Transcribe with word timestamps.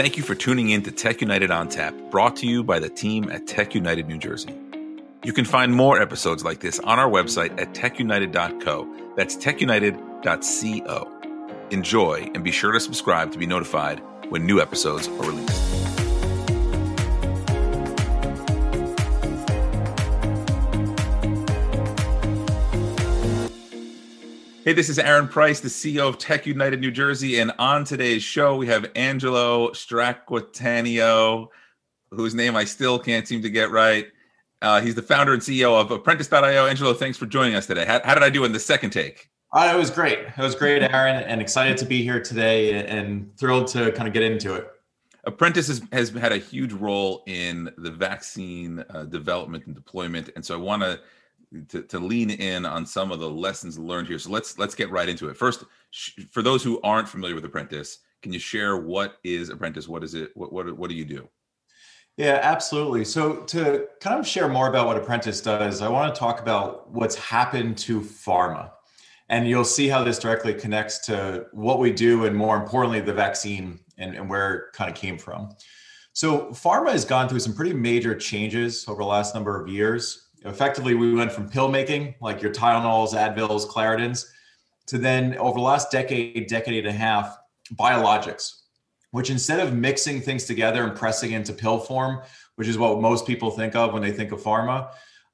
Thank 0.00 0.16
you 0.16 0.22
for 0.22 0.34
tuning 0.34 0.70
in 0.70 0.82
to 0.84 0.90
Tech 0.90 1.20
United 1.20 1.50
on 1.50 1.68
Tap, 1.68 1.94
brought 2.10 2.34
to 2.36 2.46
you 2.46 2.64
by 2.64 2.78
the 2.78 2.88
team 2.88 3.30
at 3.30 3.46
Tech 3.46 3.74
United 3.74 4.08
New 4.08 4.16
Jersey. 4.16 4.58
You 5.24 5.34
can 5.34 5.44
find 5.44 5.74
more 5.74 6.00
episodes 6.00 6.42
like 6.42 6.60
this 6.60 6.78
on 6.78 6.98
our 6.98 7.10
website 7.10 7.60
at 7.60 7.74
techunited.co. 7.74 9.12
That's 9.14 9.36
techunited.co. 9.36 11.12
Enjoy 11.70 12.30
and 12.34 12.42
be 12.42 12.50
sure 12.50 12.72
to 12.72 12.80
subscribe 12.80 13.30
to 13.32 13.38
be 13.38 13.44
notified 13.44 14.00
when 14.30 14.46
new 14.46 14.58
episodes 14.58 15.06
are 15.06 15.22
released. 15.22 15.69
Hey, 24.70 24.74
this 24.74 24.88
is 24.88 25.00
Aaron 25.00 25.26
Price, 25.26 25.58
the 25.58 25.68
CEO 25.68 26.08
of 26.08 26.16
Tech 26.16 26.46
United 26.46 26.78
New 26.78 26.92
Jersey. 26.92 27.40
And 27.40 27.50
on 27.58 27.82
today's 27.82 28.22
show, 28.22 28.54
we 28.54 28.68
have 28.68 28.88
Angelo 28.94 29.70
Stracquatanio, 29.70 31.48
whose 32.12 32.36
name 32.36 32.54
I 32.54 32.62
still 32.62 32.96
can't 32.96 33.26
seem 33.26 33.42
to 33.42 33.50
get 33.50 33.72
right. 33.72 34.06
Uh, 34.62 34.80
he's 34.80 34.94
the 34.94 35.02
founder 35.02 35.32
and 35.32 35.42
CEO 35.42 35.72
of 35.72 35.90
Apprentice.io. 35.90 36.66
Angelo, 36.66 36.94
thanks 36.94 37.18
for 37.18 37.26
joining 37.26 37.56
us 37.56 37.66
today. 37.66 37.84
How, 37.84 38.00
how 38.04 38.14
did 38.14 38.22
I 38.22 38.30
do 38.30 38.44
in 38.44 38.52
the 38.52 38.60
second 38.60 38.90
take? 38.90 39.28
Uh, 39.52 39.72
it 39.74 39.76
was 39.76 39.90
great. 39.90 40.20
It 40.20 40.38
was 40.38 40.54
great, 40.54 40.84
Aaron, 40.84 41.16
and 41.24 41.40
excited 41.40 41.76
to 41.78 41.84
be 41.84 42.04
here 42.04 42.22
today 42.22 42.86
and 42.86 43.36
thrilled 43.36 43.66
to 43.72 43.90
kind 43.90 44.06
of 44.06 44.14
get 44.14 44.22
into 44.22 44.54
it. 44.54 44.68
Apprentice 45.24 45.66
has, 45.66 45.82
has 45.90 46.10
had 46.10 46.30
a 46.30 46.38
huge 46.38 46.72
role 46.72 47.24
in 47.26 47.72
the 47.76 47.90
vaccine 47.90 48.84
uh, 48.90 49.02
development 49.02 49.66
and 49.66 49.74
deployment. 49.74 50.30
And 50.36 50.46
so 50.46 50.54
I 50.54 50.58
want 50.58 50.82
to 50.82 51.00
to, 51.68 51.82
to 51.82 51.98
lean 51.98 52.30
in 52.30 52.64
on 52.64 52.86
some 52.86 53.10
of 53.10 53.20
the 53.20 53.28
lessons 53.28 53.78
learned 53.78 54.08
here. 54.08 54.18
So 54.18 54.30
let's 54.30 54.58
let's 54.58 54.74
get 54.74 54.90
right 54.90 55.08
into 55.08 55.28
it. 55.28 55.36
First, 55.36 55.64
sh- 55.90 56.20
for 56.30 56.42
those 56.42 56.62
who 56.62 56.80
aren't 56.82 57.08
familiar 57.08 57.34
with 57.34 57.44
Apprentice, 57.44 57.98
can 58.22 58.32
you 58.32 58.38
share 58.38 58.76
what 58.76 59.18
is 59.24 59.48
Apprentice? 59.48 59.88
What 59.88 60.04
is 60.04 60.14
it? 60.14 60.30
What 60.34 60.52
what 60.52 60.76
what 60.76 60.90
do 60.90 60.96
you 60.96 61.04
do? 61.04 61.28
Yeah, 62.16 62.40
absolutely. 62.42 63.04
So 63.04 63.36
to 63.44 63.86
kind 64.00 64.18
of 64.18 64.26
share 64.26 64.48
more 64.48 64.68
about 64.68 64.86
what 64.86 64.96
Apprentice 64.96 65.40
does, 65.40 65.80
I 65.80 65.88
want 65.88 66.14
to 66.14 66.18
talk 66.18 66.40
about 66.40 66.90
what's 66.90 67.14
happened 67.14 67.78
to 67.78 68.00
pharma. 68.00 68.70
And 69.28 69.48
you'll 69.48 69.64
see 69.64 69.88
how 69.88 70.02
this 70.02 70.18
directly 70.18 70.52
connects 70.52 71.06
to 71.06 71.46
what 71.52 71.78
we 71.78 71.92
do 71.92 72.26
and 72.26 72.36
more 72.36 72.56
importantly, 72.56 73.00
the 73.00 73.14
vaccine 73.14 73.78
and, 73.96 74.16
and 74.16 74.28
where 74.28 74.54
it 74.54 74.72
kind 74.72 74.90
of 74.90 74.96
came 74.96 75.16
from. 75.16 75.50
So 76.12 76.48
pharma 76.48 76.90
has 76.90 77.04
gone 77.04 77.28
through 77.28 77.38
some 77.38 77.54
pretty 77.54 77.72
major 77.72 78.14
changes 78.14 78.84
over 78.88 79.02
the 79.02 79.08
last 79.08 79.34
number 79.34 79.58
of 79.58 79.68
years 79.68 80.29
effectively 80.44 80.94
we 80.94 81.14
went 81.14 81.30
from 81.30 81.48
pill 81.48 81.68
making 81.68 82.14
like 82.20 82.40
your 82.40 82.52
tylenols 82.52 83.12
advils 83.14 83.66
claritins 83.66 84.26
to 84.86 84.98
then 84.98 85.36
over 85.38 85.58
the 85.58 85.64
last 85.64 85.90
decade 85.90 86.46
decade 86.48 86.86
and 86.86 86.94
a 86.94 86.98
half 86.98 87.38
biologics 87.74 88.62
which 89.12 89.30
instead 89.30 89.60
of 89.60 89.74
mixing 89.74 90.20
things 90.20 90.44
together 90.44 90.84
and 90.84 90.96
pressing 90.96 91.32
into 91.32 91.52
pill 91.52 91.78
form 91.78 92.20
which 92.56 92.68
is 92.68 92.78
what 92.78 93.00
most 93.00 93.26
people 93.26 93.50
think 93.50 93.74
of 93.74 93.92
when 93.92 94.02
they 94.02 94.12
think 94.12 94.32
of 94.32 94.40
pharma 94.40 94.90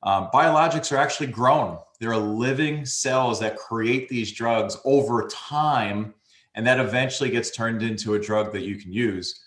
um, 0.06 0.28
biologics 0.32 0.92
are 0.92 0.98
actually 0.98 1.26
grown. 1.28 1.78
There 1.98 2.12
are 2.12 2.18
living 2.18 2.86
cells 2.86 3.40
that 3.40 3.56
create 3.56 4.08
these 4.08 4.32
drugs 4.32 4.76
over 4.84 5.26
time 5.28 6.14
and 6.54 6.66
that 6.66 6.78
eventually 6.78 7.28
gets 7.28 7.50
turned 7.50 7.82
into 7.82 8.14
a 8.14 8.18
drug 8.18 8.52
that 8.52 8.62
you 8.62 8.76
can 8.76 8.92
use 8.92 9.42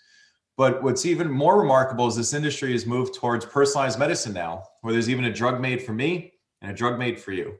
but 0.59 0.83
what's 0.83 1.05
even 1.05 1.31
more 1.31 1.57
remarkable 1.57 2.05
is 2.05 2.17
this 2.17 2.33
industry 2.33 2.73
has 2.73 2.85
moved 2.85 3.13
towards 3.13 3.45
personalized 3.45 3.97
medicine 3.97 4.33
now, 4.33 4.61
where 4.81 4.91
there's 4.91 5.09
even 5.09 5.23
a 5.23 5.31
drug 5.31 5.61
made 5.61 5.81
for 5.81 5.93
me 5.93 6.33
and 6.61 6.69
a 6.69 6.73
drug 6.73 6.99
made 6.99 7.17
for 7.17 7.31
you. 7.31 7.53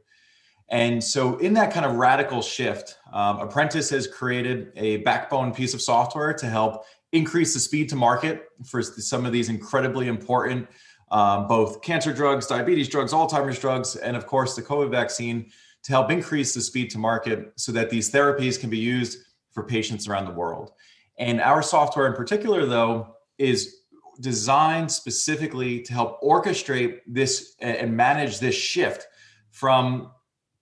And 0.68 1.02
so, 1.02 1.38
in 1.38 1.54
that 1.54 1.72
kind 1.72 1.86
of 1.86 1.96
radical 1.96 2.42
shift, 2.42 2.98
um, 3.14 3.40
Apprentice 3.40 3.90
has 3.92 4.06
created 4.06 4.74
a 4.76 4.98
backbone 4.98 5.54
piece 5.54 5.74
of 5.74 5.82
software 5.82 6.34
to 6.34 6.46
help 6.46 6.84
increase 7.14 7.54
the 7.54 7.62
speed 7.62 7.88
to 7.88 7.96
market 7.96 8.50
for 8.66 8.84
some 8.84 9.26
of 9.26 9.32
these 9.32 9.48
incredibly 9.48 10.10
important 10.10 10.68
um, 11.10 11.48
both 11.48 11.82
cancer 11.82 12.12
drugs, 12.12 12.48
diabetes 12.48 12.90
drugs, 12.90 13.14
Alzheimer's 13.14 13.60
drugs, 13.60 13.96
and 13.96 14.18
of 14.18 14.28
course 14.28 14.58
the 14.58 14.62
COVID 14.62 14.92
vaccine 14.92 15.50
to 15.84 15.94
help 15.94 16.12
increase 16.12 16.54
the 16.54 16.62
speed 16.62 16.90
to 16.90 16.98
market 16.98 17.54
so 17.56 17.72
that 17.72 17.90
these 17.90 18.12
therapies 18.12 18.60
can 18.60 18.70
be 18.70 18.78
used 18.78 19.20
for 19.52 19.64
patients 19.64 20.06
around 20.10 20.26
the 20.26 20.34
world. 20.34 20.74
And 21.20 21.42
our 21.42 21.62
software 21.62 22.08
in 22.08 22.14
particular, 22.14 22.66
though, 22.66 23.16
is 23.38 23.76
designed 24.22 24.92
specifically 24.92 25.82
to 25.82 25.94
help 25.94 26.22
orchestrate 26.22 27.00
this 27.06 27.56
and 27.60 27.96
manage 27.96 28.40
this 28.40 28.56
shift 28.56 29.06
from 29.52 30.12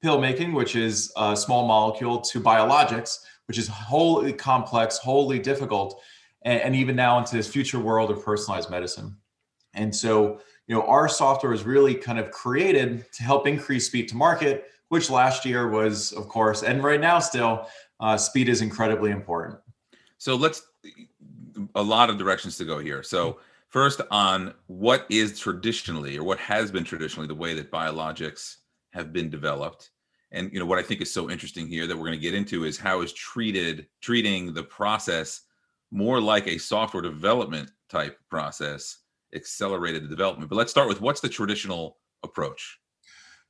pill 0.01 0.19
making, 0.19 0.53
which 0.53 0.75
is 0.75 1.11
a 1.15 1.35
small 1.35 1.67
molecule, 1.67 2.21
to 2.21 2.39
biologics, 2.39 3.19
which 3.47 3.57
is 3.57 3.67
wholly 3.67 4.33
complex, 4.33 4.97
wholly 4.97 5.39
difficult, 5.39 6.01
and, 6.43 6.61
and 6.61 6.75
even 6.75 6.95
now 6.95 7.17
into 7.17 7.35
this 7.35 7.47
future 7.47 7.79
world 7.79 8.11
of 8.11 8.23
personalized 8.23 8.69
medicine. 8.69 9.15
And 9.73 9.95
so, 9.95 10.39
you 10.67 10.75
know, 10.75 10.83
our 10.83 11.07
software 11.07 11.53
is 11.53 11.63
really 11.63 11.95
kind 11.95 12.19
of 12.19 12.31
created 12.31 13.05
to 13.13 13.23
help 13.23 13.47
increase 13.47 13.87
speed 13.87 14.07
to 14.09 14.15
market, 14.15 14.65
which 14.89 15.09
last 15.09 15.45
year 15.45 15.69
was, 15.69 16.11
of 16.13 16.27
course, 16.27 16.63
and 16.63 16.83
right 16.83 16.99
now 17.01 17.19
still, 17.19 17.67
uh, 17.99 18.17
speed 18.17 18.49
is 18.49 18.61
incredibly 18.61 19.11
important. 19.11 19.57
So 20.17 20.35
let's 20.35 20.63
a 21.75 21.81
lot 21.81 22.09
of 22.09 22.17
directions 22.17 22.57
to 22.57 22.65
go 22.65 22.79
here. 22.79 23.03
So 23.03 23.31
mm-hmm. 23.31 23.39
first 23.69 24.01
on 24.11 24.53
what 24.67 25.05
is 25.09 25.39
traditionally 25.39 26.17
or 26.17 26.23
what 26.23 26.39
has 26.39 26.71
been 26.71 26.83
traditionally 26.83 27.27
the 27.27 27.35
way 27.35 27.53
that 27.53 27.71
biologics 27.71 28.57
have 28.93 29.13
been 29.13 29.29
developed. 29.29 29.91
And 30.31 30.51
you 30.51 30.59
know 30.59 30.65
what 30.65 30.79
I 30.79 30.83
think 30.83 31.01
is 31.01 31.13
so 31.13 31.29
interesting 31.29 31.67
here 31.67 31.87
that 31.87 31.95
we're 31.95 32.07
going 32.07 32.19
to 32.19 32.23
get 32.23 32.33
into 32.33 32.65
is 32.65 32.77
how 32.77 33.01
is 33.01 33.13
treated 33.13 33.87
treating 34.01 34.53
the 34.53 34.63
process 34.63 35.41
more 35.91 36.19
like 36.19 36.47
a 36.47 36.57
software 36.57 37.01
development 37.01 37.71
type 37.89 38.19
process 38.29 38.97
accelerated 39.33 40.03
the 40.03 40.09
development. 40.09 40.49
But 40.49 40.57
let's 40.57 40.71
start 40.71 40.89
with 40.89 40.99
what's 40.99 41.21
the 41.21 41.29
traditional 41.29 41.97
approach? 42.23 42.79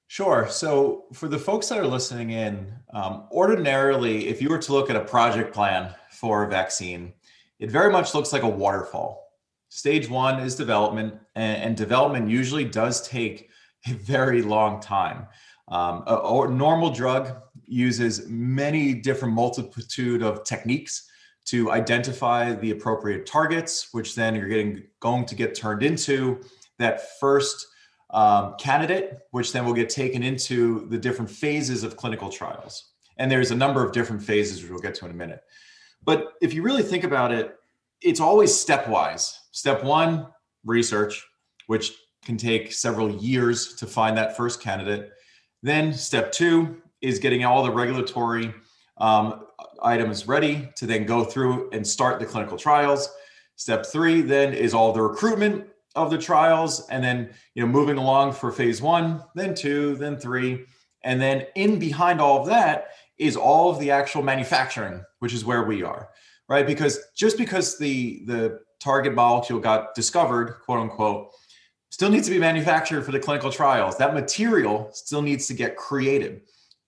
Sure. 0.09 0.47
So, 0.50 1.06
for 1.13 1.28
the 1.28 1.38
folks 1.38 1.68
that 1.68 1.78
are 1.78 1.88
listening 1.88 2.29
in, 2.29 2.73
um, 2.94 3.28
ordinarily, 3.29 4.28
if 4.29 4.41
you 4.41 4.50
were 4.50 4.57
to 4.57 4.72
look 4.72 4.90
at 4.90 4.95
a 4.95 5.01
project 5.01 5.53
plan 5.53 5.94
for 6.12 6.44
a 6.44 6.50
vaccine, 6.50 7.13
it 7.59 7.69
very 7.69 7.91
much 7.91 8.16
looks 8.16 8.31
like 8.31 8.44
a 8.44 8.47
waterfall. 8.47 9.28
Stage 9.68 10.09
one 10.09 10.40
is 10.40 10.56
development, 10.56 11.16
and, 11.35 11.62
and 11.62 11.78
development 11.78 12.29
usually 12.29 12.63
does 12.63 13.06
take 13.06 13.50
a 13.85 13.91
very 13.94 14.41
long 14.41 14.79
time. 14.79 15.28
Um, 15.68 16.03
a, 16.07 16.16
a 16.16 16.50
normal 16.50 16.89
drug 16.89 17.35
uses 17.66 18.29
many 18.29 18.94
different 18.94 19.34
multitude 19.34 20.24
of 20.24 20.45
techniques 20.45 21.09
to 21.47 21.72
identify 21.72 22.53
the 22.53 22.72
appropriate 22.72 23.25
targets, 23.25 23.89
which 23.94 24.16
then 24.16 24.35
you're 24.35 24.47
getting 24.47 24.84
going 25.01 25.25
to 25.25 25.35
get 25.35 25.53
turned 25.53 25.84
into 25.84 26.41
that 26.78 27.19
first 27.19 27.68
um, 28.12 28.56
candidate, 28.59 29.19
which 29.31 29.51
then 29.51 29.66
will 29.66 29.73
get 29.73 29.90
taken 29.90 30.23
into 30.23 30.88
the 30.90 30.97
different 30.97 31.29
phases 31.29 31.84
of 31.84 31.97
clinical 31.97 32.29
trials. 32.29 32.91
And 33.18 33.29
there's 33.29 33.51
a 33.51 33.56
number 33.56 33.84
of 33.84 33.91
different 33.91 34.23
phases, 34.23 34.62
which 34.62 34.72
we'll 34.72 34.79
get 34.79 34.95
to 34.95 35.06
in 35.06 35.12
a 35.12 35.16
minute. 35.16 35.41
But 36.03 36.34
if 36.41 36.53
you 36.53 36.62
really 36.62 36.84
think 36.84 37.03
about 37.03 37.31
it, 37.31 37.56
it's 38.01 38.19
always 38.19 38.51
stepwise. 38.51 39.34
Step 39.51 39.84
one, 39.84 40.28
research, 40.63 41.25
which 41.68 41.94
can 42.23 42.38
take 42.38 42.72
several 42.72 43.09
years 43.09 43.73
to 43.75 43.85
find 43.85 44.18
that 44.18 44.38
first 44.38 44.62
candidate. 44.62 45.12
Then 45.63 45.94
step 45.94 46.31
two 46.31 46.81
is 47.01 47.19
getting 47.19 47.44
all 47.44 47.63
the 47.63 47.72
regulatory 47.72 48.53
um, 48.97 49.45
items 49.81 50.28
ready 50.28 50.69
to 50.75 50.85
then 50.85 51.06
go 51.06 51.24
through 51.24 51.69
and 51.72 51.85
start 51.85 52.19
the 52.19 52.25
clinical 52.25 52.57
trials. 52.57 53.09
Step 53.56 53.85
three 53.85 54.22
then 54.22 54.53
is 54.53 54.74
all 54.74 54.94
the 54.94 55.01
recruitment 55.01 55.68
of 55.97 56.12
the 56.12 56.18
trials 56.18 56.88
and 56.90 57.03
then 57.03 57.30
you 57.53 57.63
know 57.63 57.68
moving 57.68 57.97
along 57.97 58.31
for 58.34 58.52
phase 58.52 58.81
one 58.81 59.22
then 59.35 59.53
two 59.53 59.96
then 59.97 60.18
three. 60.18 60.66
And 61.03 61.22
then 61.22 61.46
in 61.56 61.80
behind 61.80 62.19
all 62.19 62.41
of 62.41 62.47
that 62.47 62.90
is 63.18 63.35
all 63.35 63.69
of 63.69 63.80
the 63.80 63.91
actual 63.91 64.22
manufacturing 64.24 65.03
which 65.19 65.34
is 65.34 65.44
where 65.44 65.63
we 65.63 65.84
are 65.84 66.09
right? 66.50 66.66
Because 66.66 67.00
just 67.16 67.38
because 67.38 67.77
the 67.77 68.24
the 68.25 68.60
target 68.80 69.13
molecule 69.13 69.60
got 69.60 69.95
discovered 69.95 70.60
quote 70.66 70.80
unquote 70.80 71.31
still 71.89 72.10
needs 72.10 72.27
to 72.27 72.33
be 72.33 72.39
manufactured 72.39 73.04
for 73.04 73.12
the 73.12 73.19
clinical 73.19 73.51
trials. 73.51 73.98
That 73.98 74.13
material 74.13 74.89
still 74.94 75.22
needs 75.22 75.48
to 75.48 75.54
get 75.54 75.75
created. 75.75 76.42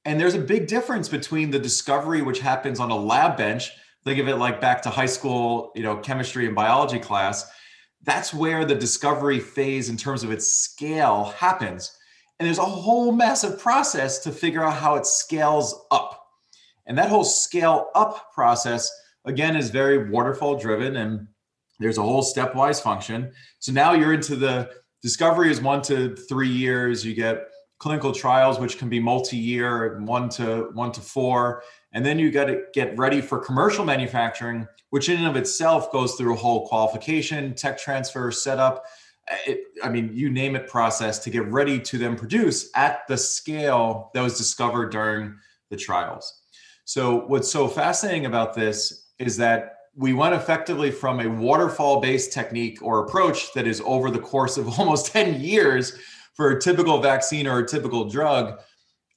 And 0.05 0.19
there's 0.19 0.35
a 0.35 0.39
big 0.39 0.67
difference 0.67 1.09
between 1.09 1.51
the 1.51 1.59
discovery 1.59 2.21
which 2.21 2.39
happens 2.39 2.79
on 2.79 2.91
a 2.91 2.95
lab 2.95 3.37
bench 3.37 3.71
think 4.05 4.19
of 4.19 4.27
it 4.27 4.37
like 4.37 4.61
back 4.61 4.81
to 4.81 4.89
high 4.89 5.05
school 5.05 5.71
you 5.75 5.83
know 5.83 5.97
chemistry 5.97 6.45
and 6.45 6.55
biology 6.55 6.99
class 6.99 7.49
that's 8.03 8.33
where 8.33 8.65
the 8.65 8.75
discovery 8.75 9.39
phase 9.39 9.89
in 9.89 9.97
terms 9.97 10.23
of 10.23 10.31
its 10.31 10.47
scale 10.47 11.25
happens. 11.37 11.97
And 12.39 12.47
there's 12.47 12.57
a 12.57 12.63
whole 12.63 13.11
massive 13.11 13.59
process 13.59 14.19
to 14.19 14.31
figure 14.31 14.63
out 14.63 14.77
how 14.77 14.95
it 14.95 15.05
scales 15.05 15.85
up. 15.91 16.25
And 16.87 16.97
that 16.97 17.09
whole 17.09 17.25
scale 17.25 17.89
up 17.95 18.33
process 18.33 18.89
again 19.25 19.55
is 19.55 19.69
very 19.69 20.09
waterfall 20.09 20.57
driven 20.57 20.95
and 20.95 21.27
there's 21.79 21.97
a 21.97 22.01
whole 22.01 22.23
stepwise 22.23 22.81
function. 22.81 23.31
So 23.59 23.71
now 23.71 23.93
you're 23.93 24.13
into 24.13 24.35
the 24.35 24.71
discovery 25.01 25.51
is 25.51 25.61
one 25.61 25.81
to 25.83 26.15
three 26.15 26.49
years. 26.49 27.05
You 27.05 27.13
get 27.13 27.47
clinical 27.79 28.11
trials 28.11 28.59
which 28.59 28.77
can 28.77 28.89
be 28.89 28.99
multi-year 28.99 29.99
one 30.01 30.29
to 30.29 30.69
one 30.73 30.91
to 30.91 31.01
four 31.01 31.63
And 31.91 32.05
then 32.05 32.19
you 32.19 32.31
got 32.31 32.45
to 32.45 32.63
get 32.73 32.97
ready 32.97 33.19
for 33.19 33.39
commercial 33.39 33.83
manufacturing, 33.83 34.67
which 34.91 35.09
in 35.09 35.17
and 35.17 35.27
of 35.27 35.35
itself 35.35 35.91
goes 35.91 36.15
through 36.15 36.33
a 36.33 36.37
whole 36.37 36.67
qualification, 36.67 37.55
tech 37.55 37.77
transfer, 37.77 38.31
setup. 38.31 38.85
Eh, 39.27 39.37
it, 39.47 39.63
I 39.83 39.89
mean, 39.89 40.11
you 40.13 40.29
name 40.29 40.55
it 40.55 40.67
process 40.67 41.19
to 41.19 41.29
get 41.29 41.45
ready 41.47 41.79
to 41.79 41.97
then 41.97 42.15
produce 42.15 42.69
at 42.75 43.07
the 43.07 43.17
scale 43.17 44.11
that 44.13 44.21
was 44.21 44.37
discovered 44.37 44.91
during 44.91 45.35
the 45.69 45.77
trials. 45.77 46.41
So, 46.85 47.25
what's 47.27 47.51
so 47.51 47.67
fascinating 47.67 48.25
about 48.25 48.53
this 48.53 49.07
is 49.19 49.37
that 49.37 49.75
we 49.95 50.13
went 50.13 50.33
effectively 50.33 50.91
from 50.91 51.19
a 51.19 51.27
waterfall 51.27 51.99
based 51.99 52.31
technique 52.31 52.81
or 52.81 53.05
approach 53.05 53.53
that 53.53 53.67
is 53.67 53.81
over 53.85 54.09
the 54.09 54.19
course 54.19 54.57
of 54.57 54.67
almost 54.79 55.07
10 55.07 55.41
years 55.41 55.97
for 56.33 56.51
a 56.51 56.61
typical 56.61 57.01
vaccine 57.01 57.47
or 57.47 57.59
a 57.59 57.67
typical 57.67 58.05
drug 58.05 58.59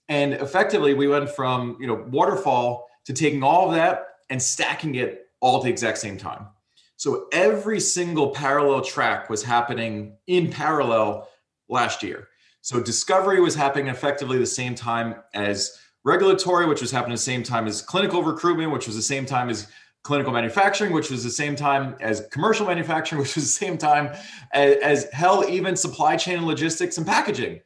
and 0.09 0.35
effectively, 0.35 0.95
we 0.95 1.09
went 1.09 1.31
from 1.31 1.77
you 1.81 1.87
know 1.87 2.05
waterfall 2.09 2.89
to 3.07 3.13
taking 3.13 3.43
all 3.43 3.69
of 3.69 3.75
that 3.75 4.07
and 4.31 4.41
stacking 4.41 4.95
it 4.95 5.27
all 5.41 5.59
at 5.59 5.65
the 5.65 5.71
exact 5.71 5.99
same 5.99 6.17
time. 6.17 6.47
So 6.97 7.27
every 7.33 7.81
single 7.81 8.31
parallel 8.31 8.81
track 8.81 9.29
was 9.29 9.43
happening 9.43 10.17
in 10.29 10.51
parallel 10.51 11.29
last 11.69 12.03
year. 12.03 12.29
So 12.61 12.81
discovery 12.81 13.41
was 13.41 13.57
happening 13.57 13.89
effectively 13.89 14.39
the 14.39 14.47
same 14.47 14.77
time 14.77 15.17
as 15.35 15.77
regulatory, 16.05 16.67
which 16.67 16.81
was 16.81 16.93
happening 16.93 17.15
the 17.15 17.19
same 17.19 17.43
time 17.43 17.67
as 17.67 17.83
clinical 17.83 18.23
recruitment, 18.23 18.71
which 18.71 18.87
was 18.87 18.95
the 18.95 19.03
same 19.03 19.27
time 19.27 19.49
as 19.49 19.67
clinical 20.05 20.33
manufacturing, 20.33 20.93
which 20.93 21.11
was 21.11 21.25
the 21.25 21.31
same 21.31 21.57
time 21.57 21.97
as 22.01 22.27
commercial 22.31 22.67
manufacturing, 22.67 23.21
which 23.23 23.35
was 23.35 23.45
the 23.45 23.67
same 23.67 23.77
time 23.77 24.15
as, 24.53 24.77
as 24.77 25.11
hell, 25.13 25.45
even 25.49 25.75
supply 25.75 26.17
chain 26.17 26.39
and 26.39 26.47
logistics 26.47 26.99
and 26.99 27.07
packaging 27.07 27.61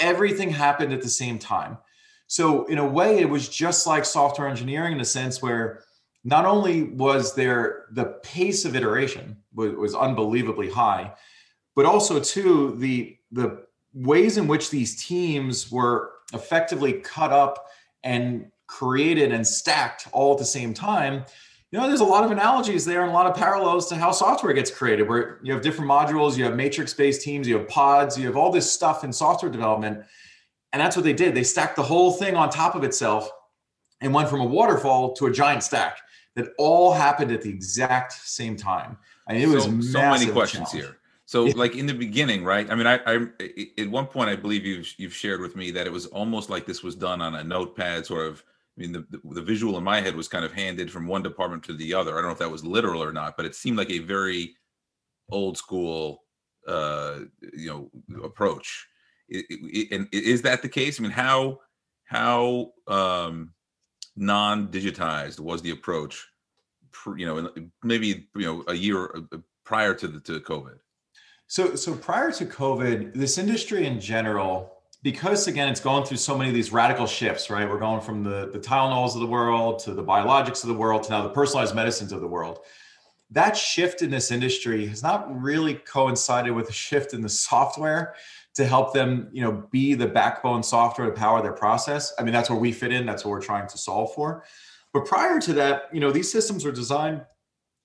everything 0.00 0.50
happened 0.50 0.92
at 0.92 1.02
the 1.02 1.08
same 1.08 1.38
time. 1.38 1.78
So, 2.26 2.64
in 2.66 2.78
a 2.78 2.86
way, 2.86 3.18
it 3.18 3.28
was 3.28 3.48
just 3.48 3.86
like 3.86 4.04
software 4.04 4.48
engineering 4.48 4.92
in 4.92 5.00
a 5.00 5.04
sense 5.04 5.42
where 5.42 5.82
not 6.24 6.44
only 6.44 6.84
was 6.84 7.34
there 7.34 7.86
the 7.92 8.04
pace 8.22 8.64
of 8.64 8.76
iteration 8.76 9.36
was, 9.54 9.94
unbelievably 9.94 10.70
high, 10.70 11.12
but 11.74 11.86
also 11.86 12.20
too 12.20 12.76
the 12.78 13.16
the 13.32 13.64
ways 13.92 14.36
in 14.36 14.46
which 14.46 14.70
these 14.70 15.02
teams 15.02 15.70
were 15.70 16.12
effectively 16.32 16.92
cut 16.92 17.32
up 17.32 17.66
and 18.04 18.50
created 18.66 19.32
and 19.32 19.44
stacked 19.44 20.08
all 20.12 20.32
at 20.32 20.38
the 20.38 20.44
same 20.44 20.72
time 20.72 21.24
you 21.70 21.78
know 21.78 21.86
there's 21.86 22.00
a 22.00 22.04
lot 22.04 22.24
of 22.24 22.30
analogies 22.30 22.84
there 22.84 23.02
and 23.02 23.10
a 23.10 23.14
lot 23.14 23.26
of 23.26 23.36
parallels 23.36 23.88
to 23.88 23.96
how 23.96 24.10
software 24.10 24.52
gets 24.52 24.70
created 24.70 25.08
where 25.08 25.38
you 25.42 25.52
have 25.52 25.62
different 25.62 25.90
modules 25.90 26.36
you 26.36 26.44
have 26.44 26.56
matrix 26.56 26.92
based 26.92 27.22
teams 27.22 27.46
you 27.46 27.56
have 27.56 27.68
pods 27.68 28.18
you 28.18 28.26
have 28.26 28.36
all 28.36 28.50
this 28.50 28.70
stuff 28.70 29.04
in 29.04 29.12
software 29.12 29.50
development 29.50 30.04
and 30.72 30.80
that's 30.80 30.96
what 30.96 31.04
they 31.04 31.12
did. 31.12 31.34
They 31.34 31.42
stacked 31.42 31.76
the 31.76 31.82
whole 31.82 32.12
thing 32.12 32.36
on 32.36 32.50
top 32.50 32.74
of 32.74 32.84
itself 32.84 33.30
and 34.00 34.14
went 34.14 34.28
from 34.28 34.40
a 34.40 34.44
waterfall 34.44 35.12
to 35.14 35.26
a 35.26 35.32
giant 35.32 35.62
stack 35.62 35.98
that 36.36 36.52
all 36.58 36.92
happened 36.92 37.32
at 37.32 37.42
the 37.42 37.50
exact 37.50 38.12
same 38.12 38.56
time. 38.56 38.96
I 39.26 39.34
mean, 39.34 39.42
it 39.42 39.48
was 39.48 39.64
so, 39.64 39.80
so 39.80 40.00
many 40.00 40.26
questions 40.30 40.70
challenge. 40.70 40.88
here. 40.88 40.96
So 41.26 41.44
like 41.44 41.76
in 41.76 41.86
the 41.86 41.94
beginning 41.94 42.44
right? 42.44 42.68
I 42.68 42.74
mean 42.74 42.88
I, 42.88 42.98
I 43.06 43.28
at 43.78 43.88
one 43.88 44.06
point 44.06 44.30
i 44.30 44.34
believe 44.34 44.66
you've 44.66 44.92
you've 44.96 45.14
shared 45.14 45.40
with 45.40 45.54
me 45.54 45.70
that 45.70 45.86
it 45.86 45.92
was 45.92 46.06
almost 46.06 46.50
like 46.50 46.66
this 46.66 46.82
was 46.82 46.96
done 46.96 47.22
on 47.22 47.36
a 47.36 47.44
notepad 47.44 48.04
sort 48.04 48.26
of 48.26 48.42
I 48.76 48.80
mean, 48.80 48.92
the, 48.92 49.06
the, 49.10 49.20
the 49.34 49.42
visual 49.42 49.76
in 49.78 49.84
my 49.84 50.00
head 50.00 50.14
was 50.14 50.28
kind 50.28 50.44
of 50.44 50.52
handed 50.52 50.90
from 50.90 51.06
one 51.06 51.22
department 51.22 51.62
to 51.64 51.74
the 51.74 51.92
other. 51.92 52.12
I 52.12 52.16
don't 52.16 52.26
know 52.26 52.32
if 52.32 52.38
that 52.38 52.50
was 52.50 52.64
literal 52.64 53.02
or 53.02 53.12
not, 53.12 53.36
but 53.36 53.46
it 53.46 53.54
seemed 53.54 53.76
like 53.76 53.90
a 53.90 53.98
very 53.98 54.54
old 55.30 55.58
school, 55.58 56.24
uh, 56.66 57.20
you 57.52 57.68
know, 57.68 58.24
approach. 58.24 58.86
It, 59.28 59.46
it, 59.48 59.88
and 59.92 60.08
is 60.12 60.42
that 60.42 60.62
the 60.62 60.68
case? 60.68 60.98
I 60.98 61.02
mean, 61.02 61.12
how 61.12 61.60
how 62.04 62.72
um, 62.88 63.52
non-digitized 64.16 65.38
was 65.38 65.62
the 65.62 65.70
approach? 65.70 66.26
You 67.16 67.26
know, 67.26 67.50
maybe 67.84 68.28
you 68.34 68.46
know 68.46 68.64
a 68.66 68.74
year 68.74 69.14
uh, 69.32 69.38
prior 69.64 69.94
to 69.94 70.08
the 70.08 70.20
to 70.20 70.40
COVID. 70.40 70.78
So, 71.46 71.74
so 71.74 71.96
prior 71.96 72.30
to 72.32 72.46
COVID, 72.46 73.12
this 73.14 73.36
industry 73.36 73.84
in 73.84 73.98
general 74.00 74.79
because 75.02 75.46
again 75.46 75.68
it's 75.68 75.80
going 75.80 76.04
through 76.04 76.18
so 76.18 76.36
many 76.36 76.50
of 76.50 76.54
these 76.54 76.72
radical 76.72 77.06
shifts 77.06 77.50
right? 77.50 77.68
We're 77.68 77.78
going 77.78 78.00
from 78.00 78.22
the 78.22 78.50
the 78.52 78.58
tylenols 78.58 79.14
of 79.14 79.20
the 79.20 79.26
world 79.26 79.78
to 79.80 79.94
the 79.94 80.04
biologics 80.04 80.62
of 80.62 80.68
the 80.68 80.74
world 80.74 81.04
to 81.04 81.10
now 81.10 81.22
the 81.22 81.30
personalized 81.30 81.74
medicines 81.74 82.12
of 82.12 82.20
the 82.20 82.26
world. 82.26 82.60
That 83.30 83.56
shift 83.56 84.02
in 84.02 84.10
this 84.10 84.30
industry 84.30 84.86
has 84.86 85.02
not 85.02 85.40
really 85.40 85.74
coincided 85.74 86.50
with 86.50 86.68
a 86.68 86.72
shift 86.72 87.14
in 87.14 87.20
the 87.20 87.28
software 87.28 88.14
to 88.54 88.66
help 88.66 88.92
them 88.92 89.28
you 89.32 89.42
know 89.42 89.68
be 89.70 89.94
the 89.94 90.06
backbone 90.06 90.62
software 90.62 91.08
to 91.08 91.12
power 91.12 91.40
their 91.42 91.52
process. 91.52 92.12
I 92.18 92.22
mean 92.22 92.32
that's 92.32 92.50
where 92.50 92.58
we 92.58 92.72
fit 92.72 92.92
in. 92.92 93.06
That's 93.06 93.24
what 93.24 93.30
we're 93.30 93.40
trying 93.40 93.68
to 93.68 93.78
solve 93.78 94.14
for. 94.14 94.44
But 94.92 95.06
prior 95.06 95.40
to 95.40 95.52
that 95.54 95.84
you 95.92 96.00
know 96.00 96.10
these 96.10 96.30
systems 96.30 96.64
were 96.64 96.72
designed 96.72 97.22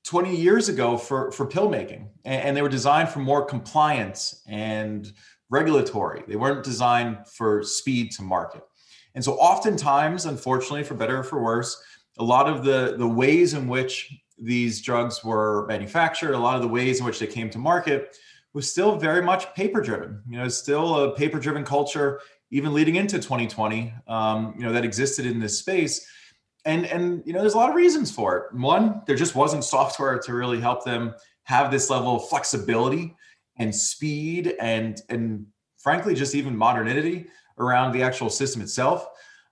20 0.05 0.35
years 0.35 0.69
ago 0.69 0.97
for 0.97 1.31
for 1.31 1.45
pill 1.45 1.69
making 1.69 2.09
and, 2.25 2.55
they 2.55 2.61
were 2.61 2.69
designed 2.69 3.09
for 3.09 3.19
more 3.19 3.43
compliance 3.43 4.41
and 4.47 5.11
regulatory. 5.49 6.23
They 6.27 6.35
weren't 6.35 6.63
designed 6.63 7.27
for 7.27 7.63
speed 7.63 8.11
to 8.13 8.23
market. 8.23 8.63
And 9.13 9.23
so 9.23 9.33
oftentimes, 9.33 10.25
unfortunately, 10.25 10.83
for 10.83 10.93
better 10.93 11.19
or 11.19 11.23
for 11.23 11.41
worse, 11.41 11.81
a 12.17 12.23
lot 12.23 12.47
of 12.47 12.63
the, 12.63 12.95
the 12.97 13.07
ways 13.07 13.53
in 13.53 13.67
which 13.67 14.13
these 14.37 14.81
drugs 14.81 15.23
were 15.23 15.65
manufactured, 15.67 16.33
a 16.33 16.37
lot 16.37 16.55
of 16.55 16.61
the 16.61 16.67
ways 16.67 16.99
in 16.99 17.05
which 17.05 17.19
they 17.19 17.27
came 17.27 17.49
to 17.49 17.57
market 17.57 18.17
was 18.53 18.69
still 18.69 18.97
very 18.97 19.21
much 19.21 19.53
paper 19.53 19.81
driven. 19.81 20.21
You 20.27 20.39
know, 20.39 20.47
still 20.47 20.95
a 20.95 21.15
paper 21.15 21.39
driven 21.39 21.63
culture, 21.63 22.21
even 22.51 22.73
leading 22.73 22.95
into 22.95 23.17
2020, 23.17 23.93
um, 24.07 24.55
you 24.57 24.65
know, 24.65 24.73
that 24.73 24.85
existed 24.85 25.25
in 25.25 25.39
this 25.39 25.59
space. 25.59 26.05
And, 26.65 26.85
and, 26.85 27.21
you 27.25 27.33
know, 27.33 27.41
there's 27.41 27.53
a 27.53 27.57
lot 27.57 27.69
of 27.69 27.75
reasons 27.75 28.11
for 28.11 28.37
it. 28.37 28.57
One, 28.57 29.01
there 29.05 29.15
just 29.15 29.35
wasn't 29.35 29.63
software 29.63 30.17
to 30.19 30.33
really 30.33 30.59
help 30.59 30.83
them 30.83 31.13
have 31.43 31.69
this 31.69 31.89
level 31.89 32.15
of 32.15 32.27
flexibility 32.27 33.15
and 33.57 33.73
speed 33.73 34.55
and 34.59 35.01
and 35.09 35.45
frankly 35.77 36.15
just 36.15 36.35
even 36.35 36.55
modernity 36.55 37.27
around 37.57 37.91
the 37.91 38.03
actual 38.03 38.29
system 38.29 38.61
itself. 38.61 39.07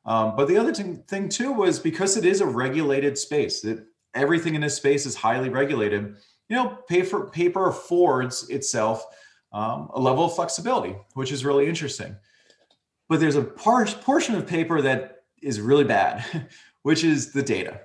Um, 0.06 0.36
but 0.36 0.48
the 0.48 0.58
other 0.58 0.74
thing, 0.74 1.04
thing 1.08 1.30
too 1.30 1.54
was 1.54 1.80
because 1.80 2.18
it 2.18 2.26
is 2.26 2.42
a 2.42 2.46
regulated 2.46 3.18
space 3.18 3.62
that 3.62 3.86
everything 4.14 4.56
in 4.56 4.62
this 4.62 4.76
space 4.76 5.06
is 5.06 5.16
highly 5.16 5.50
regulated. 5.50 6.16
You 6.50 6.56
know, 6.58 6.78
paper 6.90 7.30
paper 7.30 7.70
affords 7.70 8.50
itself 8.50 9.06
um, 9.52 9.90
a 9.94 10.00
level 10.00 10.26
of 10.26 10.36
flexibility, 10.36 10.96
which 11.14 11.32
is 11.32 11.46
really 11.46 11.68
interesting. 11.68 12.16
But 13.08 13.20
there's 13.20 13.36
a 13.36 13.44
part 13.44 14.02
portion 14.02 14.36
of 14.36 14.48
paper 14.48 14.82
that 14.82 15.24
is 15.42 15.62
really 15.62 15.84
bad, 15.84 16.50
which 16.84 17.04
is 17.04 17.32
the 17.32 17.44
data 17.44 17.82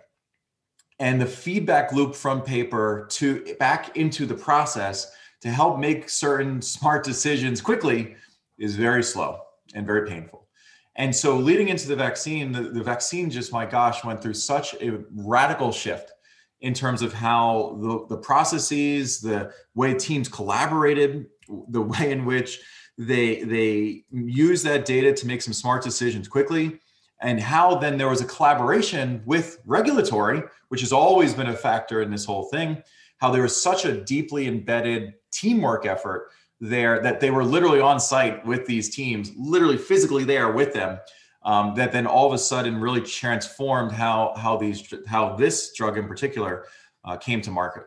and 0.99 1.21
the 1.21 1.27
feedback 1.27 1.93
loop 1.93 2.15
from 2.15 2.43
paper 2.43 3.07
to 3.11 3.55
back 3.59 3.97
into 3.97 4.27
the 4.27 4.35
process 4.35 5.13
to 5.43 5.49
help 5.49 5.79
make 5.79 6.09
certain 6.09 6.61
smart 6.61 7.05
decisions 7.05 7.61
quickly 7.61 8.17
is 8.59 8.77
very 8.77 9.03
slow 9.03 9.41
and 9.75 9.87
very 9.87 10.09
painful. 10.09 10.49
And 10.97 11.15
so, 11.15 11.37
leading 11.37 11.69
into 11.69 11.87
the 11.87 11.95
vaccine, 11.95 12.51
the, 12.51 12.63
the 12.63 12.83
vaccine 12.83 13.31
just, 13.31 13.53
my 13.53 13.65
gosh, 13.65 14.05
went 14.05 14.21
through 14.21 14.35
such 14.35 14.75
a 14.83 15.05
radical 15.15 15.71
shift 15.71 16.13
in 16.61 16.75
terms 16.75 17.03
of 17.03 17.13
how 17.13 17.79
the, 17.81 18.17
the 18.17 18.21
processes, 18.21 19.21
the 19.21 19.53
way 19.77 19.95
teams 19.95 20.29
collaborated, 20.29 21.27
the 21.69 21.83
way 21.83 22.11
in 22.11 22.25
which 22.25 22.61
they 22.99 23.45
they 23.45 24.05
use 24.11 24.63
that 24.65 24.85
data 24.85 25.13
to 25.13 25.27
make 25.27 25.41
some 25.41 25.53
smart 25.53 25.85
decisions 25.85 26.27
quickly, 26.27 26.81
and 27.23 27.41
how 27.41 27.77
then 27.77 27.97
there 27.97 28.09
was 28.09 28.21
a 28.21 28.25
collaboration 28.27 29.23
with 29.25 29.61
regulatory, 29.65 30.43
which 30.69 30.81
has 30.81 30.93
always 30.93 31.33
been 31.33 31.47
a 31.47 31.57
factor 31.57 32.03
in 32.03 32.11
this 32.11 32.25
whole 32.25 32.45
thing. 32.45 32.83
How 33.19 33.31
there 33.31 33.43
was 33.43 33.61
such 33.61 33.85
a 33.85 34.01
deeply 34.01 34.47
embedded 34.47 35.15
teamwork 35.31 35.87
effort 35.87 36.31
there 36.61 37.01
that 37.03 37.21
they 37.21 37.31
were 37.31 37.45
literally 37.45 37.81
on 37.81 38.01
site 38.01 38.45
with 38.45 38.67
these 38.67 38.95
teams, 38.95 39.33
literally 39.37 39.77
physically 39.77 40.25
there 40.25 40.53
with 40.53 40.73
them. 40.73 40.99
Um, 41.45 41.75
that 41.77 41.93
then 41.93 42.07
all 42.07 42.27
of 42.27 42.33
a 42.33 42.39
sudden 42.39 42.81
really 42.81 43.01
transformed 43.01 43.93
how 43.93 44.35
how 44.37 44.57
these 44.57 44.93
how 45.07 45.37
this 45.37 45.73
drug 45.73 45.97
in 45.97 46.09
particular 46.09 46.67
uh, 47.05 47.17
came 47.17 47.41
to 47.43 47.51
market. 47.51 47.85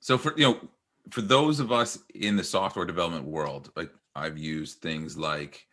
So 0.00 0.16
for 0.16 0.34
you 0.36 0.44
know 0.44 0.60
for 1.10 1.20
those 1.20 1.60
of 1.60 1.72
us 1.72 1.98
in 2.14 2.36
the 2.36 2.44
software 2.44 2.84
development 2.84 3.24
world, 3.24 3.70
like 3.76 3.90
I've 4.14 4.38
used 4.38 4.80
things 4.80 5.16
like 5.16 5.66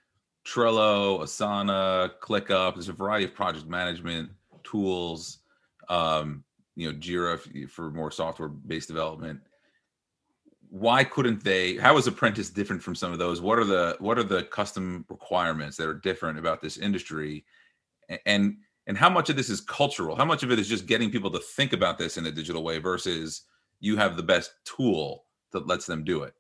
Trello, 0.46 1.20
Asana, 1.20 2.12
ClickUp. 2.20 2.74
There's 2.74 2.90
a 2.90 2.94
variety 2.94 3.26
of 3.26 3.36
project 3.36 3.68
management 3.68 4.32
tools. 4.64 5.40
Um, 5.88 6.44
you 6.80 6.92
know, 6.92 6.98
Jira 6.98 7.70
for 7.70 7.92
more 7.92 8.10
software-based 8.10 8.88
development. 8.88 9.42
Why 10.70 11.04
couldn't 11.04 11.44
they 11.44 11.76
how 11.76 11.98
is 11.98 12.08
apprentice 12.08 12.50
different 12.50 12.82
from 12.82 12.96
some 12.96 13.12
of 13.12 13.20
those? 13.20 13.42
What 13.42 13.60
are 13.60 13.66
the 13.66 13.98
what 14.00 14.18
are 14.18 14.24
the 14.24 14.44
custom 14.44 15.06
requirements 15.10 15.76
that 15.78 15.90
are 15.90 15.96
different 15.96 16.40
about 16.40 16.62
this 16.62 16.78
industry? 16.78 17.44
And 18.26 18.58
and 18.88 18.98
how 18.98 19.10
much 19.10 19.30
of 19.30 19.36
this 19.36 19.50
is 19.50 19.62
cultural? 19.62 20.16
How 20.16 20.26
much 20.26 20.44
of 20.44 20.52
it 20.52 20.60
is 20.60 20.70
just 20.70 20.86
getting 20.86 21.12
people 21.12 21.32
to 21.32 21.40
think 21.40 21.74
about 21.74 21.98
this 21.98 22.18
in 22.18 22.28
a 22.28 22.32
digital 22.32 22.64
way 22.64 22.80
versus 22.80 23.44
you 23.82 23.98
have 23.98 24.16
the 24.16 24.24
best 24.24 24.52
tool 24.64 25.26
that 25.52 25.68
lets 25.68 25.86
them 25.86 26.04
do 26.04 26.24
it 26.24 26.34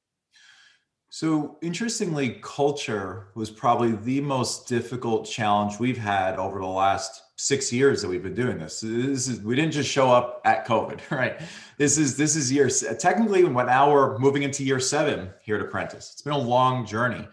So, 1.11 1.57
interestingly, 1.63 2.39
culture 2.43 3.29
was 3.33 3.49
probably 3.49 3.93
the 3.93 4.21
most 4.21 4.67
difficult 4.67 5.25
challenge 5.25 5.79
we've 5.79 5.97
had 5.97 6.37
over 6.37 6.59
the 6.59 6.67
last 6.67 7.23
six 7.35 7.73
years 7.73 8.01
that 8.01 8.09
we've 8.09 8.21
been 8.21 8.35
doing 8.35 8.59
this. 8.59 8.81
This 8.81 9.27
is 9.27 9.41
we 9.41 9.55
didn't 9.55 9.71
just 9.71 9.89
show 9.89 10.11
up 10.11 10.39
at 10.45 10.67
COVID, 10.67 11.09
right? 11.11 11.41
This 11.77 11.97
is 11.97 12.15
this 12.15 12.35
is 12.35 12.51
year 12.51 12.69
technically 12.99 13.41
now 13.43 13.91
we're 13.91 14.19
moving 14.19 14.43
into 14.43 14.63
year 14.63 14.79
seven 14.79 15.31
here 15.41 15.55
at 15.55 15.61
Apprentice. 15.61 16.11
It's 16.13 16.21
been 16.21 16.33
a 16.33 16.37
long 16.37 16.85
journey. 16.85 17.27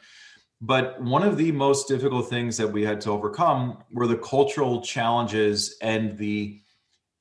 But 0.63 1.03
one 1.03 1.23
of 1.23 1.37
the 1.37 1.53
most 1.53 1.87
difficult 1.87 2.31
things 2.31 2.57
that 2.57 2.73
we 2.73 2.83
had 2.83 3.03
to 3.03 3.11
overcome 3.11 3.85
were 3.93 4.07
the 4.07 4.17
cultural 4.17 4.81
challenges 4.81 5.77
and 5.83 6.17
the 6.17 6.63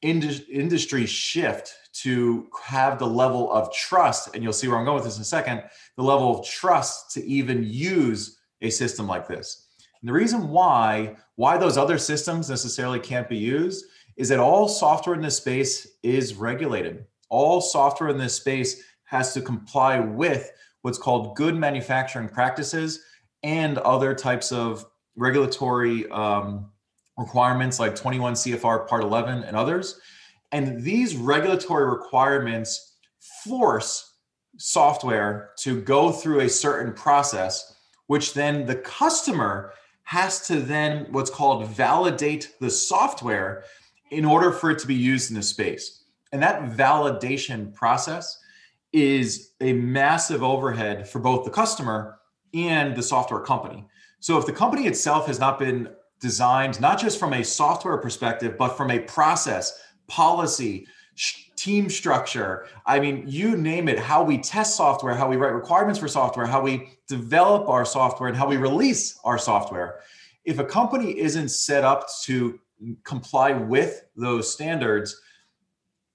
industry 0.02 1.06
shift 1.06 1.76
to 2.02 2.48
have 2.64 3.00
the 3.00 3.08
level 3.08 3.52
of 3.52 3.74
trust. 3.74 4.34
And 4.34 4.44
you'll 4.44 4.54
see 4.54 4.68
where 4.68 4.78
I'm 4.78 4.86
going 4.86 4.96
with 4.96 5.06
this 5.06 5.16
in 5.16 5.22
a 5.22 5.26
second 5.26 5.64
the 5.96 6.04
level 6.04 6.40
of 6.40 6.46
trust 6.46 7.12
to 7.12 7.26
even 7.26 7.64
use 7.64 8.40
a 8.62 8.70
system 8.70 9.08
like 9.08 9.28
this. 9.28 9.68
And 10.02 10.10
the 10.10 10.14
reason 10.14 10.50
why 10.50 11.16
why 11.36 11.58
those 11.58 11.78
other 11.78 11.98
systems 11.98 12.50
necessarily 12.50 13.00
can't 13.00 13.30
be 13.30 13.38
used 13.38 13.86
is 14.18 14.30
that 14.30 14.40
all 14.40 14.68
software 14.68 15.16
in 15.16 15.22
this 15.22 15.38
space 15.38 15.88
is 16.04 16.36
regulated. 16.36 17.06
All 17.30 17.60
software 17.60 18.10
in 18.10 18.18
this 18.18 18.36
space 18.36 18.84
has 19.06 19.34
to 19.34 19.42
comply 19.42 20.00
with 20.00 20.52
what's 20.82 20.98
called 20.98 21.36
good 21.36 21.56
manufacturing 21.56 22.30
practices 22.30 23.04
and 23.44 23.78
other 23.80 24.14
types 24.14 24.52
of 24.52 24.86
regulatory 25.16 26.10
um, 26.10 26.72
requirements 27.18 27.80
like 27.80 27.96
21 27.96 28.34
CFR 28.34 28.88
Part 28.88 29.04
11 29.04 29.44
and 29.44 29.56
others. 29.56 30.00
And 30.56 30.82
these 30.82 31.18
regulatory 31.18 31.86
requirements 31.86 32.94
force 33.44 34.14
software 34.56 35.50
to 35.58 35.82
go 35.82 36.14
through 36.14 36.40
a 36.40 36.50
certain 36.50 36.94
process, 36.94 37.76
which 38.08 38.34
then 38.34 38.66
the 38.66 38.78
customer 38.78 39.74
has 40.04 40.48
to 40.48 40.62
then 40.62 41.08
what's 41.12 41.30
called 41.30 41.68
validate 41.68 42.54
the 42.62 42.70
software 42.70 43.66
in 44.12 44.24
order 44.24 44.54
for 44.54 44.72
it 44.72 44.80
to 44.80 44.88
be 44.88 44.96
used 44.96 45.30
in 45.30 45.36
the 45.36 45.44
space. 45.44 46.06
And 46.32 46.42
that 46.42 46.72
validation 46.72 47.74
process 47.74 48.40
is 48.94 49.52
a 49.60 49.74
massive 49.74 50.42
overhead 50.42 51.06
for 51.06 51.20
both 51.20 51.44
the 51.44 51.52
customer 51.52 52.22
and 52.54 52.96
the 52.96 53.04
software 53.04 53.42
company. 53.42 53.86
So 54.22 54.38
if 54.38 54.46
the 54.46 54.54
company 54.54 54.88
itself 54.88 55.28
has 55.28 55.38
not 55.38 55.60
been 55.60 55.90
designed, 56.22 56.80
not 56.80 56.98
just 56.98 57.20
from 57.20 57.34
a 57.34 57.44
software 57.44 57.98
perspective, 57.98 58.58
but 58.58 58.78
from 58.78 58.90
a 58.90 59.00
process, 59.00 59.82
policy, 60.08 60.88
team 61.56 61.90
structure. 61.90 62.68
I 62.86 63.00
mean, 63.00 63.24
you 63.26 63.56
name 63.58 63.88
it, 63.88 63.98
how 63.98 64.24
we 64.24 64.38
test 64.38 64.76
software, 64.76 65.16
how 65.16 65.30
we 65.30 65.38
write 65.38 65.54
requirements 65.54 66.00
for 66.00 66.08
software, 66.08 66.46
how 66.46 66.62
we 66.62 66.98
develop 67.08 67.68
our 67.70 67.86
software, 67.86 68.30
and 68.30 68.38
how 68.38 68.48
we 68.48 68.58
release 68.58 69.20
our 69.24 69.38
software. 69.38 70.00
If 70.44 70.60
a 70.60 70.66
company 70.66 71.18
isn't 71.18 71.50
set 71.50 71.84
up 71.84 72.08
to 72.24 72.60
comply 73.04 73.54
with 73.54 74.06
those 74.16 74.52
standards, 74.52 75.22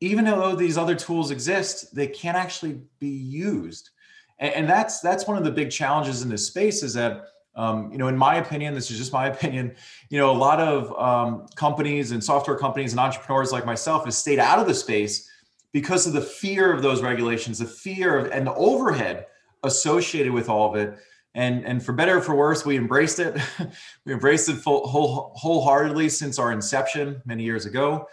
even 0.00 0.24
though 0.24 0.54
these 0.54 0.78
other 0.78 0.94
tools 0.94 1.30
exist, 1.30 1.94
they 1.94 2.06
can't 2.06 2.36
actually 2.36 2.80
be 2.98 3.08
used. 3.08 3.90
And, 4.38 4.68
that's 4.68 5.00
that's 5.00 5.26
one 5.26 5.36
of 5.36 5.44
the 5.44 5.50
big 5.50 5.70
challenges 5.70 6.22
in 6.22 6.30
this 6.30 6.46
space 6.46 6.82
is 6.82 6.94
that 6.94 7.26
um, 7.56 7.90
you 7.90 7.98
know, 7.98 8.08
in 8.08 8.16
my 8.16 8.36
opinion, 8.36 8.74
this 8.74 8.90
is 8.90 8.98
just 8.98 9.12
my 9.12 9.26
opinion. 9.34 9.74
You 10.08 10.18
know, 10.18 10.30
a 10.30 10.36
lot 10.36 10.60
of 10.60 10.92
um, 10.98 11.46
companies 11.54 12.12
and 12.12 12.22
software 12.22 12.56
companies 12.56 12.92
and 12.92 13.00
entrepreneurs 13.00 13.52
like 13.52 13.66
myself 13.66 14.04
have 14.04 14.14
stayed 14.14 14.38
out 14.38 14.58
of 14.58 14.66
the 14.66 14.74
space 14.74 15.28
because 15.72 16.06
of 16.06 16.12
the 16.12 16.20
fear 16.20 16.72
of 16.72 16.82
those 16.82 17.02
regulations, 17.02 17.58
the 17.58 17.64
fear 17.64 18.18
of, 18.18 18.32
and 18.32 18.46
the 18.46 18.54
overhead 18.54 19.26
associated 19.62 20.32
with 20.32 20.48
all 20.48 20.68
of 20.68 20.76
it. 20.76 20.98
And 21.34 21.64
and 21.64 21.84
for 21.84 21.92
better 21.92 22.18
or 22.18 22.20
for 22.20 22.34
worse, 22.34 22.66
we 22.66 22.76
embraced 22.76 23.20
it. 23.20 23.40
we 24.04 24.12
embraced 24.12 24.48
it 24.48 24.56
full, 24.56 24.86
whole, 24.88 25.32
wholeheartedly 25.36 26.08
since 26.08 26.38
our 26.40 26.50
inception 26.50 27.22
many 27.24 27.44
years 27.44 27.66
ago. 27.66 28.08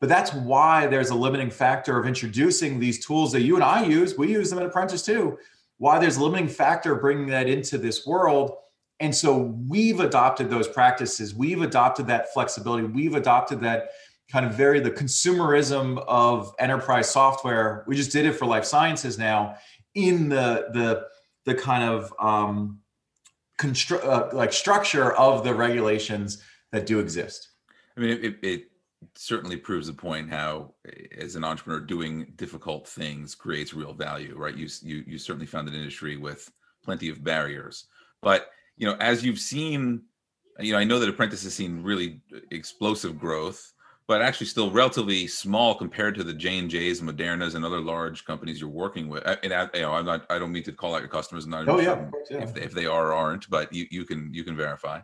But 0.00 0.08
that's 0.08 0.32
why 0.32 0.86
there's 0.86 1.10
a 1.10 1.14
limiting 1.14 1.50
factor 1.50 1.98
of 1.98 2.06
introducing 2.06 2.78
these 2.78 3.04
tools 3.04 3.32
that 3.32 3.40
you 3.40 3.56
and 3.56 3.64
I 3.64 3.84
use. 3.84 4.16
We 4.16 4.30
use 4.30 4.50
them 4.50 4.58
at 4.58 4.66
Apprentice 4.66 5.02
too. 5.02 5.38
Why 5.78 5.98
there's 5.98 6.18
a 6.18 6.22
limiting 6.22 6.48
factor 6.48 6.94
bringing 6.96 7.28
that 7.28 7.48
into 7.48 7.78
this 7.78 8.06
world 8.06 8.52
and 9.00 9.14
so 9.14 9.36
we've 9.68 10.00
adopted 10.00 10.50
those 10.50 10.66
practices. 10.66 11.34
We've 11.34 11.62
adopted 11.62 12.06
that 12.08 12.32
flexibility. 12.32 12.84
We've 12.84 13.14
adopted 13.14 13.60
that 13.60 13.90
kind 14.30 14.44
of 14.44 14.54
very 14.54 14.80
the 14.80 14.90
consumerism 14.90 16.04
of 16.06 16.52
enterprise 16.58 17.10
software. 17.10 17.84
We 17.86 17.96
just 17.96 18.12
did 18.12 18.26
it 18.26 18.32
for 18.32 18.46
life 18.46 18.64
sciences 18.64 19.18
now 19.18 19.56
in 19.94 20.28
the 20.28 20.68
the 20.72 21.06
the 21.44 21.54
kind 21.54 21.84
of 21.84 22.12
um, 22.20 22.80
constru- 23.58 24.04
uh, 24.04 24.28
like 24.36 24.52
structure 24.52 25.12
of 25.14 25.44
the 25.44 25.54
regulations 25.54 26.42
that 26.72 26.84
do 26.84 26.98
exist. 26.98 27.48
I 27.96 28.00
mean, 28.00 28.18
it, 28.22 28.36
it 28.42 28.64
certainly 29.14 29.56
proves 29.56 29.86
the 29.86 29.92
point 29.92 30.28
how, 30.28 30.74
as 31.16 31.36
an 31.36 31.44
entrepreneur, 31.44 31.80
doing 31.80 32.32
difficult 32.36 32.86
things 32.86 33.34
creates 33.34 33.72
real 33.72 33.94
value, 33.94 34.36
right? 34.36 34.56
You 34.56 34.68
you 34.82 35.04
you 35.06 35.18
certainly 35.18 35.46
found 35.46 35.68
an 35.68 35.74
industry 35.74 36.16
with 36.16 36.50
plenty 36.84 37.08
of 37.08 37.24
barriers, 37.24 37.86
but 38.22 38.50
you 38.78 38.86
know, 38.86 38.96
as 39.00 39.24
you've 39.24 39.40
seen, 39.40 40.02
you 40.58 40.72
know, 40.72 40.78
I 40.78 40.84
know 40.84 40.98
that 40.98 41.08
Apprentice 41.08 41.42
has 41.42 41.54
seen 41.54 41.82
really 41.82 42.20
explosive 42.50 43.18
growth, 43.18 43.72
but 44.06 44.22
actually 44.22 44.46
still 44.46 44.70
relatively 44.70 45.26
small 45.26 45.74
compared 45.74 46.14
to 46.14 46.24
the 46.24 46.32
J 46.32 46.58
and 46.58 46.70
J's, 46.70 47.00
Modernas, 47.02 47.54
and 47.54 47.64
other 47.64 47.80
large 47.80 48.24
companies 48.24 48.60
you're 48.60 48.70
working 48.70 49.08
with. 49.08 49.22
And 49.26 49.52
you 49.74 49.80
know, 49.82 49.92
I'm 49.92 50.06
not, 50.06 50.24
I 50.30 50.38
don't 50.38 50.52
mean 50.52 50.62
to 50.62 50.72
call 50.72 50.94
out 50.94 51.00
your 51.00 51.10
customers. 51.10 51.44
I'm 51.44 51.50
not 51.50 51.68
oh, 51.68 51.80
yeah, 51.80 52.06
yeah. 52.30 52.38
if 52.38 52.54
they, 52.54 52.62
if 52.62 52.72
they 52.72 52.86
are 52.86 53.08
or 53.08 53.12
aren't, 53.12 53.50
but 53.50 53.72
you 53.72 53.86
you 53.90 54.04
can 54.04 54.32
you 54.32 54.44
can 54.44 54.56
verify. 54.56 55.00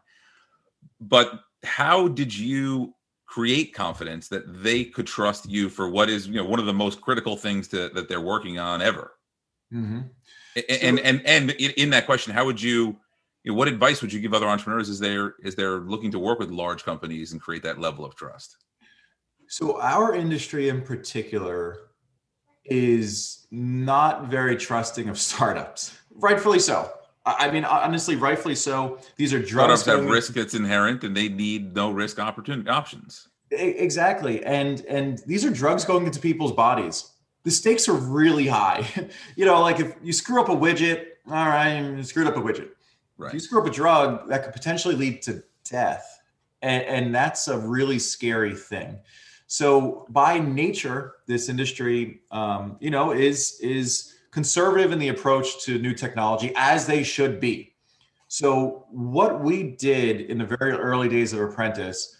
But 1.00 1.40
how 1.64 2.08
did 2.08 2.34
you 2.36 2.94
create 3.26 3.74
confidence 3.74 4.28
that 4.28 4.62
they 4.62 4.84
could 4.84 5.06
trust 5.06 5.50
you 5.50 5.68
for 5.68 5.90
what 5.90 6.08
is 6.08 6.26
you 6.28 6.34
know 6.34 6.44
one 6.44 6.60
of 6.60 6.66
the 6.66 6.72
most 6.72 7.00
critical 7.00 7.36
things 7.36 7.68
to, 7.68 7.90
that 7.90 8.08
they're 8.08 8.20
working 8.20 8.58
on 8.58 8.80
ever? 8.80 9.12
Mm-hmm. 9.72 10.00
And, 10.56 10.64
so, 10.68 10.86
and 10.86 11.00
and 11.00 11.26
and 11.26 11.50
in 11.50 11.90
that 11.90 12.06
question, 12.06 12.32
how 12.32 12.46
would 12.46 12.62
you 12.62 12.96
you 13.44 13.52
know, 13.52 13.58
what 13.58 13.68
advice 13.68 14.00
would 14.00 14.12
you 14.12 14.20
give 14.20 14.32
other 14.32 14.48
entrepreneurs 14.48 14.88
as 14.88 14.98
they're 14.98 15.34
as 15.44 15.54
they're 15.54 15.80
looking 15.80 16.10
to 16.12 16.18
work 16.18 16.38
with 16.38 16.50
large 16.50 16.82
companies 16.82 17.32
and 17.32 17.40
create 17.40 17.62
that 17.62 17.78
level 17.78 18.04
of 18.04 18.16
trust? 18.16 18.56
So 19.48 19.80
our 19.80 20.14
industry 20.14 20.70
in 20.70 20.80
particular 20.80 21.90
is 22.64 23.46
not 23.50 24.28
very 24.28 24.56
trusting 24.56 25.10
of 25.10 25.18
startups, 25.30 25.96
rightfully 26.14 26.58
so. 26.58 26.90
I 27.26 27.50
mean, 27.50 27.64
honestly, 27.64 28.16
rightfully 28.16 28.54
so. 28.54 28.98
These 29.16 29.32
are 29.32 29.38
drugs. 29.38 29.80
Startups 29.80 29.86
have 29.86 30.10
risk 30.10 30.34
that's 30.34 30.52
inherent, 30.54 31.04
and 31.04 31.16
they 31.16 31.30
need 31.30 31.74
no 31.74 31.90
risk 31.90 32.18
opportunity 32.18 32.68
options. 32.68 33.28
Exactly, 33.50 34.44
and 34.44 34.84
and 34.86 35.22
these 35.26 35.44
are 35.44 35.50
drugs 35.50 35.84
going 35.84 36.06
into 36.06 36.20
people's 36.20 36.52
bodies. 36.52 37.10
The 37.44 37.50
stakes 37.50 37.88
are 37.88 37.94
really 37.94 38.46
high. 38.46 38.88
you 39.36 39.44
know, 39.44 39.60
like 39.60 39.80
if 39.80 39.94
you 40.02 40.14
screw 40.14 40.40
up 40.40 40.48
a 40.48 40.56
widget, 40.56 41.04
all 41.26 41.46
right, 41.46 41.78
you 41.78 42.02
screwed 42.02 42.26
up 42.26 42.36
a 42.36 42.40
widget. 42.40 42.70
Right. 43.16 43.28
If 43.28 43.34
you 43.34 43.40
screw 43.40 43.60
up 43.60 43.66
a 43.66 43.70
drug, 43.70 44.28
that 44.28 44.44
could 44.44 44.52
potentially 44.52 44.94
lead 44.94 45.22
to 45.22 45.42
death. 45.68 46.20
And, 46.62 46.82
and 46.84 47.14
that's 47.14 47.48
a 47.48 47.58
really 47.58 47.98
scary 47.98 48.54
thing. 48.54 48.98
So 49.46 50.06
by 50.08 50.38
nature, 50.38 51.14
this 51.26 51.48
industry, 51.48 52.22
um, 52.30 52.76
you 52.80 52.90
know, 52.90 53.12
is 53.12 53.58
is 53.60 54.14
conservative 54.30 54.90
in 54.90 54.98
the 54.98 55.08
approach 55.08 55.62
to 55.64 55.78
new 55.78 55.94
technology 55.94 56.52
as 56.56 56.86
they 56.86 57.02
should 57.02 57.38
be. 57.38 57.74
So 58.26 58.86
what 58.90 59.42
we 59.42 59.62
did 59.62 60.22
in 60.22 60.38
the 60.38 60.56
very 60.58 60.72
early 60.72 61.08
days 61.08 61.32
of 61.32 61.40
Apprentice 61.40 62.16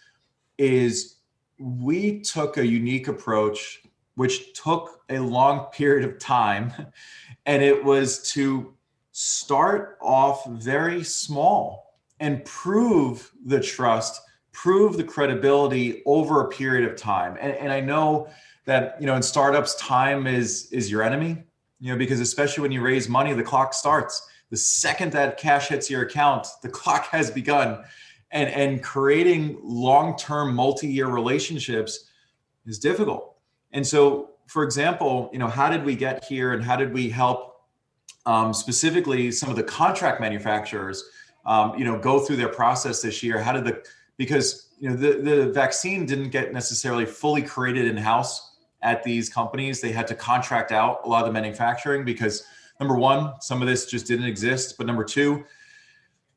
is 0.59 1.17
we 1.59 2.21
took 2.21 2.57
a 2.57 2.65
unique 2.65 3.09
approach, 3.09 3.83
which 4.15 4.53
took 4.53 5.01
a 5.09 5.19
long 5.19 5.67
period 5.73 6.09
of 6.09 6.19
time, 6.19 6.73
and 7.47 7.63
it 7.63 7.83
was 7.83 8.31
to 8.33 8.74
start 9.16 9.97
off 10.02 10.44
very 10.47 11.04
small 11.04 11.94
and 12.18 12.44
prove 12.44 13.30
the 13.47 13.61
trust, 13.61 14.21
prove 14.50 14.97
the 14.97 15.04
credibility 15.04 16.02
over 16.04 16.40
a 16.40 16.49
period 16.49 16.90
of 16.90 16.97
time. 16.97 17.38
And, 17.40 17.52
and 17.52 17.73
I 17.73 17.78
know 17.78 18.28
that 18.64 18.97
you 19.00 19.06
know 19.06 19.14
in 19.14 19.23
startups, 19.23 19.76
time 19.76 20.26
is 20.26 20.71
is 20.73 20.90
your 20.90 21.02
enemy. 21.02 21.44
You 21.78 21.92
know 21.92 21.99
because 21.99 22.18
especially 22.18 22.62
when 22.62 22.73
you 22.73 22.83
raise 22.83 23.09
money, 23.09 23.33
the 23.33 23.42
clock 23.42 23.73
starts. 23.73 24.28
The 24.50 24.56
second 24.56 25.12
that 25.12 25.38
cash 25.38 25.68
hits 25.68 25.88
your 25.88 26.02
account, 26.02 26.49
the 26.62 26.68
clock 26.80 27.06
has 27.06 27.30
begun. 27.30 27.85
And, 28.33 28.50
and 28.50 28.83
creating 28.83 29.61
long-term 29.62 30.56
multi-year 30.56 31.06
relationships 31.06 32.11
is 32.66 32.80
difficult. 32.80 33.37
And 33.71 33.87
so, 33.87 34.30
for 34.49 34.64
example, 34.64 35.30
you 35.33 35.38
know, 35.38 35.47
how 35.47 35.71
did 35.71 35.85
we 35.85 35.94
get 35.94 36.25
here 36.25 36.52
and 36.52 36.64
how 36.64 36.75
did 36.75 36.92
we 36.92 37.09
help 37.09 37.53
um, 38.26 38.52
specifically 38.52 39.31
some 39.31 39.50
of 39.50 39.57
the 39.57 39.62
contract 39.62 40.21
manufacturers, 40.21 41.04
um, 41.47 41.78
you 41.78 41.85
know, 41.85 41.99
go 41.99 42.21
through 42.21 42.37
their 42.37 42.49
process 42.49 43.02
this 43.02 43.23
year? 43.23 43.40
How 43.40 43.52
did 43.52 43.64
the 43.64 43.85
because 44.16 44.69
you 44.78 44.90
know 44.90 44.97
the 44.97 45.21
the 45.21 45.52
vaccine 45.52 46.07
didn't 46.07 46.31
get 46.31 46.52
necessarily 46.52 47.07
fully 47.07 47.43
created 47.43 47.87
in 47.87 47.97
house 47.97 48.54
at 48.85 49.02
these 49.02 49.28
companies. 49.28 49.81
They 49.81 49.90
had 49.90 50.07
to 50.09 50.14
contract 50.14 50.71
out 50.71 51.00
a 51.04 51.09
lot 51.09 51.21
of 51.21 51.26
the 51.26 51.33
manufacturing 51.33 52.04
because 52.04 52.47
number 52.78 52.95
one, 52.95 53.33
some 53.40 53.62
of 53.62 53.66
this 53.66 53.87
just 53.87 54.07
didn't 54.07 54.26
exist. 54.26 54.76
But 54.76 54.87
number 54.87 55.04
two, 55.04 55.45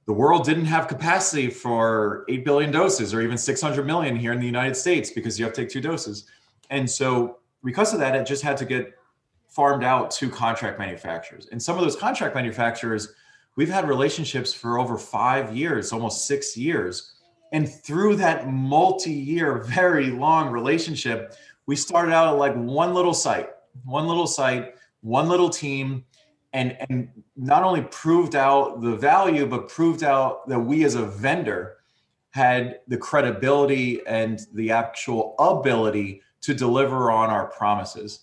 the 0.06 0.14
world 0.14 0.46
didn't 0.46 0.66
have 0.66 0.88
capacity 0.88 1.50
for 1.50 2.26
8 2.30 2.46
billion 2.46 2.72
doses 2.72 3.14
or 3.14 3.22
even 3.22 3.38
600 3.38 3.86
million 3.86 4.16
here 4.16 4.32
in 4.32 4.40
the 4.40 4.46
United 4.46 4.76
States 4.76 5.12
because 5.12 5.38
you 5.38 5.44
have 5.46 5.54
to 5.54 5.62
take 5.62 5.70
two 5.70 5.82
doses. 5.82 6.26
And 6.70 6.90
so, 6.90 7.40
because 7.64 7.94
of 7.94 8.00
that, 8.00 8.16
it 8.16 8.26
just 8.26 8.44
had 8.44 8.56
to 8.58 8.66
get 8.66 8.97
farmed 9.48 9.84
out 9.84 10.12
to 10.12 10.30
contract 10.30 10.80
manufacturers. 10.80 11.48
And 11.52 11.62
some 11.62 11.78
of 11.78 11.84
those 11.84 11.96
contract 11.96 12.36
manufacturers, 12.36 13.14
we've 13.56 13.70
had 13.70 13.88
relationships 13.88 14.54
for 14.54 14.80
over 14.80 14.98
five 14.98 15.56
years, 15.56 15.92
almost 15.92 16.28
six 16.28 16.56
years. 16.56 17.14
And 17.54 17.68
through 17.70 18.18
that 18.18 18.52
multi 18.52 19.12
year, 19.12 19.60
very 19.60 20.12
long 20.12 20.52
relationship, 20.52 21.34
we 21.66 21.76
started 21.76 22.14
out 22.14 22.28
at 22.28 22.38
like 22.38 22.56
one 22.56 22.94
little 22.94 23.14
site, 23.14 23.50
one 23.86 24.08
little 24.08 24.28
site, 24.28 24.76
one 25.02 25.30
little 25.30 25.50
team 25.50 26.04
and 26.54 26.78
and 26.90 27.10
not 27.36 27.64
only 27.64 27.82
proved 27.92 28.36
out 28.36 28.82
the 28.82 28.96
value 28.96 29.46
but 29.46 29.70
proved 29.70 30.04
out 30.04 30.48
that 30.48 30.60
we 30.60 30.84
as 30.84 30.96
a 30.96 31.06
vendor 31.06 31.78
had 32.32 32.80
the 32.88 32.98
credibility 32.98 34.06
and 34.08 34.42
the 34.54 34.72
actual 34.72 35.36
ability 35.40 36.22
to 36.42 36.54
deliver 36.54 37.12
on 37.12 37.30
our 37.30 37.48
promises 37.48 38.22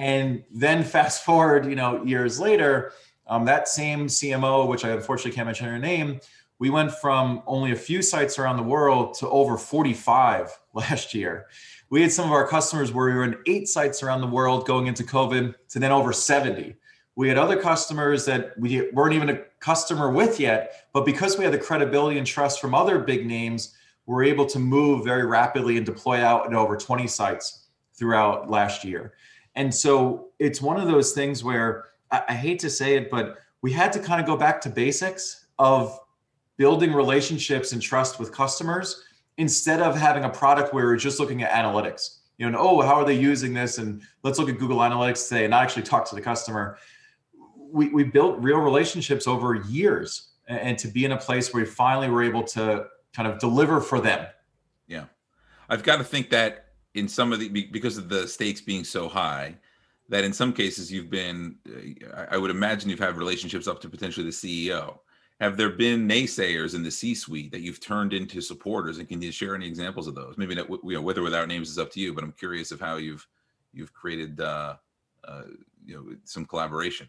and 0.00 0.42
then 0.50 0.82
fast 0.82 1.24
forward 1.24 1.66
you 1.66 1.76
know 1.76 2.02
years 2.04 2.40
later 2.40 2.92
um, 3.26 3.44
that 3.44 3.68
same 3.68 4.06
cmo 4.06 4.66
which 4.66 4.84
i 4.84 4.90
unfortunately 4.90 5.32
can't 5.32 5.46
mention 5.46 5.66
her 5.66 5.78
name 5.78 6.20
we 6.58 6.68
went 6.68 6.92
from 6.92 7.42
only 7.46 7.72
a 7.72 7.76
few 7.76 8.02
sites 8.02 8.38
around 8.38 8.56
the 8.56 8.62
world 8.62 9.14
to 9.14 9.28
over 9.28 9.56
45 9.56 10.50
last 10.74 11.14
year 11.14 11.46
we 11.90 12.02
had 12.02 12.12
some 12.12 12.26
of 12.26 12.32
our 12.32 12.46
customers 12.46 12.92
where 12.92 13.06
we 13.06 13.14
were 13.14 13.24
in 13.24 13.36
eight 13.46 13.68
sites 13.68 14.02
around 14.02 14.20
the 14.20 14.26
world 14.26 14.66
going 14.66 14.86
into 14.86 15.04
covid 15.04 15.54
to 15.68 15.78
then 15.78 15.92
over 15.92 16.12
70 16.12 16.76
we 17.16 17.28
had 17.28 17.36
other 17.36 17.60
customers 17.60 18.24
that 18.24 18.58
we 18.58 18.90
weren't 18.92 19.14
even 19.14 19.28
a 19.28 19.40
customer 19.60 20.10
with 20.10 20.40
yet, 20.40 20.86
but 20.94 21.04
because 21.04 21.36
we 21.36 21.44
had 21.44 21.52
the 21.52 21.58
credibility 21.58 22.16
and 22.16 22.26
trust 22.26 22.60
from 22.60 22.74
other 22.74 22.98
big 22.98 23.26
names, 23.26 23.76
we're 24.06 24.24
able 24.24 24.46
to 24.46 24.58
move 24.58 25.04
very 25.04 25.26
rapidly 25.26 25.76
and 25.76 25.84
deploy 25.84 26.24
out 26.24 26.46
in 26.46 26.54
over 26.54 26.76
20 26.76 27.06
sites 27.06 27.66
throughout 27.94 28.50
last 28.50 28.84
year. 28.84 29.12
And 29.60 29.74
so 29.74 30.28
it's 30.38 30.62
one 30.62 30.80
of 30.80 30.88
those 30.88 31.12
things 31.12 31.44
where 31.44 31.84
I, 32.10 32.22
I 32.28 32.34
hate 32.34 32.58
to 32.60 32.70
say 32.70 32.96
it, 32.96 33.10
but 33.10 33.36
we 33.62 33.72
had 33.72 33.92
to 33.92 33.98
kind 33.98 34.20
of 34.20 34.26
go 34.26 34.36
back 34.36 34.60
to 34.62 34.70
basics 34.70 35.46
of 35.58 35.98
building 36.56 36.94
relationships 36.94 37.72
and 37.72 37.82
trust 37.82 38.18
with 38.18 38.32
customers 38.32 39.04
instead 39.36 39.80
of 39.80 39.94
having 39.96 40.24
a 40.24 40.30
product 40.30 40.72
where 40.72 40.86
we're 40.86 40.96
just 40.96 41.20
looking 41.20 41.42
at 41.42 41.50
analytics. 41.50 42.20
You 42.38 42.46
know, 42.46 42.48
and, 42.48 42.56
oh, 42.56 42.80
how 42.80 42.94
are 42.94 43.04
they 43.04 43.18
using 43.18 43.52
this? 43.52 43.76
And 43.76 44.00
let's 44.22 44.38
look 44.38 44.48
at 44.48 44.58
Google 44.58 44.78
Analytics 44.78 45.28
today 45.28 45.44
and 45.44 45.50
not 45.50 45.62
actually 45.62 45.82
talk 45.82 46.08
to 46.08 46.14
the 46.14 46.22
customer 46.22 46.78
we, 47.72 47.88
we 47.88 48.04
built 48.04 48.38
real 48.40 48.58
relationships 48.58 49.26
over 49.26 49.54
years 49.54 50.30
and 50.48 50.78
to 50.78 50.88
be 50.88 51.04
in 51.04 51.12
a 51.12 51.16
place 51.16 51.52
where 51.52 51.62
we 51.62 51.68
finally 51.68 52.08
were 52.08 52.22
able 52.22 52.42
to 52.42 52.86
kind 53.14 53.28
of 53.28 53.38
deliver 53.38 53.80
for 53.80 54.00
them. 54.00 54.26
Yeah. 54.86 55.04
I've 55.68 55.82
got 55.82 55.98
to 55.98 56.04
think 56.04 56.30
that 56.30 56.69
in 56.94 57.08
some 57.08 57.32
of 57.32 57.40
the, 57.40 57.48
because 57.48 57.98
of 57.98 58.08
the 58.08 58.26
stakes 58.26 58.60
being 58.60 58.84
so 58.84 59.08
high, 59.08 59.56
that 60.08 60.24
in 60.24 60.32
some 60.32 60.52
cases 60.52 60.92
you've 60.92 61.08
been, 61.08 61.56
I 62.28 62.36
would 62.36 62.50
imagine 62.50 62.90
you've 62.90 62.98
had 62.98 63.16
relationships 63.16 63.68
up 63.68 63.80
to 63.80 63.88
potentially 63.88 64.26
the 64.26 64.32
CEO. 64.32 64.98
Have 65.40 65.56
there 65.56 65.70
been 65.70 66.06
naysayers 66.06 66.74
in 66.74 66.82
the 66.82 66.90
C-suite 66.90 67.52
that 67.52 67.60
you've 67.60 67.80
turned 67.80 68.12
into 68.12 68.40
supporters, 68.40 68.98
and 68.98 69.08
can 69.08 69.22
you 69.22 69.32
share 69.32 69.54
any 69.54 69.66
examples 69.66 70.06
of 70.06 70.14
those? 70.14 70.34
Maybe 70.36 70.54
not, 70.54 70.68
you 70.68 70.94
know, 70.94 71.00
whether 71.00 71.22
without 71.22 71.48
names 71.48 71.70
is 71.70 71.78
up 71.78 71.90
to 71.92 72.00
you, 72.00 72.12
but 72.12 72.24
I'm 72.24 72.32
curious 72.32 72.72
of 72.72 72.80
how 72.80 72.96
you've 72.96 73.26
you've 73.72 73.92
created, 73.94 74.40
uh, 74.40 74.74
uh, 75.26 75.42
you 75.86 75.94
know, 75.94 76.16
some 76.24 76.44
collaboration. 76.44 77.06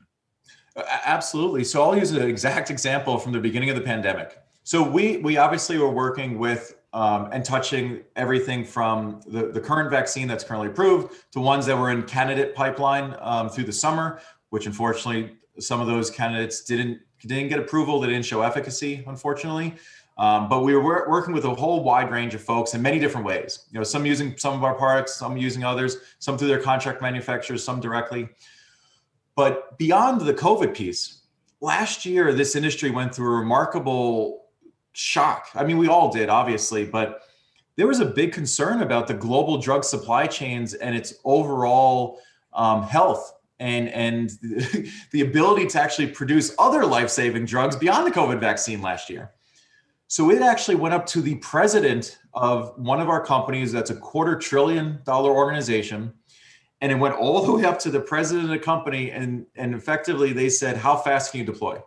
Absolutely. 1.05 1.63
So 1.63 1.81
I'll 1.83 1.97
use 1.97 2.11
an 2.11 2.21
exact 2.21 2.69
example 2.69 3.17
from 3.17 3.33
the 3.33 3.39
beginning 3.39 3.69
of 3.69 3.75
the 3.75 3.81
pandemic. 3.81 4.37
So 4.63 4.87
we 4.87 5.17
we 5.17 5.37
obviously 5.37 5.77
were 5.77 5.89
working 5.89 6.37
with 6.37 6.75
um, 6.93 7.29
and 7.31 7.43
touching 7.45 8.01
everything 8.15 8.65
from 8.65 9.21
the, 9.27 9.47
the 9.47 9.59
current 9.59 9.89
vaccine 9.89 10.27
that's 10.27 10.43
currently 10.43 10.67
approved 10.67 11.13
to 11.31 11.39
ones 11.39 11.65
that 11.65 11.77
were 11.77 11.91
in 11.91 12.03
candidate 12.03 12.53
pipeline 12.53 13.15
um, 13.19 13.49
through 13.49 13.63
the 13.63 13.73
summer, 13.73 14.19
which 14.49 14.65
unfortunately 14.65 15.37
some 15.59 15.79
of 15.79 15.87
those 15.87 16.09
candidates 16.09 16.63
didn't 16.63 16.99
didn't 17.21 17.49
get 17.49 17.59
approval. 17.59 17.99
They 17.99 18.07
didn't 18.07 18.25
show 18.25 18.41
efficacy, 18.41 19.03
unfortunately. 19.05 19.75
Um, 20.17 20.49
but 20.49 20.63
we 20.63 20.75
were 20.75 21.09
working 21.09 21.33
with 21.33 21.45
a 21.45 21.53
whole 21.53 21.83
wide 21.83 22.11
range 22.11 22.35
of 22.35 22.41
folks 22.41 22.73
in 22.73 22.81
many 22.81 22.99
different 22.99 23.25
ways. 23.25 23.65
You 23.71 23.79
know, 23.79 23.83
some 23.83 24.05
using 24.05 24.37
some 24.37 24.53
of 24.53 24.63
our 24.63 24.73
products, 24.73 25.15
some 25.15 25.37
using 25.37 25.63
others, 25.63 25.97
some 26.19 26.37
through 26.37 26.49
their 26.49 26.59
contract 26.61 27.01
manufacturers, 27.01 27.63
some 27.63 27.79
directly. 27.79 28.27
But 29.35 29.77
beyond 29.77 30.21
the 30.21 30.33
COVID 30.33 30.75
piece, 30.75 31.21
last 31.61 32.05
year, 32.05 32.33
this 32.33 32.55
industry 32.55 32.91
went 32.91 33.15
through 33.15 33.33
a 33.33 33.39
remarkable 33.39 34.40
shock. 34.93 35.47
I 35.55 35.63
mean, 35.63 35.77
we 35.77 35.87
all 35.87 36.11
did, 36.11 36.29
obviously, 36.29 36.85
but 36.85 37.21
there 37.77 37.87
was 37.87 37.99
a 37.99 38.05
big 38.05 38.33
concern 38.33 38.81
about 38.81 39.07
the 39.07 39.13
global 39.13 39.57
drug 39.57 39.83
supply 39.83 40.27
chains 40.27 40.73
and 40.73 40.95
its 40.95 41.13
overall 41.23 42.19
um, 42.53 42.83
health 42.83 43.33
and 43.59 43.89
and 43.89 44.29
the 45.11 45.21
ability 45.21 45.67
to 45.67 45.81
actually 45.81 46.07
produce 46.07 46.53
other 46.59 46.85
life-saving 46.85 47.45
drugs 47.45 47.75
beyond 47.75 48.05
the 48.05 48.11
COVID 48.11 48.39
vaccine 48.39 48.81
last 48.81 49.09
year. 49.09 49.31
So 50.07 50.29
it 50.29 50.41
actually 50.41 50.75
went 50.75 50.93
up 50.93 51.05
to 51.07 51.21
the 51.21 51.35
president 51.35 52.19
of 52.33 52.77
one 52.77 52.99
of 52.99 53.07
our 53.07 53.23
companies 53.23 53.71
that's 53.71 53.91
a 53.91 53.95
quarter 53.95 54.35
trillion 54.35 54.99
dollar 55.05 55.31
organization 55.31 56.13
and 56.81 56.91
it 56.91 56.95
went 56.95 57.15
all 57.15 57.45
the 57.45 57.53
way 57.53 57.63
up 57.63 57.79
to 57.79 57.91
the 57.91 57.99
president 57.99 58.45
of 58.45 58.49
the 58.51 58.59
company 58.59 59.11
and 59.11 59.45
and 59.55 59.73
effectively 59.73 60.33
they 60.33 60.49
said 60.49 60.75
how 60.75 60.97
fast 60.97 61.31
can 61.31 61.39
you 61.39 61.45
deploy 61.45 61.81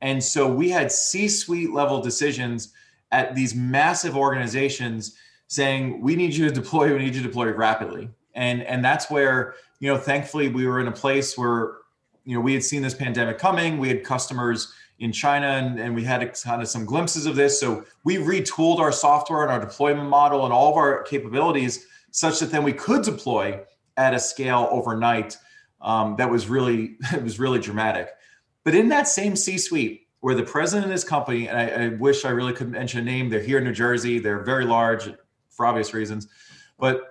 and 0.00 0.22
so 0.22 0.48
we 0.48 0.70
had 0.70 0.90
c-suite 0.90 1.72
level 1.72 2.00
decisions 2.00 2.72
at 3.12 3.34
these 3.34 3.54
massive 3.54 4.16
organizations 4.16 5.16
saying 5.48 6.00
we 6.00 6.14
need 6.14 6.34
you 6.34 6.48
to 6.48 6.54
deploy 6.54 6.92
we 6.92 6.98
need 6.98 7.14
you 7.14 7.22
to 7.22 7.28
deploy 7.28 7.50
rapidly 7.52 8.08
and 8.34 8.62
and 8.62 8.84
that's 8.84 9.10
where 9.10 9.54
you 9.80 9.92
know 9.92 9.98
thankfully 9.98 10.48
we 10.48 10.66
were 10.66 10.80
in 10.80 10.88
a 10.88 10.92
place 10.92 11.36
where 11.36 11.78
you 12.24 12.34
know 12.34 12.40
we 12.40 12.52
had 12.54 12.62
seen 12.62 12.82
this 12.82 12.94
pandemic 12.94 13.38
coming 13.38 13.78
we 13.78 13.88
had 13.88 14.04
customers 14.04 14.72
in 14.98 15.12
china 15.12 15.46
and, 15.46 15.80
and 15.80 15.94
we 15.94 16.04
had 16.04 16.20
kind 16.42 16.62
of 16.62 16.68
some 16.68 16.84
glimpses 16.84 17.26
of 17.26 17.34
this 17.36 17.58
so 17.58 17.84
we 18.04 18.16
retooled 18.16 18.78
our 18.78 18.92
software 18.92 19.42
and 19.42 19.50
our 19.50 19.60
deployment 19.60 20.08
model 20.08 20.44
and 20.44 20.52
all 20.52 20.70
of 20.70 20.76
our 20.76 21.02
capabilities 21.02 21.86
such 22.10 22.40
that 22.40 22.50
then 22.50 22.62
we 22.62 22.72
could 22.72 23.02
deploy 23.02 23.60
at 23.96 24.14
a 24.14 24.18
scale 24.18 24.68
overnight 24.70 25.36
um, 25.80 26.16
that 26.16 26.30
was 26.30 26.48
really 26.48 26.96
it 27.12 27.22
was 27.22 27.38
really 27.38 27.58
dramatic. 27.58 28.10
But 28.64 28.74
in 28.74 28.88
that 28.88 29.08
same 29.08 29.36
C-suite, 29.36 30.06
where 30.20 30.34
the 30.34 30.42
president 30.42 30.84
of 30.84 30.90
this 30.90 31.04
company, 31.04 31.48
and 31.48 31.58
I, 31.58 31.84
I, 31.84 31.88
wish 31.88 32.24
I 32.24 32.30
really 32.30 32.52
could 32.52 32.68
mention 32.68 33.00
a 33.00 33.02
name, 33.02 33.30
they're 33.30 33.40
here 33.40 33.58
in 33.58 33.64
New 33.64 33.72
Jersey, 33.72 34.18
they're 34.18 34.42
very 34.42 34.66
large 34.66 35.08
for 35.48 35.64
obvious 35.64 35.94
reasons, 35.94 36.28
but 36.78 37.10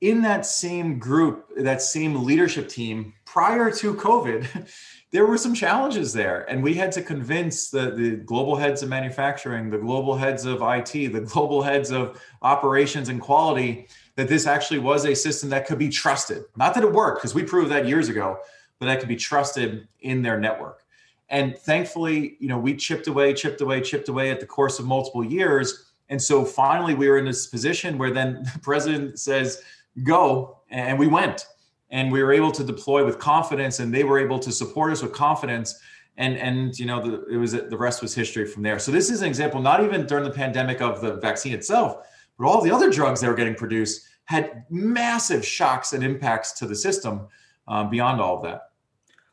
in 0.00 0.22
that 0.22 0.46
same 0.46 0.98
group, 0.98 1.50
that 1.56 1.82
same 1.82 2.24
leadership 2.24 2.68
team, 2.68 3.14
prior 3.24 3.70
to 3.72 3.94
COVID, 3.94 4.68
there 5.10 5.26
were 5.26 5.38
some 5.38 5.54
challenges 5.54 6.12
there. 6.12 6.48
And 6.48 6.62
we 6.62 6.74
had 6.74 6.92
to 6.92 7.02
convince 7.02 7.70
the, 7.70 7.90
the 7.90 8.10
global 8.16 8.54
heads 8.54 8.82
of 8.82 8.88
manufacturing, 8.88 9.70
the 9.70 9.78
global 9.78 10.16
heads 10.16 10.44
of 10.44 10.62
IT, 10.62 11.12
the 11.12 11.20
global 11.20 11.62
heads 11.62 11.90
of 11.90 12.22
operations 12.42 13.08
and 13.08 13.20
quality 13.20 13.88
that 14.14 14.28
this 14.28 14.46
actually 14.46 14.78
was 14.78 15.04
a 15.04 15.14
system 15.14 15.48
that 15.50 15.66
could 15.66 15.78
be 15.78 15.88
trusted. 15.88 16.44
Not 16.56 16.74
that 16.74 16.84
it 16.84 16.92
worked, 16.92 17.18
because 17.18 17.34
we 17.34 17.42
proved 17.42 17.70
that 17.72 17.88
years 17.88 18.08
ago, 18.08 18.38
that 18.86 19.00
could 19.00 19.08
be 19.08 19.16
trusted 19.16 19.88
in 20.00 20.22
their 20.22 20.38
network. 20.38 20.84
And 21.30 21.58
thankfully, 21.58 22.36
you 22.40 22.48
know, 22.48 22.58
we 22.58 22.74
chipped 22.74 23.06
away, 23.06 23.34
chipped 23.34 23.60
away, 23.60 23.80
chipped 23.80 24.08
away 24.08 24.30
at 24.30 24.40
the 24.40 24.46
course 24.46 24.78
of 24.78 24.86
multiple 24.86 25.24
years. 25.24 25.90
And 26.08 26.20
so 26.20 26.44
finally, 26.44 26.94
we 26.94 27.08
were 27.08 27.18
in 27.18 27.24
this 27.24 27.46
position 27.46 27.98
where 27.98 28.10
then 28.10 28.44
the 28.54 28.60
president 28.60 29.18
says, 29.18 29.62
go, 30.04 30.58
and 30.70 30.98
we 30.98 31.06
went. 31.06 31.46
And 31.90 32.12
we 32.12 32.22
were 32.22 32.32
able 32.32 32.52
to 32.52 32.62
deploy 32.62 33.04
with 33.04 33.18
confidence, 33.18 33.80
and 33.80 33.92
they 33.92 34.04
were 34.04 34.18
able 34.18 34.38
to 34.40 34.52
support 34.52 34.92
us 34.92 35.02
with 35.02 35.12
confidence. 35.12 35.80
And, 36.18 36.36
and 36.36 36.78
you 36.78 36.84
know, 36.84 37.02
the, 37.02 37.24
it 37.26 37.36
was 37.36 37.52
the 37.52 37.78
rest 37.78 38.02
was 38.02 38.14
history 38.14 38.44
from 38.44 38.62
there. 38.62 38.78
So 38.78 38.92
this 38.92 39.10
is 39.10 39.22
an 39.22 39.28
example, 39.28 39.60
not 39.62 39.82
even 39.82 40.06
during 40.06 40.24
the 40.24 40.30
pandemic 40.30 40.82
of 40.82 41.00
the 41.00 41.14
vaccine 41.14 41.54
itself, 41.54 42.06
but 42.38 42.46
all 42.46 42.60
the 42.60 42.70
other 42.70 42.90
drugs 42.90 43.20
that 43.20 43.28
were 43.28 43.34
getting 43.34 43.54
produced 43.54 44.06
had 44.24 44.64
massive 44.68 45.46
shocks 45.46 45.94
and 45.94 46.04
impacts 46.04 46.52
to 46.52 46.66
the 46.66 46.76
system 46.76 47.26
uh, 47.68 47.84
beyond 47.84 48.20
all 48.20 48.36
of 48.36 48.42
that. 48.42 48.67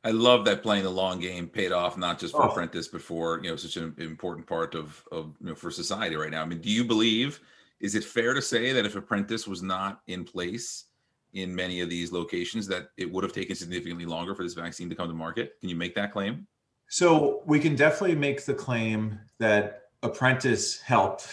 I 0.05 0.11
love 0.11 0.45
that 0.45 0.61
playing 0.61 0.83
the 0.83 0.91
long 0.91 1.19
game 1.19 1.47
paid 1.47 1.71
off, 1.71 1.97
not 1.97 2.19
just 2.19 2.35
for 2.35 2.43
oh. 2.43 2.49
Apprentice, 2.49 2.87
but 2.87 3.01
for 3.01 3.41
you 3.43 3.49
know 3.49 3.55
such 3.55 3.75
an 3.75 3.95
important 3.97 4.45
part 4.45 4.75
of 4.75 5.03
of 5.11 5.35
you 5.41 5.47
know 5.47 5.55
for 5.55 5.71
society 5.71 6.15
right 6.15 6.29
now. 6.29 6.43
I 6.43 6.45
mean, 6.45 6.61
do 6.61 6.69
you 6.69 6.85
believe? 6.85 7.39
Is 7.79 7.95
it 7.95 8.03
fair 8.03 8.33
to 8.35 8.41
say 8.41 8.71
that 8.71 8.85
if 8.85 8.95
Apprentice 8.95 9.47
was 9.47 9.63
not 9.63 10.01
in 10.07 10.23
place 10.23 10.85
in 11.33 11.53
many 11.53 11.81
of 11.81 11.89
these 11.89 12.11
locations, 12.11 12.67
that 12.67 12.89
it 12.97 13.11
would 13.11 13.23
have 13.23 13.33
taken 13.33 13.55
significantly 13.55 14.05
longer 14.05 14.33
for 14.35 14.43
this 14.43 14.53
vaccine 14.53 14.89
to 14.89 14.95
come 14.95 15.07
to 15.07 15.13
market? 15.13 15.59
Can 15.59 15.69
you 15.69 15.75
make 15.75 15.95
that 15.95 16.13
claim? 16.13 16.47
So 16.87 17.41
we 17.45 17.59
can 17.59 17.75
definitely 17.75 18.15
make 18.15 18.45
the 18.45 18.53
claim 18.53 19.19
that 19.39 19.89
Apprentice 20.03 20.79
helped. 20.81 21.27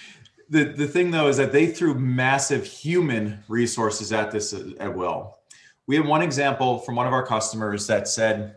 the 0.50 0.64
the 0.64 0.88
thing 0.88 1.12
though 1.12 1.28
is 1.28 1.36
that 1.36 1.52
they 1.52 1.68
threw 1.68 1.94
massive 1.94 2.64
human 2.64 3.44
resources 3.46 4.12
at 4.12 4.32
this 4.32 4.52
at 4.52 4.92
will. 4.92 5.37
We 5.88 5.96
had 5.96 6.06
one 6.06 6.20
example 6.20 6.78
from 6.78 6.94
one 6.94 7.06
of 7.06 7.14
our 7.14 7.26
customers 7.26 7.86
that 7.86 8.06
said, 8.06 8.56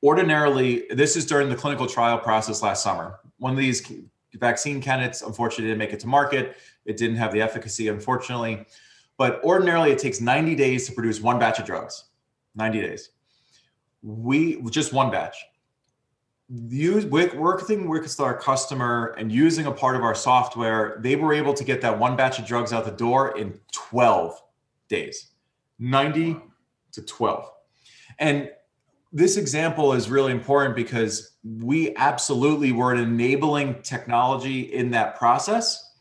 ordinarily, 0.00 0.86
this 0.90 1.16
is 1.16 1.26
during 1.26 1.48
the 1.48 1.56
clinical 1.56 1.88
trial 1.88 2.18
process 2.18 2.62
last 2.62 2.84
summer. 2.84 3.18
One 3.38 3.52
of 3.52 3.58
these 3.58 3.92
vaccine 4.34 4.80
candidates 4.80 5.22
unfortunately 5.22 5.64
didn't 5.66 5.80
make 5.80 5.92
it 5.92 5.98
to 6.00 6.06
market. 6.06 6.56
It 6.86 6.96
didn't 6.96 7.16
have 7.16 7.32
the 7.32 7.42
efficacy, 7.42 7.88
unfortunately. 7.88 8.64
But 9.18 9.42
ordinarily, 9.42 9.90
it 9.90 9.98
takes 9.98 10.20
90 10.20 10.54
days 10.54 10.86
to 10.86 10.92
produce 10.92 11.20
one 11.20 11.40
batch 11.40 11.58
of 11.58 11.66
drugs. 11.66 12.04
90 12.54 12.80
days. 12.80 13.10
We 14.00 14.62
just 14.70 14.92
one 14.92 15.10
batch. 15.10 15.36
Use 16.48 17.06
working 17.06 17.88
with 17.88 18.20
our 18.20 18.36
customer 18.36 19.16
and 19.18 19.32
using 19.32 19.66
a 19.66 19.72
part 19.72 19.96
of 19.96 20.02
our 20.02 20.14
software, 20.14 21.00
they 21.00 21.16
were 21.16 21.32
able 21.32 21.54
to 21.54 21.64
get 21.64 21.80
that 21.80 21.98
one 21.98 22.14
batch 22.14 22.38
of 22.38 22.46
drugs 22.46 22.72
out 22.72 22.84
the 22.84 22.92
door 22.92 23.36
in 23.36 23.58
12 23.72 24.40
days. 24.88 25.29
90 25.80 26.36
to 26.92 27.02
12. 27.02 27.50
And 28.18 28.50
this 29.12 29.36
example 29.36 29.92
is 29.92 30.08
really 30.08 30.30
important 30.30 30.76
because 30.76 31.32
we 31.42 31.96
absolutely 31.96 32.70
were 32.70 32.92
an 32.92 33.00
enabling 33.00 33.82
technology 33.82 34.60
in 34.60 34.90
that 34.90 35.18
process. 35.18 35.92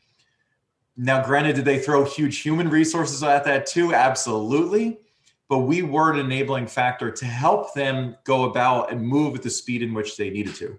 Now, 0.95 1.23
granted, 1.23 1.55
did 1.55 1.65
they 1.65 1.79
throw 1.79 2.03
huge 2.03 2.41
human 2.41 2.69
resources 2.69 3.23
at 3.23 3.45
that 3.45 3.65
too? 3.65 3.93
Absolutely. 3.93 4.99
But 5.47 5.59
we 5.59 5.81
were 5.81 6.13
an 6.13 6.19
enabling 6.19 6.67
factor 6.67 7.09
to 7.09 7.25
help 7.25 7.73
them 7.73 8.15
go 8.25 8.43
about 8.43 8.91
and 8.91 9.01
move 9.01 9.35
at 9.35 9.41
the 9.41 9.49
speed 9.49 9.81
in 9.81 9.93
which 9.93 10.17
they 10.17 10.29
needed 10.29 10.53
to. 10.55 10.77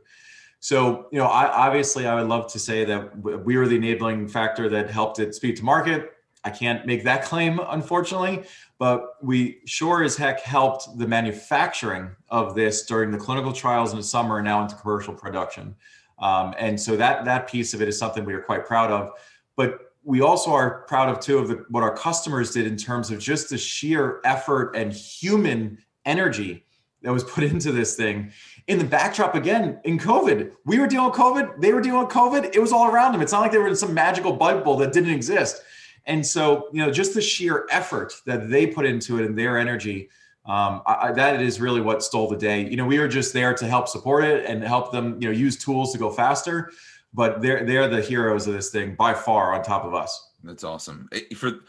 So, 0.60 1.08
you 1.10 1.18
know, 1.18 1.26
I, 1.26 1.50
obviously, 1.66 2.06
I 2.06 2.14
would 2.14 2.28
love 2.28 2.52
to 2.52 2.58
say 2.58 2.84
that 2.84 3.18
we 3.18 3.56
were 3.56 3.66
the 3.66 3.76
enabling 3.76 4.28
factor 4.28 4.68
that 4.68 4.90
helped 4.90 5.18
it 5.18 5.34
speed 5.34 5.56
to 5.56 5.64
market. 5.64 6.12
I 6.44 6.50
can't 6.50 6.86
make 6.86 7.02
that 7.04 7.24
claim, 7.30 7.58
unfortunately, 7.68 8.44
but 8.80 9.22
we 9.22 9.60
sure 9.66 10.02
as 10.02 10.16
heck 10.16 10.40
helped 10.40 10.96
the 10.96 11.06
manufacturing 11.06 12.10
of 12.30 12.54
this 12.54 12.86
during 12.86 13.10
the 13.10 13.18
clinical 13.18 13.52
trials 13.52 13.90
in 13.92 13.98
the 13.98 14.02
summer 14.02 14.38
and 14.38 14.46
now 14.46 14.62
into 14.62 14.74
commercial 14.74 15.12
production. 15.12 15.76
Um, 16.18 16.54
and 16.58 16.80
so 16.80 16.96
that 16.96 17.26
that 17.26 17.46
piece 17.46 17.74
of 17.74 17.82
it 17.82 17.88
is 17.88 17.98
something 17.98 18.24
we 18.24 18.32
are 18.32 18.40
quite 18.40 18.64
proud 18.66 18.90
of. 18.90 19.10
But 19.54 19.92
we 20.02 20.22
also 20.22 20.50
are 20.50 20.80
proud 20.88 21.10
of 21.10 21.20
too 21.20 21.36
of 21.38 21.48
the, 21.48 21.66
what 21.68 21.82
our 21.82 21.94
customers 21.94 22.52
did 22.52 22.66
in 22.66 22.78
terms 22.78 23.10
of 23.10 23.18
just 23.18 23.50
the 23.50 23.58
sheer 23.58 24.22
effort 24.24 24.74
and 24.74 24.94
human 24.94 25.76
energy 26.06 26.64
that 27.02 27.12
was 27.12 27.24
put 27.24 27.44
into 27.52 27.72
this 27.72 27.96
thing. 27.96 28.32
In 28.66 28.78
the 28.78 28.84
backdrop 28.84 29.34
again, 29.34 29.78
in 29.84 29.98
COVID, 29.98 30.52
we 30.64 30.78
were 30.78 30.86
dealing 30.86 31.10
with 31.10 31.18
COVID, 31.18 31.60
they 31.60 31.74
were 31.74 31.82
dealing 31.82 32.00
with 32.00 32.14
COVID. 32.14 32.54
It 32.54 32.60
was 32.60 32.72
all 32.72 32.90
around 32.90 33.12
them. 33.12 33.20
It's 33.20 33.32
not 33.32 33.42
like 33.42 33.52
they 33.52 33.58
were 33.58 33.68
in 33.68 33.76
some 33.76 33.92
magical 33.92 34.32
bubble 34.32 34.78
that 34.78 34.94
didn't 34.94 35.10
exist 35.10 35.64
and 36.06 36.24
so, 36.24 36.68
you 36.72 36.84
know, 36.84 36.90
just 36.90 37.14
the 37.14 37.20
sheer 37.20 37.66
effort 37.70 38.14
that 38.26 38.50
they 38.50 38.66
put 38.66 38.86
into 38.86 39.18
it 39.18 39.26
and 39.26 39.38
their 39.38 39.58
energy, 39.58 40.08
um, 40.46 40.82
I, 40.86 41.12
that 41.12 41.40
is 41.40 41.60
really 41.60 41.80
what 41.80 42.02
stole 42.02 42.28
the 42.28 42.36
day. 42.36 42.68
You 42.68 42.76
know, 42.76 42.86
we 42.86 42.98
were 42.98 43.08
just 43.08 43.32
there 43.32 43.54
to 43.54 43.66
help 43.66 43.88
support 43.88 44.24
it 44.24 44.46
and 44.46 44.62
help 44.64 44.92
them, 44.92 45.20
you 45.20 45.28
know, 45.28 45.34
use 45.34 45.56
tools 45.56 45.92
to 45.92 45.98
go 45.98 46.10
faster. 46.10 46.70
But 47.12 47.42
they're 47.42 47.64
they're 47.64 47.88
the 47.88 48.00
heroes 48.00 48.46
of 48.46 48.54
this 48.54 48.70
thing 48.70 48.94
by 48.94 49.14
far, 49.14 49.52
on 49.52 49.62
top 49.62 49.84
of 49.84 49.94
us. 49.94 50.32
That's 50.44 50.64
awesome. 50.64 51.08
For 51.36 51.60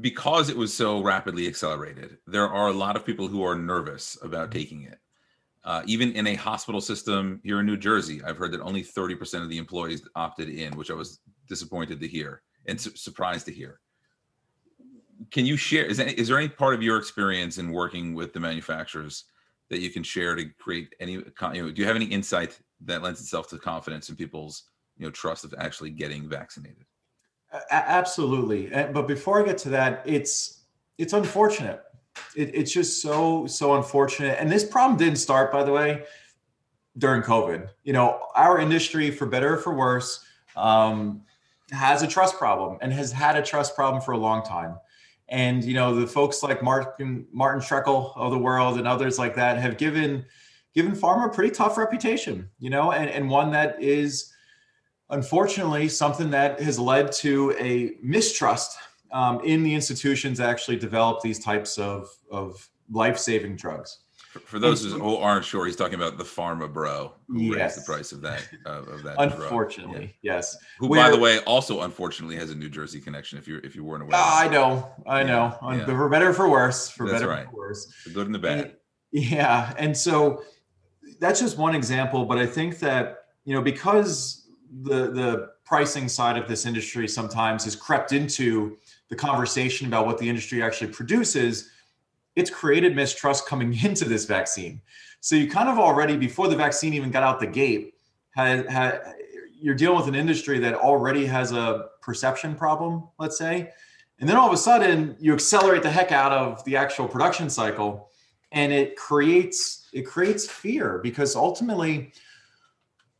because 0.00 0.48
it 0.48 0.56
was 0.56 0.72
so 0.72 1.02
rapidly 1.02 1.46
accelerated, 1.46 2.18
there 2.26 2.48
are 2.48 2.68
a 2.68 2.72
lot 2.72 2.96
of 2.96 3.04
people 3.04 3.26
who 3.26 3.42
are 3.42 3.56
nervous 3.56 4.16
about 4.22 4.50
mm-hmm. 4.50 4.58
taking 4.58 4.82
it. 4.82 4.98
Uh, 5.64 5.82
even 5.86 6.12
in 6.12 6.26
a 6.26 6.34
hospital 6.34 6.80
system 6.80 7.40
here 7.44 7.60
in 7.60 7.66
New 7.66 7.76
Jersey, 7.76 8.20
I've 8.24 8.36
heard 8.36 8.52
that 8.52 8.60
only 8.62 8.82
30% 8.82 9.42
of 9.42 9.48
the 9.48 9.58
employees 9.58 10.02
opted 10.16 10.48
in, 10.48 10.76
which 10.76 10.90
I 10.90 10.94
was 10.94 11.20
disappointed 11.48 12.00
to 12.00 12.08
hear 12.08 12.42
and 12.66 12.80
su- 12.80 12.96
surprised 12.96 13.46
to 13.46 13.52
hear. 13.52 13.80
Can 15.30 15.46
you 15.46 15.56
share? 15.56 15.84
Is, 15.84 16.00
any, 16.00 16.12
is 16.12 16.28
there 16.28 16.38
any 16.38 16.48
part 16.48 16.74
of 16.74 16.82
your 16.82 16.98
experience 16.98 17.58
in 17.58 17.70
working 17.70 18.14
with 18.14 18.32
the 18.32 18.40
manufacturers 18.40 19.24
that 19.70 19.80
you 19.80 19.90
can 19.90 20.02
share 20.02 20.34
to 20.34 20.46
create 20.58 20.94
any? 21.00 21.12
You 21.12 21.24
know, 21.40 21.70
do 21.70 21.80
you 21.80 21.86
have 21.86 21.96
any 21.96 22.06
insight 22.06 22.58
that 22.84 23.02
lends 23.02 23.20
itself 23.20 23.48
to 23.50 23.58
confidence 23.58 24.08
in 24.08 24.16
people's 24.16 24.64
you 24.98 25.06
know 25.06 25.10
trust 25.10 25.44
of 25.44 25.54
actually 25.58 25.90
getting 25.90 26.28
vaccinated? 26.28 26.84
absolutely, 27.70 28.70
but 28.92 29.06
before 29.06 29.42
I 29.42 29.46
get 29.46 29.58
to 29.58 29.68
that, 29.70 30.02
it's 30.06 30.64
it's 30.98 31.12
unfortunate. 31.12 31.82
It, 32.36 32.54
it's 32.54 32.72
just 32.72 33.02
so 33.02 33.46
so 33.46 33.74
unfortunate, 33.74 34.38
and 34.40 34.50
this 34.50 34.64
problem 34.64 34.98
didn't 34.98 35.18
start, 35.18 35.52
by 35.52 35.62
the 35.62 35.72
way, 35.72 36.04
during 36.98 37.22
COVID. 37.22 37.68
You 37.84 37.92
know, 37.92 38.26
our 38.34 38.58
industry, 38.58 39.10
for 39.10 39.26
better 39.26 39.54
or 39.54 39.58
for 39.58 39.74
worse, 39.74 40.24
um, 40.56 41.22
has 41.72 42.02
a 42.02 42.06
trust 42.06 42.36
problem 42.38 42.78
and 42.80 42.92
has 42.92 43.12
had 43.12 43.36
a 43.36 43.42
trust 43.42 43.74
problem 43.74 44.00
for 44.02 44.12
a 44.12 44.18
long 44.18 44.44
time. 44.44 44.76
And 45.28 45.64
you 45.64 45.74
know, 45.74 45.94
the 45.94 46.06
folks 46.06 46.42
like 46.42 46.62
Martin 46.62 47.26
Martin 47.32 47.60
Shkreli 47.60 48.16
of 48.16 48.30
the 48.30 48.38
world 48.38 48.78
and 48.78 48.86
others 48.86 49.18
like 49.18 49.34
that 49.36 49.58
have 49.58 49.78
given 49.78 50.24
given 50.74 50.92
pharma 50.92 51.26
a 51.26 51.28
pretty 51.28 51.50
tough 51.50 51.76
reputation, 51.76 52.48
you 52.58 52.70
know, 52.70 52.92
and, 52.92 53.10
and 53.10 53.28
one 53.28 53.50
that 53.52 53.82
is 53.82 54.32
unfortunately 55.10 55.88
something 55.88 56.30
that 56.30 56.60
has 56.60 56.78
led 56.78 57.12
to 57.12 57.54
a 57.58 57.92
mistrust 58.02 58.78
um, 59.12 59.40
in 59.44 59.62
the 59.62 59.74
institutions 59.74 60.38
that 60.38 60.48
actually 60.48 60.76
develop 60.76 61.20
these 61.20 61.38
types 61.38 61.78
of, 61.78 62.08
of 62.30 62.66
life-saving 62.90 63.54
drugs. 63.56 64.01
For 64.32 64.58
those 64.58 64.82
who 64.82 65.16
aren't 65.16 65.44
sure, 65.44 65.66
he's 65.66 65.76
talking 65.76 65.96
about 65.96 66.16
the 66.16 66.24
pharma 66.24 66.72
bro 66.72 67.12
who 67.28 67.40
yes. 67.42 67.54
raised 67.54 67.78
the 67.78 67.92
price 67.92 68.12
of 68.12 68.22
that 68.22 68.48
of 68.64 69.02
that. 69.02 69.16
Unfortunately, 69.18 70.16
yeah. 70.22 70.36
yes. 70.36 70.56
Who, 70.78 70.88
by 70.88 71.10
the 71.10 71.18
way, 71.18 71.40
also 71.40 71.82
unfortunately 71.82 72.36
has 72.36 72.50
a 72.50 72.54
New 72.54 72.70
Jersey 72.70 72.98
connection. 72.98 73.38
If 73.38 73.46
you 73.46 73.60
if 73.62 73.76
you 73.76 73.84
weren't 73.84 74.04
aware, 74.04 74.16
uh, 74.16 74.24
I 74.24 74.48
know, 74.48 74.90
I 75.06 75.22
know. 75.22 75.54
Yeah. 75.62 75.84
For 75.84 76.08
better 76.08 76.32
for 76.32 76.48
worse, 76.48 76.88
for 76.88 77.06
that's 77.06 77.20
better 77.20 77.30
right. 77.30 77.46
for 77.46 77.56
worse, 77.56 77.92
the 78.04 78.10
good 78.10 78.24
and 78.24 78.34
the 78.34 78.38
bad. 78.38 78.76
Yeah, 79.10 79.74
and 79.76 79.94
so 79.94 80.42
that's 81.20 81.38
just 81.38 81.58
one 81.58 81.74
example. 81.74 82.24
But 82.24 82.38
I 82.38 82.46
think 82.46 82.78
that 82.78 83.26
you 83.44 83.54
know 83.54 83.60
because 83.60 84.48
the 84.82 85.10
the 85.10 85.50
pricing 85.66 86.08
side 86.08 86.38
of 86.38 86.48
this 86.48 86.64
industry 86.64 87.06
sometimes 87.06 87.64
has 87.64 87.76
crept 87.76 88.12
into 88.12 88.78
the 89.10 89.16
conversation 89.16 89.86
about 89.86 90.06
what 90.06 90.16
the 90.16 90.26
industry 90.26 90.62
actually 90.62 90.90
produces 90.90 91.68
it's 92.36 92.50
created 92.50 92.96
mistrust 92.96 93.46
coming 93.46 93.76
into 93.84 94.04
this 94.04 94.24
vaccine. 94.24 94.80
So 95.20 95.36
you 95.36 95.48
kind 95.48 95.68
of 95.68 95.78
already, 95.78 96.16
before 96.16 96.48
the 96.48 96.56
vaccine 96.56 96.94
even 96.94 97.10
got 97.10 97.22
out 97.22 97.40
the 97.40 97.46
gate, 97.46 97.94
had, 98.30 98.68
had 98.68 99.14
you're 99.60 99.74
dealing 99.74 99.96
with 99.96 100.08
an 100.08 100.14
industry 100.14 100.58
that 100.58 100.74
already 100.74 101.24
has 101.26 101.52
a 101.52 101.86
perception 102.00 102.54
problem, 102.54 103.04
let's 103.18 103.38
say. 103.38 103.70
And 104.18 104.28
then 104.28 104.36
all 104.36 104.46
of 104.46 104.52
a 104.52 104.56
sudden 104.56 105.16
you 105.20 105.32
accelerate 105.32 105.82
the 105.82 105.90
heck 105.90 106.10
out 106.10 106.32
of 106.32 106.64
the 106.64 106.76
actual 106.76 107.06
production 107.06 107.48
cycle 107.48 108.10
and 108.52 108.72
it 108.72 108.96
creates 108.96 109.88
it 109.92 110.02
creates 110.02 110.48
fear 110.48 111.00
because 111.02 111.34
ultimately 111.36 112.12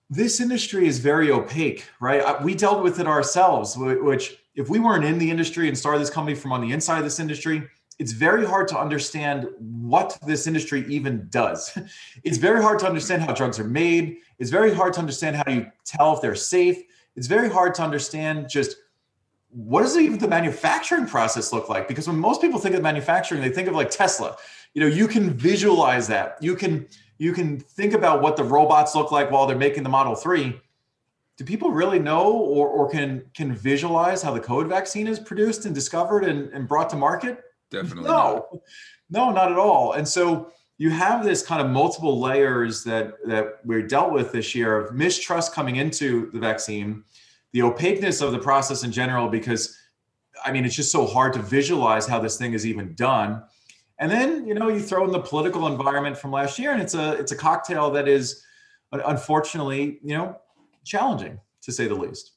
this 0.08 0.40
industry 0.40 0.86
is 0.86 0.98
very 0.98 1.30
opaque, 1.30 1.86
right? 2.00 2.42
We 2.42 2.54
dealt 2.54 2.82
with 2.82 3.00
it 3.00 3.06
ourselves, 3.06 3.76
which 3.78 4.36
if 4.54 4.68
we 4.68 4.78
weren't 4.78 5.04
in 5.04 5.18
the 5.18 5.30
industry 5.30 5.68
and 5.68 5.76
started 5.76 6.00
this 6.00 6.10
company 6.10 6.36
from 6.36 6.52
on 6.52 6.60
the 6.60 6.72
inside 6.72 6.98
of 6.98 7.04
this 7.04 7.18
industry, 7.18 7.66
it's 8.02 8.10
very 8.10 8.44
hard 8.44 8.66
to 8.66 8.76
understand 8.76 9.46
what 9.60 10.18
this 10.26 10.48
industry 10.48 10.84
even 10.88 11.28
does. 11.30 11.70
It's 12.24 12.36
very 12.36 12.60
hard 12.60 12.80
to 12.80 12.86
understand 12.86 13.22
how 13.22 13.32
drugs 13.32 13.60
are 13.60 13.70
made. 13.82 14.16
It's 14.40 14.50
very 14.50 14.74
hard 14.74 14.92
to 14.94 14.98
understand 14.98 15.36
how 15.36 15.48
you 15.48 15.70
tell 15.84 16.12
if 16.12 16.20
they're 16.20 16.34
safe. 16.34 16.82
It's 17.14 17.28
very 17.28 17.48
hard 17.48 17.74
to 17.76 17.82
understand 17.82 18.48
just 18.48 18.74
what 19.50 19.82
does 19.82 19.96
even 19.96 20.18
the 20.18 20.26
manufacturing 20.26 21.06
process 21.06 21.52
look 21.52 21.68
like? 21.68 21.86
Because 21.86 22.08
when 22.08 22.18
most 22.18 22.40
people 22.40 22.58
think 22.58 22.74
of 22.74 22.82
manufacturing, 22.82 23.40
they 23.40 23.50
think 23.50 23.68
of 23.68 23.74
like 23.74 23.90
Tesla. 23.90 24.36
You 24.74 24.80
know, 24.80 24.88
you 24.88 25.06
can 25.06 25.30
visualize 25.30 26.08
that. 26.08 26.38
You 26.40 26.56
can 26.56 26.88
you 27.18 27.32
can 27.32 27.60
think 27.60 27.92
about 27.94 28.20
what 28.20 28.36
the 28.36 28.42
robots 28.42 28.96
look 28.96 29.12
like 29.12 29.30
while 29.30 29.46
they're 29.46 29.64
making 29.68 29.84
the 29.84 29.94
Model 29.98 30.16
3. 30.16 30.60
Do 31.36 31.44
people 31.44 31.70
really 31.70 32.00
know 32.00 32.32
or, 32.32 32.66
or 32.66 32.90
can 32.90 33.22
can 33.32 33.54
visualize 33.54 34.22
how 34.22 34.32
the 34.32 34.40
COVID 34.40 34.68
vaccine 34.68 35.06
is 35.06 35.20
produced 35.20 35.66
and 35.66 35.74
discovered 35.74 36.24
and, 36.24 36.52
and 36.52 36.66
brought 36.66 36.90
to 36.90 36.96
market? 36.96 37.44
Definitely. 37.72 38.04
No, 38.04 38.46
not. 38.52 38.60
no, 39.10 39.32
not 39.32 39.50
at 39.50 39.58
all. 39.58 39.94
And 39.94 40.06
so 40.06 40.52
you 40.76 40.90
have 40.90 41.24
this 41.24 41.44
kind 41.44 41.62
of 41.62 41.70
multiple 41.70 42.20
layers 42.20 42.84
that 42.84 43.14
that 43.26 43.60
we 43.64 43.82
dealt 43.82 44.12
with 44.12 44.30
this 44.30 44.54
year 44.54 44.76
of 44.76 44.94
mistrust 44.94 45.54
coming 45.54 45.76
into 45.76 46.30
the 46.32 46.38
vaccine, 46.38 47.02
the 47.52 47.62
opaqueness 47.62 48.20
of 48.20 48.32
the 48.32 48.38
process 48.38 48.84
in 48.84 48.92
general, 48.92 49.28
because 49.28 49.76
I 50.44 50.52
mean 50.52 50.64
it's 50.64 50.76
just 50.76 50.92
so 50.92 51.06
hard 51.06 51.32
to 51.32 51.38
visualize 51.40 52.06
how 52.06 52.20
this 52.20 52.36
thing 52.36 52.52
is 52.52 52.66
even 52.66 52.94
done. 52.94 53.42
And 53.98 54.10
then 54.10 54.46
you 54.46 54.54
know 54.54 54.68
you 54.68 54.80
throw 54.80 55.04
in 55.04 55.12
the 55.12 55.20
political 55.20 55.66
environment 55.66 56.18
from 56.18 56.30
last 56.30 56.58
year, 56.58 56.72
and 56.72 56.82
it's 56.82 56.94
a 56.94 57.12
it's 57.12 57.32
a 57.32 57.36
cocktail 57.36 57.90
that 57.92 58.08
is 58.08 58.44
uh, 58.92 59.00
unfortunately 59.06 59.98
you 60.02 60.16
know 60.16 60.36
challenging 60.84 61.40
to 61.62 61.72
say 61.72 61.86
the 61.86 61.94
least. 61.94 62.32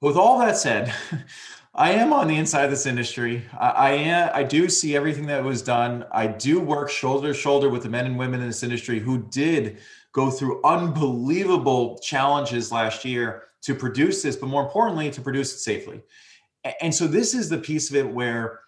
With 0.00 0.16
all 0.16 0.38
that 0.40 0.56
said, 0.56 0.92
I 1.74 1.92
am 1.92 2.12
on 2.12 2.28
the 2.28 2.36
inside 2.36 2.64
of 2.64 2.70
this 2.70 2.84
industry. 2.84 3.44
I, 3.58 3.68
I, 3.70 3.90
am. 3.92 4.30
I 4.34 4.42
do 4.42 4.68
see 4.68 4.94
everything 4.94 5.26
that 5.26 5.42
was 5.42 5.62
done. 5.62 6.04
I 6.12 6.26
do 6.26 6.60
work 6.60 6.90
shoulder 6.90 7.28
to 7.28 7.34
shoulder 7.34 7.70
with 7.70 7.84
the 7.84 7.88
men 7.88 8.04
and 8.04 8.18
women 8.18 8.42
in 8.42 8.46
this 8.46 8.62
industry 8.62 8.98
who 8.98 9.26
did 9.30 9.78
go 10.12 10.30
through 10.30 10.60
unbelievable 10.64 11.98
challenges 12.02 12.72
last 12.72 13.06
year 13.06 13.44
to 13.62 13.74
produce 13.74 14.22
this, 14.22 14.36
but 14.36 14.48
more 14.48 14.62
importantly, 14.62 15.10
to 15.12 15.22
produce 15.22 15.54
it 15.54 15.58
safely. 15.60 16.02
And 16.82 16.94
so 16.94 17.06
this 17.06 17.32
is 17.32 17.48
the 17.48 17.58
piece 17.58 17.88
of 17.88 17.96
it 17.96 18.06
where 18.06 18.60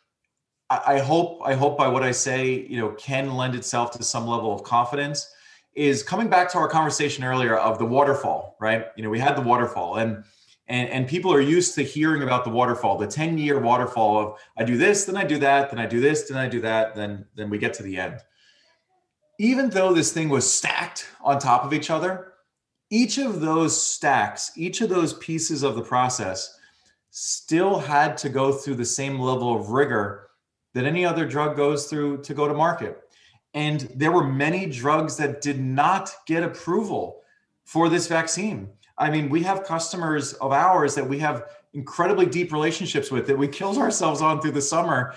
I 0.70 0.98
hope 0.98 1.42
I 1.44 1.52
hope 1.52 1.76
by 1.76 1.88
what 1.88 2.02
I 2.02 2.10
say, 2.10 2.66
you 2.66 2.78
know, 2.78 2.90
can 2.92 3.36
lend 3.36 3.54
itself 3.54 3.90
to 3.92 4.02
some 4.02 4.26
level 4.26 4.52
of 4.52 4.62
confidence. 4.62 5.30
Is 5.74 6.02
coming 6.02 6.28
back 6.28 6.50
to 6.52 6.58
our 6.58 6.68
conversation 6.68 7.22
earlier 7.22 7.56
of 7.56 7.78
the 7.78 7.84
waterfall, 7.84 8.56
right? 8.60 8.86
You 8.96 9.02
know, 9.02 9.10
we 9.10 9.18
had 9.18 9.36
the 9.36 9.42
waterfall, 9.42 9.96
and 9.96 10.24
and 10.68 10.88
and 10.88 11.09
people 11.09 11.33
are 11.33 11.40
used 11.40 11.74
to 11.74 11.83
hearing 11.83 12.22
about 12.22 12.44
the 12.44 12.50
waterfall, 12.50 12.98
the 12.98 13.07
ten 13.07 13.38
year 13.38 13.59
waterfall 13.59 14.18
of 14.18 14.38
I 14.57 14.64
do 14.64 14.77
this, 14.77 15.05
then 15.05 15.16
I 15.16 15.24
do 15.24 15.38
that, 15.38 15.70
then 15.70 15.79
I 15.79 15.87
do 15.87 16.00
this, 16.00 16.29
then 16.29 16.38
I 16.38 16.48
do 16.48 16.61
that, 16.61 16.94
then 16.94 17.27
then 17.35 17.50
we 17.50 17.59
get 17.59 17.74
to 17.74 17.83
the 17.83 17.96
end. 17.96 18.20
Even 19.38 19.68
though 19.70 19.92
this 19.92 20.12
thing 20.12 20.29
was 20.29 20.50
stacked 20.50 21.09
on 21.22 21.38
top 21.38 21.64
of 21.64 21.72
each 21.72 21.90
other, 21.90 22.35
each 22.90 23.18
of 23.18 23.40
those 23.40 23.81
stacks, 23.81 24.53
each 24.57 24.81
of 24.81 24.88
those 24.88 25.14
pieces 25.14 25.62
of 25.62 25.74
the 25.74 25.83
process 25.83 26.57
still 27.11 27.79
had 27.79 28.16
to 28.18 28.29
go 28.29 28.53
through 28.53 28.77
the 28.77 28.85
same 28.85 29.18
level 29.18 29.55
of 29.55 29.70
rigor 29.70 30.29
that 30.74 30.85
any 30.85 31.05
other 31.05 31.27
drug 31.27 31.57
goes 31.57 31.87
through 31.87 32.22
to 32.22 32.35
go 32.35 32.48
to 32.48 32.55
market. 32.55 33.00
And 33.55 33.83
there 33.94 34.11
were 34.11 34.24
many 34.24 34.66
drugs 34.66 35.16
that 35.16 35.40
did 35.40 35.61
not 35.61 36.12
get 36.27 36.42
approval 36.42 37.22
for 37.64 37.88
this 37.88 38.09
vaccine. 38.09 38.68
I 38.96 39.11
mean, 39.11 39.28
we 39.28 39.42
have 39.42 39.64
customers 39.64 40.35
of 40.35 40.52
ours 40.52 40.94
that 40.94 41.09
we 41.09 41.18
have 41.18 41.50
incredibly 41.72 42.26
deep 42.26 42.52
relationships 42.52 43.11
with 43.11 43.26
that 43.26 43.37
we 43.37 43.48
killed 43.48 43.78
ourselves 43.78 44.22
on 44.22 44.40
through 44.40 44.52
the 44.52 44.62
summer. 44.62 45.14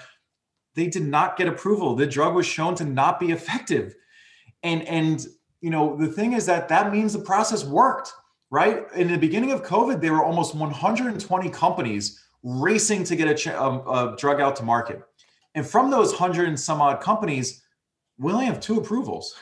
They 0.75 0.87
did 0.87 1.03
not 1.03 1.37
get 1.37 1.47
approval. 1.47 1.95
The 1.95 2.07
drug 2.07 2.33
was 2.33 2.45
shown 2.45 2.75
to 2.75 2.85
not 2.85 3.19
be 3.19 3.31
effective. 3.31 3.95
And 4.63 4.83
and 4.83 5.25
you 5.61 5.69
know, 5.69 5.95
the 5.95 6.07
thing 6.07 6.33
is 6.33 6.45
that 6.45 6.69
that 6.69 6.91
means 6.91 7.13
the 7.13 7.19
process 7.19 7.63
worked, 7.63 8.13
right? 8.51 8.85
In 8.95 9.11
the 9.11 9.17
beginning 9.17 9.51
of 9.51 9.63
COVID, 9.63 10.01
there 10.01 10.13
were 10.13 10.23
almost 10.23 10.55
120 10.55 11.49
companies 11.49 12.23
racing 12.43 13.03
to 13.05 13.15
get 13.15 13.45
a, 13.45 13.51
a, 13.51 13.61
um, 13.61 13.87
a 13.87 14.15
drug 14.17 14.39
out 14.39 14.55
to 14.57 14.63
market. 14.63 15.01
And 15.55 15.65
from 15.65 15.89
those 15.89 16.11
100 16.11 16.47
and 16.47 16.59
some 16.59 16.81
odd 16.81 17.01
companies, 17.01 17.63
we 18.19 18.31
only 18.31 18.45
have 18.45 18.59
two 18.59 18.77
approvals. 18.77 19.35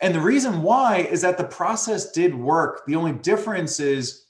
And 0.00 0.14
the 0.14 0.20
reason 0.20 0.62
why 0.62 0.98
is 0.98 1.20
that 1.22 1.36
the 1.36 1.44
process 1.44 2.10
did 2.12 2.34
work. 2.34 2.86
The 2.86 2.96
only 2.96 3.12
difference 3.12 3.80
is 3.80 4.24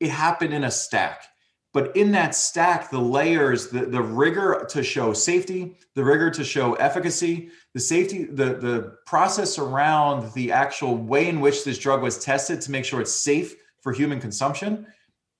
it 0.00 0.10
happened 0.10 0.52
in 0.52 0.64
a 0.64 0.70
stack. 0.70 1.24
But 1.72 1.94
in 1.94 2.12
that 2.12 2.34
stack, 2.34 2.90
the 2.90 2.98
layers, 2.98 3.68
the, 3.68 3.84
the 3.84 4.00
rigor 4.00 4.66
to 4.70 4.82
show 4.82 5.12
safety, 5.12 5.76
the 5.94 6.02
rigor 6.02 6.30
to 6.30 6.42
show 6.42 6.74
efficacy, 6.74 7.50
the 7.74 7.80
safety, 7.80 8.24
the, 8.24 8.54
the 8.54 8.96
process 9.06 9.58
around 9.58 10.32
the 10.32 10.52
actual 10.52 10.96
way 10.96 11.28
in 11.28 11.40
which 11.40 11.64
this 11.64 11.78
drug 11.78 12.02
was 12.02 12.18
tested 12.18 12.62
to 12.62 12.70
make 12.70 12.86
sure 12.86 13.00
it's 13.00 13.12
safe 13.12 13.56
for 13.82 13.92
human 13.92 14.20
consumption, 14.20 14.86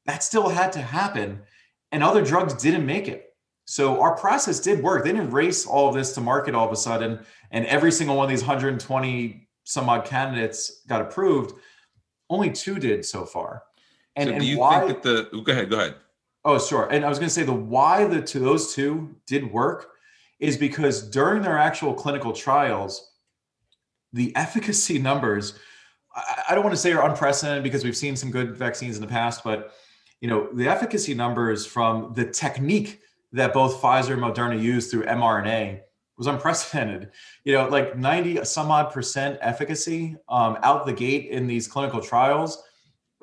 that 0.04 0.22
still 0.22 0.48
had 0.48 0.72
to 0.72 0.80
happen. 0.80 1.40
And 1.90 2.02
other 2.02 2.22
drugs 2.22 2.54
didn't 2.54 2.84
make 2.84 3.08
it. 3.08 3.34
So 3.64 4.00
our 4.00 4.14
process 4.14 4.60
did 4.60 4.82
work. 4.82 5.04
They 5.04 5.12
didn't 5.12 5.30
race 5.30 5.66
all 5.66 5.88
of 5.88 5.94
this 5.94 6.12
to 6.14 6.20
market 6.20 6.54
all 6.54 6.66
of 6.66 6.72
a 6.72 6.76
sudden, 6.76 7.24
and 7.50 7.66
every 7.66 7.90
single 7.90 8.16
one 8.16 8.24
of 8.24 8.30
these 8.30 8.42
120 8.42 9.45
some 9.66 9.88
odd 9.88 10.04
candidates 10.04 10.82
got 10.86 11.02
approved. 11.02 11.54
Only 12.30 12.50
two 12.50 12.78
did 12.78 13.04
so 13.04 13.26
far. 13.26 13.64
And, 14.14 14.28
so 14.28 14.30
do 14.30 14.36
and 14.36 14.44
you 14.44 14.58
why, 14.58 14.86
think 14.86 15.02
that 15.02 15.02
the 15.02 15.28
oh, 15.36 15.40
go 15.42 15.52
ahead, 15.52 15.68
go 15.68 15.76
ahead. 15.76 15.96
Oh, 16.44 16.58
sure. 16.58 16.88
And 16.90 17.04
I 17.04 17.08
was 17.08 17.18
going 17.18 17.28
to 17.28 17.34
say 17.34 17.42
the 17.42 17.52
why 17.52 18.04
the 18.04 18.22
two 18.22 18.38
those 18.38 18.74
two 18.74 19.14
did 19.26 19.52
work 19.52 19.90
is 20.38 20.56
because 20.56 21.02
during 21.10 21.42
their 21.42 21.58
actual 21.58 21.92
clinical 21.92 22.32
trials, 22.32 23.12
the 24.12 24.34
efficacy 24.36 24.98
numbers, 25.10 25.58
I, 26.14 26.44
I 26.50 26.54
don't 26.54 26.64
want 26.64 26.74
to 26.74 26.80
say 26.80 26.92
are 26.92 27.08
unprecedented 27.08 27.64
because 27.64 27.84
we've 27.84 27.96
seen 27.96 28.16
some 28.16 28.30
good 28.30 28.56
vaccines 28.56 28.96
in 28.96 29.02
the 29.02 29.08
past, 29.08 29.42
but 29.42 29.72
you 30.20 30.28
know, 30.28 30.48
the 30.54 30.68
efficacy 30.68 31.12
numbers 31.12 31.66
from 31.66 32.12
the 32.14 32.24
technique 32.24 33.00
that 33.32 33.52
both 33.52 33.82
Pfizer 33.82 34.12
and 34.12 34.22
Moderna 34.22 34.60
used 34.60 34.90
through 34.90 35.04
mRNA 35.04 35.80
was 36.16 36.26
unprecedented. 36.26 37.10
You 37.44 37.52
know, 37.54 37.68
like 37.68 37.96
90 37.96 38.44
some 38.44 38.70
odd 38.70 38.92
percent 38.92 39.38
efficacy 39.40 40.16
um, 40.28 40.58
out 40.62 40.86
the 40.86 40.92
gate 40.92 41.30
in 41.30 41.46
these 41.46 41.68
clinical 41.68 42.00
trials 42.00 42.62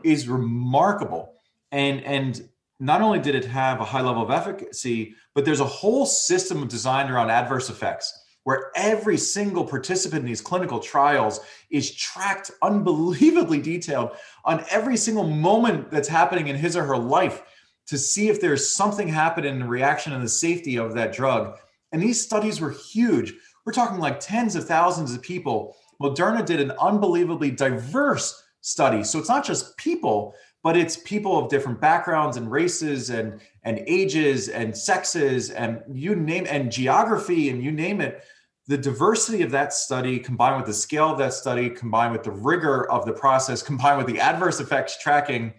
is 0.04 0.28
remarkable. 0.28 1.34
And 1.72 2.04
and 2.04 2.50
not 2.80 3.02
only 3.02 3.20
did 3.20 3.36
it 3.36 3.46
have 3.46 3.80
a 3.80 3.86
high 3.86 4.02
level 4.02 4.24
of 4.24 4.32
efficacy, 4.32 5.16
but 5.34 5.46
there's 5.46 5.60
a 5.60 5.66
whole 5.66 6.06
system 6.06 6.68
designed 6.68 7.10
around 7.10 7.30
adverse 7.30 7.70
effects 7.70 8.20
where 8.44 8.72
every 8.76 9.18
single 9.18 9.66
participant 9.66 10.22
in 10.22 10.26
these 10.26 10.42
clinical 10.42 10.80
trials 10.80 11.40
is 11.70 11.96
tracked 11.96 12.52
unbelievably 12.62 13.62
detailed 13.62 14.12
on 14.44 14.66
every 14.70 14.98
single 14.98 15.26
moment 15.26 15.90
that's 15.90 16.10
happening 16.10 16.48
in 16.48 16.56
his 16.56 16.76
or 16.76 16.84
her 16.84 16.98
life 16.98 17.42
to 17.88 17.98
see 17.98 18.30
if 18.30 18.42
there's 18.42 18.70
something 18.70 19.08
happening 19.08 19.54
in 19.54 19.60
the 19.60 19.66
reaction 19.66 20.14
and 20.14 20.24
the 20.24 20.30
safety 20.30 20.78
of 20.78 20.94
that 20.94 21.14
drug. 21.14 21.58
And 21.94 22.02
these 22.02 22.22
studies 22.22 22.60
were 22.60 22.72
huge. 22.72 23.34
We're 23.66 23.72
talking 23.72 24.00
like 24.00 24.20
tens 24.20 24.56
of 24.56 24.66
thousands 24.66 25.14
of 25.14 25.22
people. 25.22 25.78
Moderna 26.02 26.46
did 26.46 26.60
an 26.60 26.72
unbelievably 26.72 27.52
diverse 27.52 28.44
study. 28.62 29.04
So 29.04 29.20
it's 29.20 29.30
not 29.30 29.46
just 29.46 29.78
people, 29.78 30.36
but 30.64 30.76
it's 30.76 30.98
people 30.98 31.38
of 31.38 31.50
different 31.50 31.80
backgrounds 31.80 32.38
and 32.38 32.50
races 32.50 33.10
and 33.10 33.40
and 33.64 33.84
ages 33.86 34.50
and 34.50 34.76
sexes 34.76 35.52
and 35.52 35.82
you 35.94 36.16
name 36.16 36.48
and 36.50 36.72
geography 36.72 37.50
and 37.50 37.64
you 37.64 37.72
name 37.72 38.02
it 38.02 38.24
the 38.66 38.78
diversity 38.78 39.44
of 39.44 39.52
that 39.52 39.74
study 39.74 40.18
combined 40.18 40.56
with 40.56 40.66
the 40.66 40.74
scale 40.74 41.12
of 41.12 41.18
that 41.18 41.34
study 41.34 41.70
combined 41.70 42.14
with 42.14 42.24
the 42.24 42.32
rigor 42.32 42.90
of 42.90 43.06
the 43.06 43.12
process 43.12 43.62
combined 43.72 43.98
with 43.98 44.08
the 44.08 44.20
adverse 44.20 44.60
effects 44.62 44.98
tracking 45.02 45.54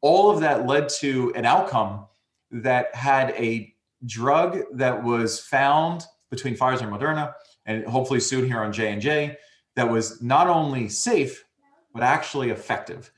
all 0.00 0.30
of 0.30 0.40
that 0.40 0.66
led 0.66 0.88
to 0.88 1.32
an 1.36 1.44
outcome 1.44 2.06
that 2.50 2.92
had 2.94 3.30
a 3.30 3.69
drug 4.06 4.60
that 4.72 5.02
was 5.02 5.40
found 5.40 6.04
between 6.30 6.56
Pfizer 6.56 6.82
and 6.82 6.92
Moderna 6.92 7.34
and 7.66 7.84
hopefully 7.84 8.20
soon 8.20 8.46
here 8.46 8.60
on 8.60 8.72
J&J 8.72 9.36
that 9.76 9.88
was 9.88 10.22
not 10.22 10.46
only 10.46 10.88
safe 10.88 11.44
but 11.92 12.02
actually 12.02 12.50
effective 12.50 13.10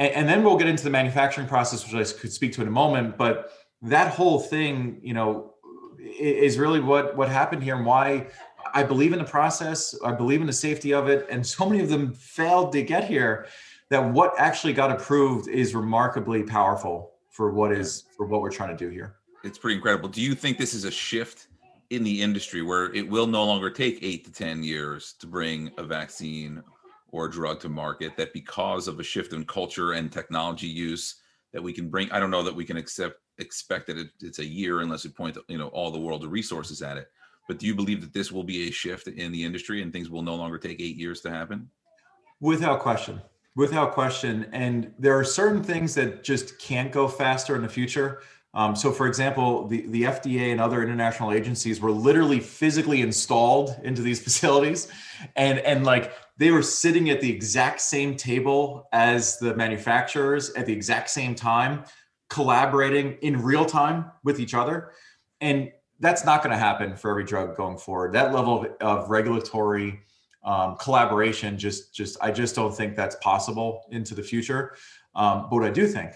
and, 0.00 0.12
and 0.14 0.28
then 0.28 0.42
we'll 0.42 0.56
get 0.56 0.66
into 0.66 0.82
the 0.82 0.90
manufacturing 0.90 1.46
process, 1.46 1.84
which 1.84 1.94
I 1.94 2.18
could 2.18 2.32
speak 2.32 2.52
to 2.54 2.62
in 2.62 2.68
a 2.68 2.72
moment. 2.72 3.16
But 3.16 3.52
that 3.82 4.12
whole 4.12 4.40
thing, 4.40 4.98
you 5.02 5.14
know, 5.14 5.54
is 5.98 6.58
really 6.58 6.80
what 6.80 7.16
what 7.16 7.28
happened 7.28 7.62
here 7.62 7.76
and 7.76 7.86
why 7.86 8.28
I 8.72 8.82
believe 8.82 9.12
in 9.12 9.18
the 9.18 9.24
process. 9.24 9.94
I 10.04 10.12
believe 10.12 10.40
in 10.40 10.46
the 10.46 10.52
safety 10.52 10.94
of 10.94 11.08
it, 11.08 11.26
and 11.30 11.46
so 11.46 11.68
many 11.68 11.82
of 11.82 11.90
them 11.90 12.14
failed 12.14 12.72
to 12.72 12.82
get 12.82 13.04
here. 13.04 13.46
That 13.90 14.12
what 14.12 14.34
actually 14.38 14.72
got 14.72 14.92
approved 14.92 15.48
is 15.48 15.74
remarkably 15.74 16.44
powerful 16.44 17.12
for 17.30 17.52
what 17.52 17.72
is 17.72 18.04
for 18.16 18.26
what 18.26 18.40
we're 18.40 18.50
trying 18.50 18.70
to 18.70 18.76
do 18.76 18.88
here. 18.88 19.16
It's 19.42 19.58
pretty 19.58 19.76
incredible. 19.76 20.08
Do 20.08 20.20
you 20.20 20.34
think 20.34 20.58
this 20.58 20.74
is 20.74 20.84
a 20.84 20.90
shift 20.90 21.48
in 21.90 22.04
the 22.04 22.22
industry 22.22 22.62
where 22.62 22.92
it 22.94 23.08
will 23.08 23.26
no 23.26 23.44
longer 23.44 23.70
take 23.70 23.98
eight 24.02 24.24
to 24.24 24.32
ten 24.32 24.62
years 24.62 25.14
to 25.18 25.26
bring 25.26 25.70
a 25.78 25.82
vaccine 25.82 26.62
or 27.08 27.26
a 27.26 27.30
drug 27.30 27.58
to 27.60 27.68
market 27.68 28.16
that 28.16 28.32
because 28.32 28.86
of 28.86 29.00
a 29.00 29.02
shift 29.02 29.32
in 29.32 29.44
culture 29.44 29.92
and 29.92 30.12
technology 30.12 30.66
use 30.66 31.16
that 31.52 31.62
we 31.62 31.72
can 31.72 31.88
bring? 31.88 32.10
I 32.12 32.20
don't 32.20 32.30
know 32.30 32.42
that 32.42 32.54
we 32.54 32.64
can 32.64 32.76
accept 32.76 33.16
expect 33.38 33.86
that 33.86 33.96
it, 33.96 34.10
it's 34.20 34.38
a 34.38 34.44
year 34.44 34.80
unless 34.80 35.04
we 35.04 35.10
point 35.10 35.38
you 35.48 35.56
know 35.56 35.68
all 35.68 35.90
the 35.90 35.98
world 35.98 36.22
of 36.22 36.30
resources 36.30 36.82
at 36.82 36.98
it. 36.98 37.10
But 37.48 37.58
do 37.58 37.66
you 37.66 37.74
believe 37.74 38.00
that 38.02 38.12
this 38.12 38.30
will 38.30 38.44
be 38.44 38.68
a 38.68 38.70
shift 38.70 39.08
in 39.08 39.32
the 39.32 39.42
industry 39.42 39.82
and 39.82 39.92
things 39.92 40.10
will 40.10 40.22
no 40.22 40.36
longer 40.36 40.58
take 40.58 40.80
eight 40.80 40.96
years 40.96 41.20
to 41.22 41.30
happen? 41.30 41.68
Without 42.40 42.80
question. 42.80 43.20
Without 43.56 43.92
question. 43.92 44.46
And 44.52 44.92
there 44.98 45.18
are 45.18 45.24
certain 45.24 45.64
things 45.64 45.94
that 45.94 46.22
just 46.22 46.58
can't 46.60 46.92
go 46.92 47.08
faster 47.08 47.56
in 47.56 47.62
the 47.62 47.68
future 47.68 48.20
um, 48.52 48.74
so, 48.74 48.90
for 48.90 49.06
example, 49.06 49.68
the, 49.68 49.82
the 49.86 50.02
FDA 50.02 50.50
and 50.50 50.60
other 50.60 50.82
international 50.82 51.32
agencies 51.32 51.80
were 51.80 51.92
literally 51.92 52.40
physically 52.40 53.00
installed 53.00 53.78
into 53.84 54.02
these 54.02 54.20
facilities, 54.24 54.88
and 55.36 55.60
and 55.60 55.84
like 55.84 56.12
they 56.36 56.50
were 56.50 56.62
sitting 56.62 57.10
at 57.10 57.20
the 57.20 57.30
exact 57.30 57.80
same 57.80 58.16
table 58.16 58.88
as 58.92 59.38
the 59.38 59.54
manufacturers 59.54 60.50
at 60.54 60.66
the 60.66 60.72
exact 60.72 61.10
same 61.10 61.34
time, 61.34 61.84
collaborating 62.28 63.18
in 63.22 63.40
real 63.40 63.64
time 63.64 64.10
with 64.24 64.40
each 64.40 64.54
other, 64.54 64.92
and 65.40 65.70
that's 66.00 66.24
not 66.24 66.42
going 66.42 66.52
to 66.52 66.58
happen 66.58 66.96
for 66.96 67.10
every 67.10 67.24
drug 67.24 67.56
going 67.56 67.78
forward. 67.78 68.12
That 68.14 68.34
level 68.34 68.64
of, 68.64 68.72
of 68.80 69.10
regulatory 69.10 70.00
um, 70.42 70.76
collaboration 70.76 71.56
just 71.56 71.94
just 71.94 72.16
I 72.20 72.32
just 72.32 72.56
don't 72.56 72.74
think 72.76 72.96
that's 72.96 73.14
possible 73.16 73.82
into 73.92 74.16
the 74.16 74.24
future. 74.24 74.74
Um, 75.14 75.42
but 75.42 75.52
what 75.52 75.64
I 75.64 75.70
do 75.70 75.86
think 75.86 76.14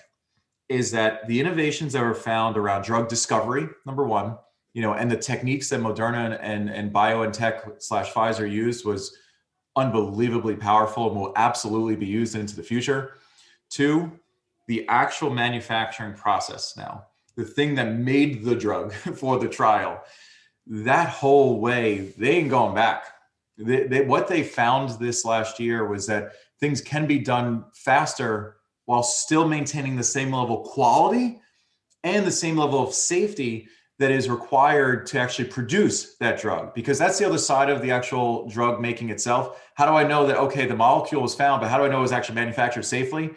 is 0.69 0.91
that 0.93 1.27
the 1.27 1.41
innovations 1.41 1.93
that 1.93 2.03
were 2.03 2.15
found 2.15 2.57
around 2.57 2.83
drug 2.83 3.09
discovery, 3.09 3.69
number 3.85 4.05
one, 4.05 4.37
you 4.73 4.83
know, 4.83 4.95
and 4.95 5.11
the 5.11 5.17
techniques 5.17 5.69
that 5.69 5.81
Moderna 5.81 6.27
and, 6.27 6.35
and 6.35 6.71
and 6.71 6.93
BioNTech 6.93 7.83
slash 7.83 8.13
Pfizer 8.13 8.51
used 8.51 8.85
was 8.85 9.17
unbelievably 9.77 10.57
powerful 10.57 11.09
and 11.09 11.21
will 11.21 11.33
absolutely 11.37 11.97
be 11.97 12.07
used 12.07 12.35
into 12.35 12.57
the 12.57 12.63
future. 12.63 13.15
Two, 13.71 14.13
the 14.67 14.87
actual 14.89 15.31
manufacturing 15.31 16.15
process 16.15 16.77
now, 16.77 17.07
the 17.37 17.45
thing 17.45 17.75
that 17.75 17.93
made 17.93 18.45
the 18.45 18.55
drug 18.55 18.93
for 19.17 19.39
the 19.39 19.49
trial, 19.49 20.03
that 20.67 21.09
whole 21.09 21.61
way, 21.61 22.13
they 22.19 22.37
ain't 22.37 22.51
going 22.51 22.75
back. 22.75 23.07
They, 23.59 23.87
they, 23.87 24.05
what 24.05 24.27
they 24.27 24.43
found 24.43 24.99
this 24.99 25.25
last 25.25 25.61
year 25.61 25.87
was 25.87 26.07
that 26.07 26.33
things 26.59 26.81
can 26.81 27.07
be 27.07 27.19
done 27.19 27.65
faster 27.75 28.57
while 28.87 29.03
still 29.03 29.49
maintaining 29.49 29.97
the 29.97 30.03
same 30.03 30.33
level 30.33 30.61
of 30.63 30.67
quality 30.67 31.41
and 32.03 32.27
the 32.27 32.31
same 32.31 32.57
level 32.57 32.83
of 32.83 32.95
safety 32.95 33.69
that 33.99 34.11
is 34.11 34.29
required 34.29 35.07
to 35.07 35.19
actually 35.19 35.49
produce 35.49 36.17
that 36.17 36.41
drug. 36.41 36.75
Because 36.75 36.99
that's 36.99 37.19
the 37.19 37.27
other 37.27 37.39
side 37.39 37.71
of 37.71 37.81
the 37.81 37.91
actual 37.91 38.49
drug 38.49 38.81
making 38.81 39.11
itself. 39.11 39.63
How 39.75 39.87
do 39.87 39.93
i 39.93 40.05
know 40.05 40.27
that 40.27 40.37
okay 40.37 40.67
the 40.67 40.77
molecule 40.77 41.23
was 41.23 41.35
found 41.35 41.61
but 41.61 41.71
how 41.71 41.79
do 41.79 41.85
i 41.85 41.89
know 41.89 41.99
it 41.99 42.03
was 42.03 42.13
actually 42.13 42.35
manufactured 42.37 42.85
safely? 42.85 43.31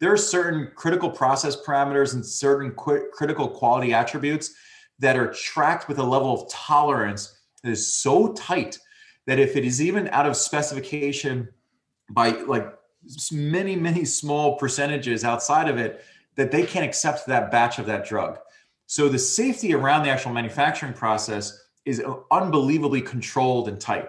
There 0.00 0.12
are 0.12 0.16
certain 0.16 0.70
critical 0.74 1.10
process 1.10 1.56
parameters 1.60 2.14
and 2.14 2.24
certain 2.24 2.70
qu- 2.72 3.08
critical 3.12 3.48
quality 3.48 3.92
attributes 3.92 4.54
that 5.00 5.16
are 5.16 5.32
tracked 5.32 5.88
with 5.88 5.98
a 5.98 6.04
level 6.04 6.32
of 6.32 6.50
tolerance 6.50 7.38
that 7.62 7.70
is 7.70 7.94
so 7.94 8.32
tight 8.32 8.78
that 9.26 9.38
if 9.38 9.56
it 9.56 9.64
is 9.64 9.82
even 9.82 10.08
out 10.08 10.26
of 10.26 10.36
specification 10.36 11.48
by 12.10 12.30
like 12.30 12.77
many 13.32 13.76
many 13.76 14.04
small 14.04 14.56
percentages 14.56 15.24
outside 15.24 15.68
of 15.68 15.78
it 15.78 16.04
that 16.36 16.50
they 16.50 16.64
can't 16.64 16.84
accept 16.84 17.26
that 17.26 17.50
batch 17.50 17.78
of 17.78 17.86
that 17.86 18.06
drug 18.06 18.38
so 18.90 19.06
the 19.06 19.18
safety 19.18 19.74
around 19.74 20.04
the 20.04 20.08
actual 20.08 20.32
manufacturing 20.32 20.94
process 20.94 21.62
is 21.84 22.00
uh, 22.00 22.14
unbelievably 22.30 23.02
controlled 23.02 23.68
and 23.68 23.78
tight. 23.78 24.08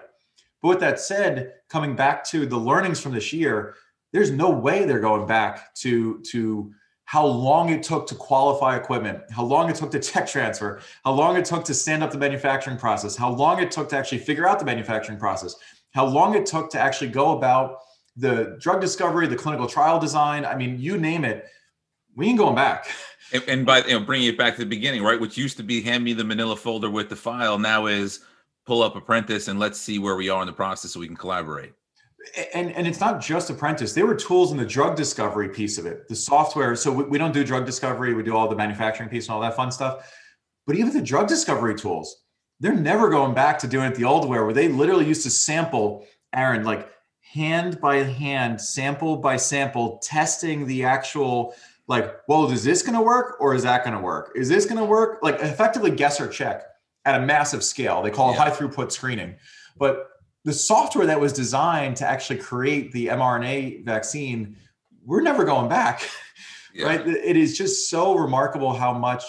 But 0.62 0.68
with 0.68 0.80
that 0.80 0.98
said, 0.98 1.52
coming 1.68 1.94
back 1.94 2.24
to 2.28 2.46
the 2.46 2.56
learnings 2.56 2.98
from 2.98 3.12
this 3.12 3.30
year, 3.30 3.74
there's 4.12 4.30
no 4.30 4.48
way 4.48 4.86
they're 4.86 4.98
going 4.98 5.26
back 5.26 5.74
to 5.76 6.20
to 6.30 6.72
how 7.04 7.26
long 7.26 7.68
it 7.70 7.82
took 7.82 8.06
to 8.06 8.14
qualify 8.14 8.76
equipment, 8.76 9.20
how 9.30 9.42
long 9.42 9.68
it 9.68 9.76
took 9.76 9.90
to 9.90 9.98
tech 9.98 10.26
transfer, 10.26 10.80
how 11.04 11.12
long 11.12 11.36
it 11.36 11.44
took 11.44 11.64
to 11.64 11.74
stand 11.74 12.02
up 12.02 12.10
the 12.10 12.18
manufacturing 12.18 12.78
process, 12.78 13.16
how 13.16 13.30
long 13.30 13.60
it 13.60 13.70
took 13.70 13.88
to 13.90 13.96
actually 13.96 14.18
figure 14.18 14.48
out 14.48 14.58
the 14.58 14.64
manufacturing 14.64 15.18
process, 15.18 15.54
how 15.90 16.06
long 16.06 16.34
it 16.34 16.46
took 16.46 16.70
to 16.70 16.80
actually 16.80 17.10
go 17.10 17.36
about 17.36 17.80
the 18.16 18.56
drug 18.60 18.80
discovery, 18.80 19.26
the 19.26 19.36
clinical 19.36 19.66
trial 19.66 19.98
design. 19.98 20.44
I 20.44 20.56
mean, 20.56 20.78
you 20.78 20.98
name 20.98 21.24
it, 21.24 21.46
we 22.16 22.28
ain't 22.28 22.38
going 22.38 22.54
back. 22.54 22.88
And, 23.32 23.44
and 23.46 23.64
by 23.64 23.84
you 23.84 23.92
know, 23.92 24.00
bringing 24.00 24.26
it 24.26 24.36
back 24.36 24.56
to 24.56 24.60
the 24.60 24.66
beginning, 24.66 25.04
right? 25.04 25.20
Which 25.20 25.38
used 25.38 25.56
to 25.58 25.62
be 25.62 25.80
hand 25.80 26.02
me 26.02 26.14
the 26.14 26.24
Manila 26.24 26.56
folder 26.56 26.90
with 26.90 27.08
the 27.08 27.14
file, 27.14 27.60
now 27.60 27.86
is 27.86 28.24
pull 28.66 28.82
up 28.82 28.96
Apprentice 28.96 29.46
and 29.46 29.58
let's 29.58 29.80
see 29.80 30.00
where 30.00 30.16
we 30.16 30.28
are 30.28 30.40
in 30.42 30.46
the 30.46 30.52
process 30.52 30.90
so 30.90 30.98
we 30.98 31.06
can 31.06 31.16
collaborate. 31.16 31.72
And 32.52 32.72
and 32.72 32.88
it's 32.88 32.98
not 32.98 33.20
just 33.20 33.48
Apprentice. 33.48 33.92
There 33.92 34.06
were 34.06 34.16
tools 34.16 34.50
in 34.50 34.58
the 34.58 34.66
drug 34.66 34.96
discovery 34.96 35.48
piece 35.48 35.78
of 35.78 35.86
it, 35.86 36.08
the 36.08 36.16
software. 36.16 36.74
So 36.74 36.90
we, 36.90 37.04
we 37.04 37.18
don't 37.18 37.32
do 37.32 37.44
drug 37.44 37.64
discovery; 37.66 38.14
we 38.14 38.22
do 38.22 38.36
all 38.36 38.48
the 38.48 38.56
manufacturing 38.56 39.08
piece 39.08 39.26
and 39.26 39.34
all 39.34 39.40
that 39.42 39.54
fun 39.54 39.70
stuff. 39.70 40.12
But 40.66 40.76
even 40.76 40.92
the 40.92 41.00
drug 41.00 41.28
discovery 41.28 41.74
tools, 41.74 42.24
they're 42.58 42.74
never 42.74 43.10
going 43.10 43.32
back 43.32 43.58
to 43.60 43.66
doing 43.66 43.90
it 43.90 43.94
the 43.94 44.04
old 44.04 44.28
way, 44.28 44.38
where 44.38 44.52
they 44.52 44.68
literally 44.68 45.06
used 45.06 45.22
to 45.22 45.30
sample 45.30 46.04
Aaron 46.34 46.64
like 46.64 46.90
hand 47.32 47.80
by 47.80 47.96
hand, 47.96 48.60
sample 48.60 49.16
by 49.16 49.36
sample, 49.36 49.98
testing 49.98 50.66
the 50.66 50.84
actual 50.84 51.54
like, 51.86 52.16
well, 52.28 52.50
is 52.50 52.62
this 52.62 52.82
going 52.82 52.94
to 52.94 53.00
work 53.00 53.36
or 53.40 53.54
is 53.54 53.64
that 53.64 53.82
going 53.82 53.96
to 53.96 54.02
work? 54.02 54.32
Is 54.36 54.48
this 54.48 54.64
going 54.64 54.78
to 54.78 54.84
work? 54.84 55.18
Like, 55.22 55.40
effectively 55.40 55.90
guess 55.90 56.20
or 56.20 56.28
check 56.28 56.62
at 57.04 57.20
a 57.20 57.26
massive 57.26 57.64
scale. 57.64 58.00
They 58.00 58.10
call 58.10 58.32
it 58.32 58.36
high 58.36 58.50
throughput 58.50 58.92
screening. 58.92 59.34
But 59.76 60.08
the 60.44 60.52
software 60.52 61.06
that 61.06 61.20
was 61.20 61.32
designed 61.32 61.96
to 61.96 62.06
actually 62.06 62.38
create 62.38 62.92
the 62.92 63.08
mRNA 63.08 63.84
vaccine, 63.84 64.56
we're 65.04 65.22
never 65.22 65.44
going 65.44 65.68
back. 65.68 66.08
Yeah. 66.72 66.86
Right? 66.86 67.04
It 67.04 67.36
is 67.36 67.58
just 67.58 67.90
so 67.90 68.14
remarkable 68.14 68.72
how 68.72 68.92
much 68.92 69.24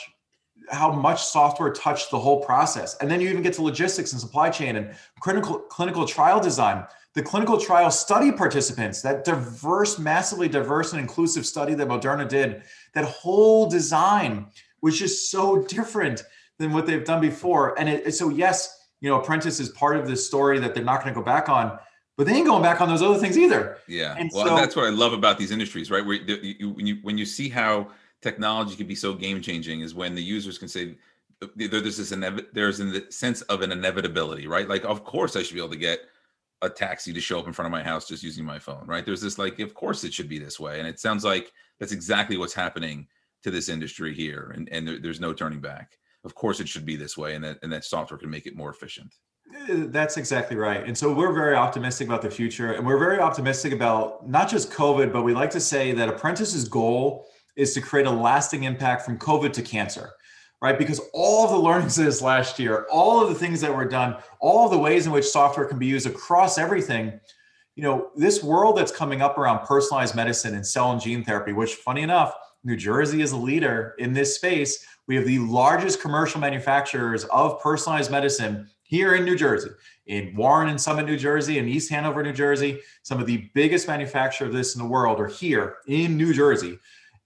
how 0.70 0.92
much 0.92 1.24
software 1.24 1.74
touched 1.74 2.12
the 2.12 2.20
whole 2.20 2.40
process. 2.44 2.96
And 2.98 3.10
then 3.10 3.20
you 3.20 3.30
even 3.30 3.42
get 3.42 3.54
to 3.54 3.64
logistics 3.64 4.12
and 4.12 4.22
supply 4.22 4.52
chain 4.52 4.76
and 4.76 4.94
clinical 5.22 5.58
clinical 5.58 6.06
trial 6.06 6.40
design 6.40 6.86
the 7.14 7.22
clinical 7.22 7.58
trial 7.58 7.92
study 7.92 8.32
participants, 8.32 9.02
that 9.02 9.26
diverse, 9.26 10.00
massively 10.00 10.48
diverse 10.48 10.94
and 10.94 11.02
inclusive 11.02 11.46
study 11.46 11.74
that 11.74 11.88
Moderna 11.88 12.28
did, 12.28 12.64
that 12.94 13.06
whole 13.06 13.70
design 13.70 14.48
was 14.82 14.98
just 14.98 15.30
so 15.30 15.62
different 15.64 16.24
than 16.58 16.72
what 16.72 16.86
they've 16.86 17.04
done 17.04 17.20
before. 17.20 17.78
And 17.78 17.90
it, 17.90 18.14
so, 18.14 18.30
yes, 18.30 18.88
you 19.02 19.10
know, 19.10 19.20
Apprentice 19.20 19.60
is 19.60 19.70
part 19.70 19.98
of 19.98 20.08
this 20.08 20.26
story 20.26 20.60
that 20.60 20.74
they're 20.74 20.84
not 20.84 21.04
going 21.04 21.14
to 21.14 21.20
go 21.20 21.26
back 21.26 21.50
on, 21.50 21.78
but 22.18 22.28
they 22.28 22.34
ain't 22.34 22.48
going 22.48 22.62
back 22.62 22.82
on 22.82 22.88
those 22.88 23.02
other 23.02 23.20
things 23.20 23.38
either. 23.38 23.78
Yeah. 23.88 24.16
And 24.18 24.30
well, 24.34 24.48
so, 24.48 24.56
that's 24.56 24.76
what 24.76 24.86
I 24.86 24.90
love 24.90 25.12
about 25.12 25.38
these 25.38 25.52
industries, 25.52 25.92
right? 25.92 26.06
Where 26.06 26.16
you, 26.16 26.70
when 26.70 26.86
you 26.86 26.98
when 27.02 27.18
you 27.18 27.26
see 27.26 27.50
how 27.50 27.90
technology 28.22 28.76
can 28.76 28.88
be 28.88 28.96
so 28.96 29.14
game 29.14 29.42
changing, 29.42 29.82
is 29.82 29.96
when 29.96 30.14
the 30.14 30.22
users 30.22 30.58
can 30.58 30.68
say, 30.68 30.96
there's 31.56 31.98
this 31.98 32.14
there's 32.54 32.80
a 32.80 33.12
sense 33.12 33.42
of 33.44 33.62
an 33.62 33.72
inevitability, 33.72 34.48
right? 34.48 34.70
Like, 34.70 34.86
of 34.86 35.04
course, 35.04 35.36
I 35.36 35.42
should 35.42 35.56
be 35.56 35.60
able 35.60 35.72
to 35.72 35.78
get 35.78 36.02
a 36.62 36.70
taxi 36.70 37.12
to 37.14 37.22
show 37.22 37.40
up 37.40 37.48
in 37.48 37.54
front 37.54 37.68
of 37.68 37.72
my 37.72 37.84
house 37.84 38.08
just 38.08 38.24
using 38.24 38.46
my 38.46 38.60
phone, 38.60 38.84
right? 38.86 39.06
There's 39.06 39.22
this 39.22 39.38
like, 39.38 39.60
of 39.60 39.74
course 39.74 40.04
it 40.04 40.14
should 40.14 40.30
be 40.30 40.40
this 40.40 40.60
way. 40.60 40.80
And 40.80 40.88
it 40.88 41.00
sounds 41.00 41.24
like 41.24 41.52
that's 41.80 41.92
exactly 41.92 42.38
what's 42.38 42.54
happening 42.54 43.08
to 43.44 43.52
this 43.52 43.70
industry 43.70 44.14
here. 44.14 44.52
And, 44.56 44.70
and 44.72 44.88
there, 44.88 45.00
there's 45.00 45.20
no 45.20 45.34
turning 45.34 45.62
back. 45.62 45.98
Of 46.24 46.36
course 46.36 46.60
it 46.60 46.70
should 46.70 46.86
be 46.86 46.96
this 46.96 47.18
way. 47.18 47.36
And 47.36 47.44
that, 47.44 47.58
and 47.64 47.74
that 47.74 47.84
software 47.84 48.18
can 48.18 48.30
make 48.30 48.46
it 48.46 48.56
more 48.56 48.70
efficient. 48.70 49.14
Uh, 49.54 49.88
that's 49.88 50.18
exactly 50.18 50.56
right. 50.56 50.86
And 50.86 50.96
so 50.96 51.12
we're 51.12 51.34
very 51.34 51.56
optimistic 51.56 52.08
about 52.08 52.22
the 52.22 52.30
future. 52.30 52.74
And 52.74 52.86
we're 52.86 53.00
very 53.00 53.20
optimistic 53.20 53.74
about 53.74 54.30
not 54.30 54.50
just 54.50 54.72
COVID, 54.72 55.12
but 55.12 55.24
we 55.24 55.34
like 55.34 55.50
to 55.52 55.60
say 55.60 55.92
that 55.94 56.10
Apprentice's 56.10 56.68
goal 56.68 57.26
is 57.56 57.74
to 57.74 57.82
create 57.82 58.06
a 58.06 58.12
lasting 58.12 58.64
impact 58.64 59.04
from 59.04 59.18
COVID 59.18 59.52
to 59.54 59.62
cancer 59.62 60.12
right? 60.62 60.78
Because 60.78 61.02
all 61.14 61.46
of 61.46 61.52
the 61.52 61.58
learnings 61.58 61.98
of 61.98 62.06
this 62.06 62.22
last 62.22 62.60
year, 62.60 62.86
all 62.92 63.22
of 63.22 63.30
the 63.30 63.36
things 63.36 63.62
that 63.62 63.76
were 63.76 63.86
done, 63.86 64.18
all 64.40 64.66
of 64.66 64.72
the 64.72 64.78
ways 64.78 65.08
in 65.08 65.12
which 65.12 65.26
software 65.26 65.66
can 65.66 65.80
be 65.80 65.88
used 65.88 66.06
across 66.06 66.58
everything, 66.58 67.20
you 67.76 67.84
know, 67.84 68.12
this 68.16 68.44
world 68.44 68.78
that's 68.78 68.92
coming 68.92 69.22
up 69.22 69.38
around 69.38 69.66
personalized 69.66 70.14
medicine 70.16 70.54
and 70.54 70.66
cell 70.66 70.92
and 70.92 71.02
gene 71.02 71.24
therapy, 71.24 71.52
which 71.52 71.76
funny 71.76 72.02
enough, 72.02 72.36
New 72.64 72.76
Jersey 72.76 73.22
is 73.22 73.32
a 73.32 73.38
leader 73.38 73.96
in 73.98 74.14
this 74.14 74.36
space. 74.36 74.86
We 75.08 75.16
have 75.16 75.26
the 75.26 75.40
largest 75.40 76.00
commercial 76.00 76.40
manufacturers 76.40 77.26
of 77.26 77.60
personalized 77.60 78.12
medicine 78.12 78.70
here 78.84 79.16
in 79.16 79.26
New 79.26 79.36
Jersey, 79.36 79.72
in 80.06 80.36
Warren 80.36 80.70
and 80.70 80.80
Summit, 80.80 81.08
New 81.08 81.18
Jersey, 81.18 81.58
and 81.58 81.68
East 81.68 81.90
Hanover, 81.90 82.22
New 82.22 82.34
Jersey. 82.34 82.82
Some 83.02 83.20
of 83.20 83.26
the 83.26 83.50
biggest 83.56 83.88
manufacturers 83.88 84.50
of 84.50 84.54
this 84.54 84.76
in 84.76 84.82
the 84.82 84.88
world 84.88 85.20
are 85.20 85.28
here 85.28 85.78
in 85.88 86.18
New 86.18 86.34
Jersey. 86.34 86.78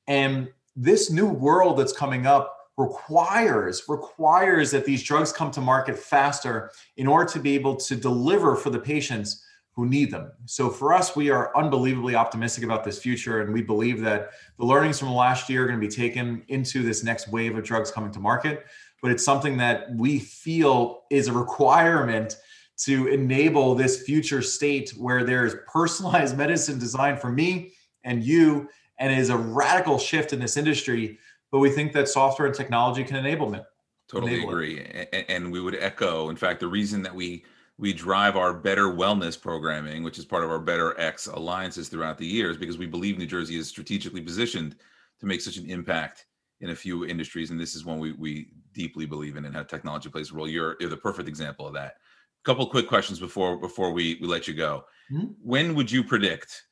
And 0.07 0.47
this 0.75 1.11
new 1.11 1.27
world 1.27 1.77
that's 1.79 1.91
coming 1.91 2.27
up 2.27 2.54
requires 2.77 3.83
requires 3.87 4.71
that 4.71 4.85
these 4.85 5.03
drugs 5.03 5.31
come 5.31 5.49
to 5.51 5.61
market 5.61 5.97
faster 5.97 6.71
in 6.97 7.07
order 7.07 7.31
to 7.31 7.39
be 7.39 7.55
able 7.55 7.75
to 7.75 7.95
deliver 7.95 8.55
for 8.55 8.69
the 8.69 8.79
patients 8.79 9.45
who 9.75 9.85
need 9.85 10.09
them. 10.09 10.31
So 10.45 10.69
for 10.69 10.93
us, 10.93 11.15
we 11.15 11.29
are 11.29 11.55
unbelievably 11.57 12.15
optimistic 12.15 12.63
about 12.63 12.85
this 12.85 12.97
future, 12.97 13.41
and 13.41 13.53
we 13.53 13.61
believe 13.61 13.99
that 14.01 14.29
the 14.57 14.65
learnings 14.65 14.99
from 14.99 15.13
last 15.13 15.49
year 15.49 15.63
are 15.63 15.67
going 15.67 15.79
to 15.79 15.85
be 15.85 15.93
taken 15.93 16.43
into 16.47 16.81
this 16.81 17.03
next 17.03 17.27
wave 17.27 17.57
of 17.57 17.63
drugs 17.65 17.91
coming 17.91 18.11
to 18.11 18.19
market. 18.19 18.65
But 19.01 19.11
it's 19.11 19.25
something 19.25 19.57
that 19.57 19.93
we 19.95 20.19
feel 20.19 21.03
is 21.11 21.27
a 21.27 21.33
requirement 21.33 22.37
to 22.77 23.07
enable 23.07 23.75
this 23.75 24.03
future 24.03 24.41
state 24.41 24.91
where 24.91 25.25
there's 25.25 25.55
personalized 25.67 26.37
medicine 26.37 26.79
designed 26.79 27.19
for 27.19 27.31
me 27.31 27.73
and 28.05 28.23
you, 28.23 28.69
and 28.97 29.11
is 29.11 29.29
a 29.29 29.37
radical 29.37 29.99
shift 29.99 30.31
in 30.31 30.39
this 30.39 30.55
industry 30.55 31.19
but 31.55 31.59
we 31.59 31.69
think 31.69 31.93
that 31.93 32.09
software 32.09 32.47
and 32.47 32.53
technology 32.53 33.01
can 33.01 33.15
enable 33.15 33.53
it. 33.53 33.63
Totally 34.09 34.33
enable 34.33 34.49
agree, 34.49 34.79
it. 34.81 35.25
and 35.29 35.49
we 35.49 35.61
would 35.61 35.75
echo. 35.75 36.29
In 36.29 36.35
fact, 36.35 36.59
the 36.59 36.67
reason 36.67 37.01
that 37.03 37.15
we 37.15 37.45
we 37.77 37.93
drive 37.93 38.35
our 38.35 38.53
better 38.53 38.87
wellness 38.87 39.41
programming, 39.41 40.03
which 40.03 40.19
is 40.19 40.25
part 40.25 40.43
of 40.43 40.49
our 40.49 40.59
Better 40.59 40.99
X 40.99 41.27
alliances 41.27 41.87
throughout 41.87 42.17
the 42.17 42.25
years, 42.25 42.57
because 42.57 42.77
we 42.77 42.87
believe 42.87 43.17
New 43.17 43.25
Jersey 43.25 43.55
is 43.55 43.69
strategically 43.69 44.19
positioned 44.19 44.75
to 45.21 45.25
make 45.25 45.39
such 45.39 45.55
an 45.55 45.69
impact 45.69 46.25
in 46.59 46.71
a 46.71 46.75
few 46.75 47.05
industries, 47.05 47.51
and 47.51 47.57
this 47.57 47.73
is 47.73 47.85
one 47.85 47.99
we 47.99 48.11
we 48.11 48.49
deeply 48.73 49.05
believe 49.05 49.37
in, 49.37 49.45
and 49.45 49.55
how 49.55 49.63
technology 49.63 50.09
plays 50.09 50.33
a 50.33 50.35
role. 50.35 50.49
You're 50.49 50.75
you're 50.81 50.89
the 50.89 50.97
perfect 50.97 51.29
example 51.29 51.65
of 51.65 51.73
that. 51.75 51.93
A 51.93 52.43
couple 52.43 52.67
quick 52.67 52.89
questions 52.89 53.17
before 53.17 53.55
before 53.55 53.93
we 53.93 54.17
we 54.19 54.27
let 54.27 54.45
you 54.45 54.55
go. 54.55 54.83
Mm-hmm. 55.09 55.27
When 55.41 55.73
would 55.73 55.89
you 55.89 56.03
predict 56.03 56.65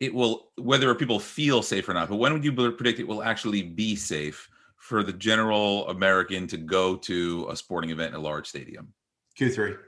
it 0.00 0.14
will 0.14 0.50
whether 0.56 0.94
people 0.94 1.18
feel 1.18 1.62
safe 1.62 1.88
or 1.88 1.94
not 1.94 2.08
but 2.08 2.16
when 2.16 2.32
would 2.32 2.44
you 2.44 2.52
predict 2.52 3.00
it 3.00 3.06
will 3.06 3.22
actually 3.22 3.62
be 3.62 3.96
safe 3.96 4.48
for 4.76 5.02
the 5.02 5.12
general 5.12 5.88
american 5.88 6.46
to 6.46 6.56
go 6.56 6.96
to 6.96 7.46
a 7.50 7.56
sporting 7.56 7.90
event 7.90 8.14
in 8.14 8.20
a 8.20 8.22
large 8.22 8.46
stadium? 8.46 8.92
Q3 9.38 9.78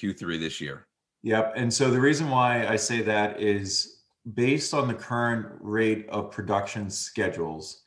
q3 0.00 0.40
this 0.40 0.60
year. 0.60 0.86
Yep 1.22 1.54
and 1.56 1.72
so 1.72 1.90
the 1.90 2.00
reason 2.00 2.30
why 2.30 2.66
i 2.66 2.76
say 2.76 3.02
that 3.02 3.40
is 3.40 4.02
based 4.34 4.74
on 4.74 4.88
the 4.88 4.94
current 4.94 5.46
rate 5.60 6.08
of 6.08 6.30
production 6.30 6.90
schedules 6.90 7.84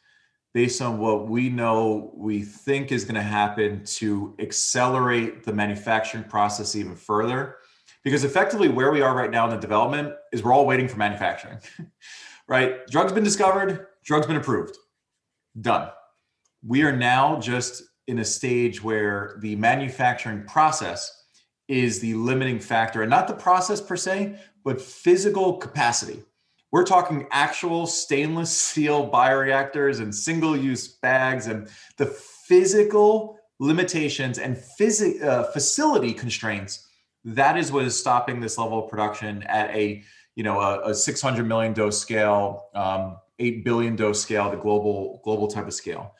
based 0.53 0.81
on 0.81 0.99
what 0.99 1.29
we 1.29 1.49
know 1.49 2.11
we 2.13 2.41
think 2.43 2.91
is 2.91 3.05
going 3.05 3.15
to 3.15 3.21
happen 3.21 3.83
to 3.85 4.35
accelerate 4.39 5.43
the 5.43 5.53
manufacturing 5.53 6.23
process 6.23 6.75
even 6.75 6.95
further 6.95 7.57
because 8.03 8.23
effectively 8.23 8.69
where 8.69 8.91
we 8.91 9.01
are 9.01 9.15
right 9.15 9.31
now 9.31 9.45
in 9.45 9.51
the 9.51 9.57
development 9.57 10.13
is 10.31 10.43
we're 10.43 10.53
all 10.53 10.65
waiting 10.65 10.87
for 10.87 10.97
manufacturing 10.97 11.59
right? 12.47 12.85
Drugs 12.87 13.13
been 13.13 13.23
discovered 13.23 13.87
drugs 14.03 14.27
been 14.27 14.35
approved. 14.35 14.77
Done. 15.59 15.89
We 16.65 16.83
are 16.83 16.95
now 16.95 17.39
just 17.39 17.83
in 18.07 18.19
a 18.19 18.25
stage 18.25 18.83
where 18.83 19.37
the 19.39 19.55
manufacturing 19.55 20.43
process 20.45 21.25
is 21.67 21.99
the 21.99 22.13
limiting 22.15 22.59
factor 22.59 23.01
and 23.01 23.09
not 23.09 23.27
the 23.27 23.33
process 23.33 23.79
per 23.79 23.95
se 23.95 24.37
but 24.63 24.81
physical 24.81 25.57
capacity. 25.57 26.21
We're 26.71 26.83
talking 26.83 27.27
actual 27.31 27.87
stainless 27.87 28.55
steel 28.55 29.09
bioreactors 29.09 29.99
and 29.99 30.13
single 30.13 30.55
use 30.55 30.87
bags 30.87 31.47
and 31.47 31.67
the 31.97 32.05
physical 32.05 33.39
limitations 33.59 34.39
and 34.39 34.57
phys- 34.79 35.23
uh, 35.23 35.43
facility 35.51 36.13
constraints, 36.13 36.87
that 37.23 37.57
is 37.57 37.71
what 37.71 37.85
is 37.85 37.97
stopping 37.97 38.39
this 38.39 38.57
level 38.57 38.83
of 38.83 38.89
production 38.89 39.43
at 39.43 39.69
a 39.75 40.03
you 40.35 40.43
know 40.43 40.59
a, 40.59 40.89
a 40.89 40.95
600 40.95 41.43
million 41.45 41.73
dose 41.73 41.99
scale, 41.99 42.69
um, 42.73 43.17
8 43.39 43.63
billion 43.63 43.95
dose 43.95 44.21
scale, 44.21 44.49
the 44.49 44.57
global 44.57 45.21
global 45.23 45.47
type 45.47 45.67
of 45.67 45.73
scale. 45.73 46.15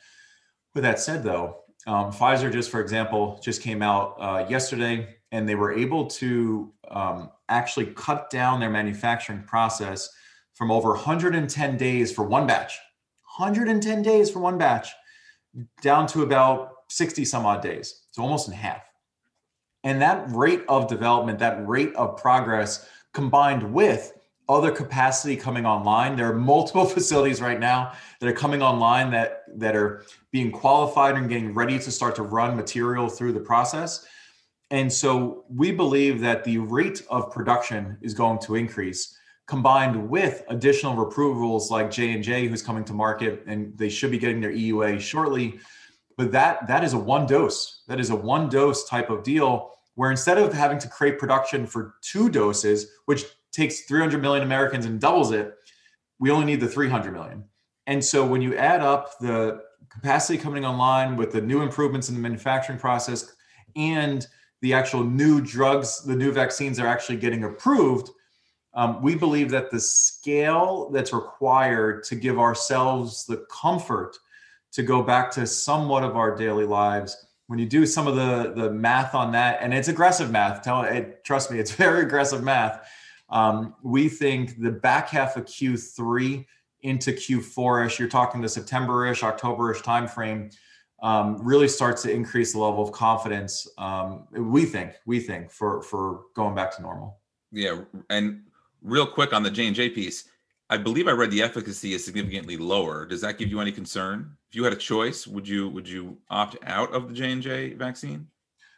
With 0.74 0.84
that 0.84 0.98
said, 1.00 1.22
though, 1.22 1.62
um, 1.86 2.12
Pfizer 2.12 2.52
just 2.52 2.70
for 2.70 2.80
example 2.80 3.40
just 3.42 3.62
came 3.62 3.82
out 3.82 4.16
uh, 4.20 4.46
yesterday 4.48 5.16
and 5.32 5.48
they 5.48 5.54
were 5.54 5.72
able 5.72 6.06
to 6.06 6.72
um, 6.90 7.30
actually 7.48 7.86
cut 7.86 8.30
down 8.30 8.60
their 8.60 8.70
manufacturing 8.70 9.42
process 9.42 10.08
from 10.54 10.70
over 10.70 10.90
110 10.90 11.76
days 11.76 12.12
for 12.12 12.22
one 12.22 12.46
batch 12.46 12.78
110 13.36 14.02
days 14.02 14.30
for 14.30 14.38
one 14.38 14.58
batch 14.58 14.90
down 15.80 16.06
to 16.06 16.22
about 16.22 16.72
60 16.88 17.24
some 17.24 17.46
odd 17.46 17.62
days 17.62 18.02
so 18.12 18.22
almost 18.22 18.46
in 18.46 18.54
half 18.54 18.82
and 19.84 20.00
that 20.00 20.24
rate 20.30 20.64
of 20.68 20.88
development 20.88 21.38
that 21.38 21.66
rate 21.66 21.94
of 21.94 22.16
progress 22.16 22.88
combined 23.12 23.62
with 23.72 24.18
other 24.48 24.70
capacity 24.70 25.36
coming 25.36 25.64
online 25.64 26.16
there 26.16 26.30
are 26.30 26.34
multiple 26.34 26.84
facilities 26.96 27.40
right 27.40 27.60
now 27.60 27.92
that 28.20 28.28
are 28.28 28.34
coming 28.34 28.62
online 28.62 29.10
that 29.10 29.42
that 29.56 29.76
are 29.76 30.04
being 30.32 30.50
qualified 30.50 31.14
and 31.14 31.28
getting 31.28 31.52
ready 31.54 31.78
to 31.78 31.90
start 31.90 32.16
to 32.16 32.22
run 32.22 32.56
material 32.56 33.08
through 33.08 33.32
the 33.32 33.40
process. 33.40 34.06
And 34.70 34.90
so 34.90 35.44
we 35.50 35.70
believe 35.70 36.20
that 36.20 36.44
the 36.44 36.58
rate 36.58 37.02
of 37.10 37.30
production 37.30 37.98
is 38.00 38.14
going 38.14 38.38
to 38.40 38.54
increase 38.54 39.18
combined 39.46 40.08
with 40.08 40.44
additional 40.48 41.02
approvals 41.02 41.70
like 41.70 41.90
J&J 41.90 42.46
who's 42.46 42.62
coming 42.62 42.84
to 42.84 42.94
market 42.94 43.42
and 43.46 43.76
they 43.76 43.90
should 43.90 44.10
be 44.10 44.18
getting 44.18 44.40
their 44.40 44.52
EUA 44.52 44.98
shortly 45.00 45.60
but 46.16 46.32
that 46.32 46.66
that 46.68 46.84
is 46.84 46.92
a 46.92 46.98
one 46.98 47.26
dose. 47.26 47.82
That 47.88 48.00
is 48.00 48.10
a 48.10 48.16
one 48.16 48.48
dose 48.48 48.88
type 48.88 49.10
of 49.10 49.22
deal 49.22 49.70
where 49.94 50.10
instead 50.10 50.38
of 50.38 50.52
having 50.52 50.78
to 50.78 50.88
create 50.88 51.18
production 51.18 51.66
for 51.66 51.94
two 52.00 52.28
doses 52.30 52.86
which 53.04 53.24
takes 53.52 53.82
300 53.82 54.22
million 54.22 54.42
Americans 54.42 54.86
and 54.86 55.00
doubles 55.00 55.30
it 55.32 55.54
we 56.18 56.30
only 56.30 56.46
need 56.46 56.60
the 56.60 56.68
300 56.68 57.12
million. 57.12 57.44
And 57.88 58.04
so 58.04 58.24
when 58.24 58.40
you 58.42 58.56
add 58.56 58.80
up 58.80 59.18
the 59.18 59.60
capacity 59.90 60.38
coming 60.38 60.64
online 60.64 61.16
with 61.16 61.32
the 61.32 61.40
new 61.40 61.62
improvements 61.62 62.08
in 62.08 62.14
the 62.14 62.20
manufacturing 62.20 62.78
process 62.78 63.34
and 63.74 64.24
the 64.60 64.72
actual 64.72 65.02
new 65.02 65.40
drugs, 65.40 66.04
the 66.04 66.14
new 66.14 66.30
vaccines 66.30 66.78
are 66.78 66.86
actually 66.86 67.16
getting 67.16 67.42
approved, 67.42 68.08
um, 68.74 69.02
we 69.02 69.16
believe 69.16 69.50
that 69.50 69.72
the 69.72 69.80
scale 69.80 70.90
that's 70.90 71.12
required 71.12 72.04
to 72.04 72.14
give 72.14 72.38
ourselves 72.38 73.26
the 73.26 73.44
comfort 73.50 74.16
to 74.72 74.82
go 74.82 75.02
back 75.02 75.30
to 75.32 75.46
somewhat 75.46 76.02
of 76.02 76.16
our 76.16 76.34
daily 76.34 76.64
lives 76.64 77.26
when 77.46 77.58
you 77.58 77.66
do 77.66 77.84
some 77.84 78.06
of 78.06 78.16
the 78.16 78.52
the 78.54 78.70
math 78.70 79.14
on 79.14 79.32
that 79.32 79.58
and 79.60 79.74
it's 79.74 79.88
aggressive 79.88 80.30
math 80.30 80.62
tell 80.62 80.82
it 80.82 81.24
trust 81.24 81.50
me 81.50 81.58
it's 81.58 81.72
very 81.86 82.02
aggressive 82.02 82.42
math 82.42 82.88
um, 83.30 83.74
we 83.82 84.08
think 84.08 84.60
the 84.60 84.70
back 84.70 85.08
half 85.08 85.36
of 85.36 85.44
q3 85.44 86.44
into 86.82 87.12
q4ish 87.12 87.98
you're 87.98 88.08
talking 88.08 88.40
the 88.40 88.48
september-ish 88.48 89.22
october-ish 89.22 89.82
timeframe 89.82 90.52
um, 91.02 91.36
really 91.42 91.68
starts 91.68 92.02
to 92.02 92.12
increase 92.12 92.52
the 92.52 92.60
level 92.60 92.82
of 92.82 92.92
confidence. 92.92 93.68
Um, 93.76 94.28
we 94.30 94.64
think, 94.64 94.94
we 95.04 95.20
think 95.20 95.50
for 95.50 95.82
for 95.82 96.22
going 96.34 96.54
back 96.54 96.74
to 96.76 96.82
normal. 96.82 97.18
Yeah, 97.50 97.80
and 98.08 98.42
real 98.80 99.06
quick 99.06 99.32
on 99.32 99.42
the 99.42 99.50
J 99.50 99.66
and 99.66 99.76
J 99.76 99.90
piece, 99.90 100.28
I 100.72 100.78
believe 100.78 101.06
I 101.06 101.10
read 101.10 101.30
the 101.30 101.42
efficacy 101.42 101.92
is 101.92 102.02
significantly 102.02 102.56
lower. 102.56 103.04
Does 103.04 103.20
that 103.20 103.36
give 103.36 103.50
you 103.50 103.60
any 103.60 103.72
concern? 103.72 104.34
If 104.48 104.56
you 104.56 104.64
had 104.64 104.72
a 104.72 104.76
choice, 104.76 105.26
would 105.26 105.46
you 105.46 105.68
would 105.68 105.86
you 105.86 106.16
opt 106.30 106.56
out 106.64 106.94
of 106.94 107.08
the 107.08 107.14
J 107.14 107.30
and 107.30 107.42
J 107.42 107.74
vaccine? 107.74 108.26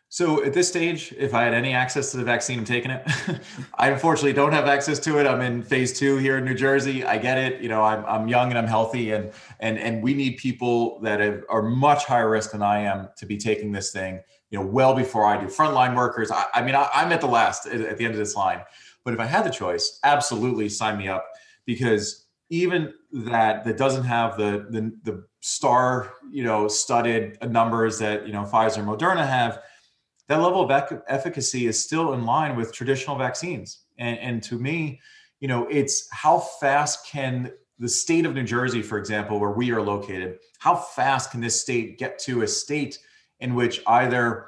So 0.09 0.45
at 0.45 0.53
this 0.53 0.67
stage, 0.67 1.15
if 1.17 1.35
I 1.35 1.45
had 1.45 1.55
any 1.55 1.73
access 1.73 2.11
to 2.11 2.17
the 2.17 2.25
vaccine, 2.25 2.59
I'm 2.59 2.65
taking 2.65 2.91
it. 2.91 3.09
I 3.79 3.91
unfortunately 3.91 4.33
don't 4.33 4.51
have 4.51 4.67
access 4.67 4.99
to 5.01 5.21
it. 5.21 5.27
I'm 5.29 5.41
in 5.41 5.63
phase 5.63 5.97
two 5.97 6.17
here 6.17 6.39
in 6.39 6.45
New 6.45 6.57
Jersey. 6.57 7.05
I 7.05 7.17
get 7.17 7.39
it. 7.39 7.63
You 7.63 7.69
know, 7.69 7.85
I'm, 7.85 8.05
I'm 8.07 8.27
young 8.27 8.49
and 8.49 8.59
I'm 8.59 8.67
healthy, 8.67 9.13
and 9.13 9.31
and 9.61 9.79
and 9.79 10.03
we 10.03 10.15
need 10.15 10.37
people 10.39 10.99
that 11.03 11.21
have, 11.21 11.45
are 11.49 11.63
much 11.63 12.07
higher 12.07 12.29
risk 12.29 12.51
than 12.51 12.63
I 12.63 12.81
am 12.81 13.09
to 13.19 13.25
be 13.25 13.37
taking 13.37 13.71
this 13.71 13.93
thing. 13.93 14.21
You 14.51 14.59
know, 14.59 14.67
well 14.67 14.95
before 14.95 15.27
I 15.27 15.41
do. 15.41 15.47
Frontline 15.47 15.95
workers. 15.95 16.33
I, 16.33 16.47
I 16.55 16.63
mean, 16.65 16.75
I, 16.75 16.89
am 16.93 17.13
at 17.13 17.21
the 17.21 17.29
last 17.29 17.67
at, 17.69 17.81
at 17.83 17.99
the 17.99 18.05
end 18.05 18.15
of 18.15 18.19
this 18.19 18.35
line. 18.35 18.63
But 19.05 19.15
if 19.15 19.21
I 19.21 19.27
had 19.27 19.45
the 19.45 19.51
choice, 19.51 20.01
absolutely 20.03 20.69
sign 20.69 20.99
me 20.99 21.07
up 21.07 21.25
because 21.67 22.27
even 22.51 22.93
that 23.13 23.65
that 23.65 23.77
doesn't 23.77 24.05
have 24.05 24.37
the 24.37 24.67
the, 24.71 24.93
the 25.05 25.25
star 25.41 26.13
you 26.31 26.45
know 26.45 26.69
studded 26.69 27.39
numbers 27.51 27.99
that 27.99 28.27
you 28.27 28.33
know 28.33 28.43
Pfizer 28.43 28.79
and 28.79 28.89
Moderna 28.89 29.27
have 29.27 29.61
that 30.29 30.41
level 30.41 30.63
of 30.63 31.03
efficacy 31.09 31.67
is 31.67 31.83
still 31.83 32.15
in 32.15 32.25
line 32.25 32.57
with 32.57 32.73
traditional 32.73 33.17
vaccines. 33.17 33.83
And, 33.99 34.19
and 34.19 34.43
to 34.45 34.59
me, 34.59 35.01
you 35.41 35.49
know, 35.49 35.67
it's 35.71 36.09
how 36.11 36.39
fast 36.39 37.07
can 37.07 37.53
the 37.79 37.89
state 37.89 38.25
of 38.25 38.35
New 38.35 38.45
Jersey, 38.45 38.83
for 38.83 38.99
example, 38.99 39.39
where 39.39 39.51
we 39.51 39.71
are 39.73 39.83
located, 39.83 40.39
how 40.59 40.77
fast 40.77 41.31
can 41.31 41.41
this 41.41 41.61
state 41.61 41.99
get 41.99 42.19
to 42.21 42.43
a 42.43 42.47
state 42.47 42.99
in 43.41 43.55
which 43.55 43.83
either, 43.87 44.47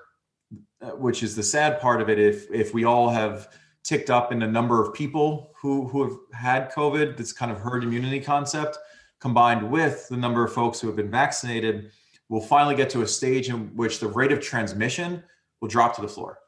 uh, 0.81 0.91
which 0.91 1.23
is 1.23 1.37
the 1.37 1.43
sad 1.43 1.81
part 1.81 2.01
of 2.01 2.09
it, 2.09 2.19
if 2.19 2.51
if 2.51 2.73
we 2.73 2.85
all 2.85 3.11
have 3.11 3.49
ticked 3.87 4.11
up 4.11 4.33
in 4.33 4.41
the 4.41 4.47
number 4.47 4.83
of 4.83 4.93
people 4.93 5.53
who 5.57 5.87
who 5.89 6.03
have 6.03 6.17
had 6.33 6.73
COVID, 6.73 7.17
this 7.17 7.33
kind 7.33 7.53
of 7.53 7.59
herd 7.59 7.85
immunity 7.85 8.21
concept, 8.21 8.79
combined 9.21 9.71
with 9.71 10.09
the 10.09 10.17
number 10.17 10.45
of 10.45 10.53
folks 10.53 10.81
who 10.81 10.89
have 10.89 10.97
been 10.97 11.11
vaccinated, 11.11 11.93
we'll 12.29 12.41
finally 12.41 12.75
get 12.75 12.91
to 12.91 13.03
a 13.03 13.07
stage 13.07 13.49
in 13.49 13.75
which 13.77 14.01
the 14.01 14.09
rate 14.09 14.33
of 14.33 14.41
transmission 14.41 15.23
will 15.61 15.69
drop 15.69 15.95
to 15.95 16.03
the 16.03 16.09
floor. 16.09 16.41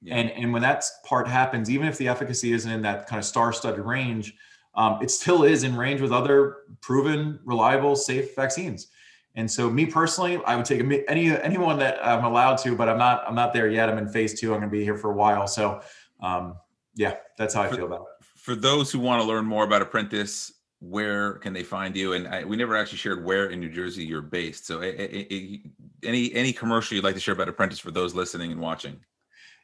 Yeah. 0.00 0.16
And 0.16 0.30
and 0.30 0.52
when 0.52 0.62
that 0.62 0.84
part 1.04 1.28
happens, 1.28 1.70
even 1.70 1.86
if 1.86 1.98
the 1.98 2.08
efficacy 2.08 2.52
isn't 2.52 2.70
in 2.70 2.82
that 2.82 3.06
kind 3.06 3.18
of 3.18 3.26
star-studded 3.26 3.84
range, 3.84 4.34
um, 4.74 4.98
it 5.02 5.10
still 5.10 5.44
is 5.44 5.64
in 5.64 5.76
range 5.76 6.00
with 6.00 6.12
other 6.12 6.58
proven, 6.80 7.38
reliable, 7.44 7.94
safe 7.94 8.34
vaccines. 8.34 8.88
And 9.34 9.50
so, 9.50 9.68
me 9.68 9.84
personally, 9.84 10.40
I 10.46 10.56
would 10.56 10.64
take 10.64 10.80
any 11.08 11.36
anyone 11.36 11.78
that 11.78 11.98
I'm 12.02 12.24
allowed 12.24 12.56
to, 12.64 12.74
but 12.74 12.88
I'm 12.88 12.96
not. 12.96 13.22
I'm 13.28 13.34
not 13.34 13.52
there 13.52 13.68
yet. 13.68 13.90
I'm 13.90 13.98
in 13.98 14.08
phase 14.08 14.40
two. 14.40 14.54
I'm 14.54 14.60
going 14.60 14.70
to 14.70 14.76
be 14.76 14.82
here 14.82 14.96
for 14.96 15.10
a 15.10 15.14
while. 15.14 15.46
So, 15.46 15.82
um, 16.20 16.56
yeah, 16.96 17.16
that's 17.38 17.54
how 17.54 17.62
I 17.62 17.68
feel 17.68 17.86
about 17.86 18.00
it. 18.00 18.26
For 18.36 18.54
those 18.54 18.90
who 18.90 18.98
want 18.98 19.22
to 19.22 19.28
learn 19.28 19.44
more 19.44 19.64
about 19.64 19.82
Apprentice, 19.82 20.52
where 20.80 21.34
can 21.34 21.52
they 21.52 21.62
find 21.62 21.96
you? 21.96 22.14
And 22.14 22.28
I, 22.28 22.44
we 22.44 22.56
never 22.56 22.76
actually 22.76 22.98
shared 22.98 23.24
where 23.24 23.50
in 23.50 23.60
New 23.60 23.70
Jersey 23.70 24.04
you're 24.04 24.22
based. 24.22 24.66
So, 24.66 24.80
a, 24.80 24.86
a, 24.86 25.32
a, 25.32 25.62
any 26.02 26.32
any 26.34 26.52
commercial 26.52 26.94
you'd 26.94 27.04
like 27.04 27.14
to 27.14 27.20
share 27.20 27.34
about 27.34 27.48
Apprentice 27.48 27.78
for 27.78 27.90
those 27.90 28.14
listening 28.14 28.52
and 28.52 28.60
watching? 28.60 28.98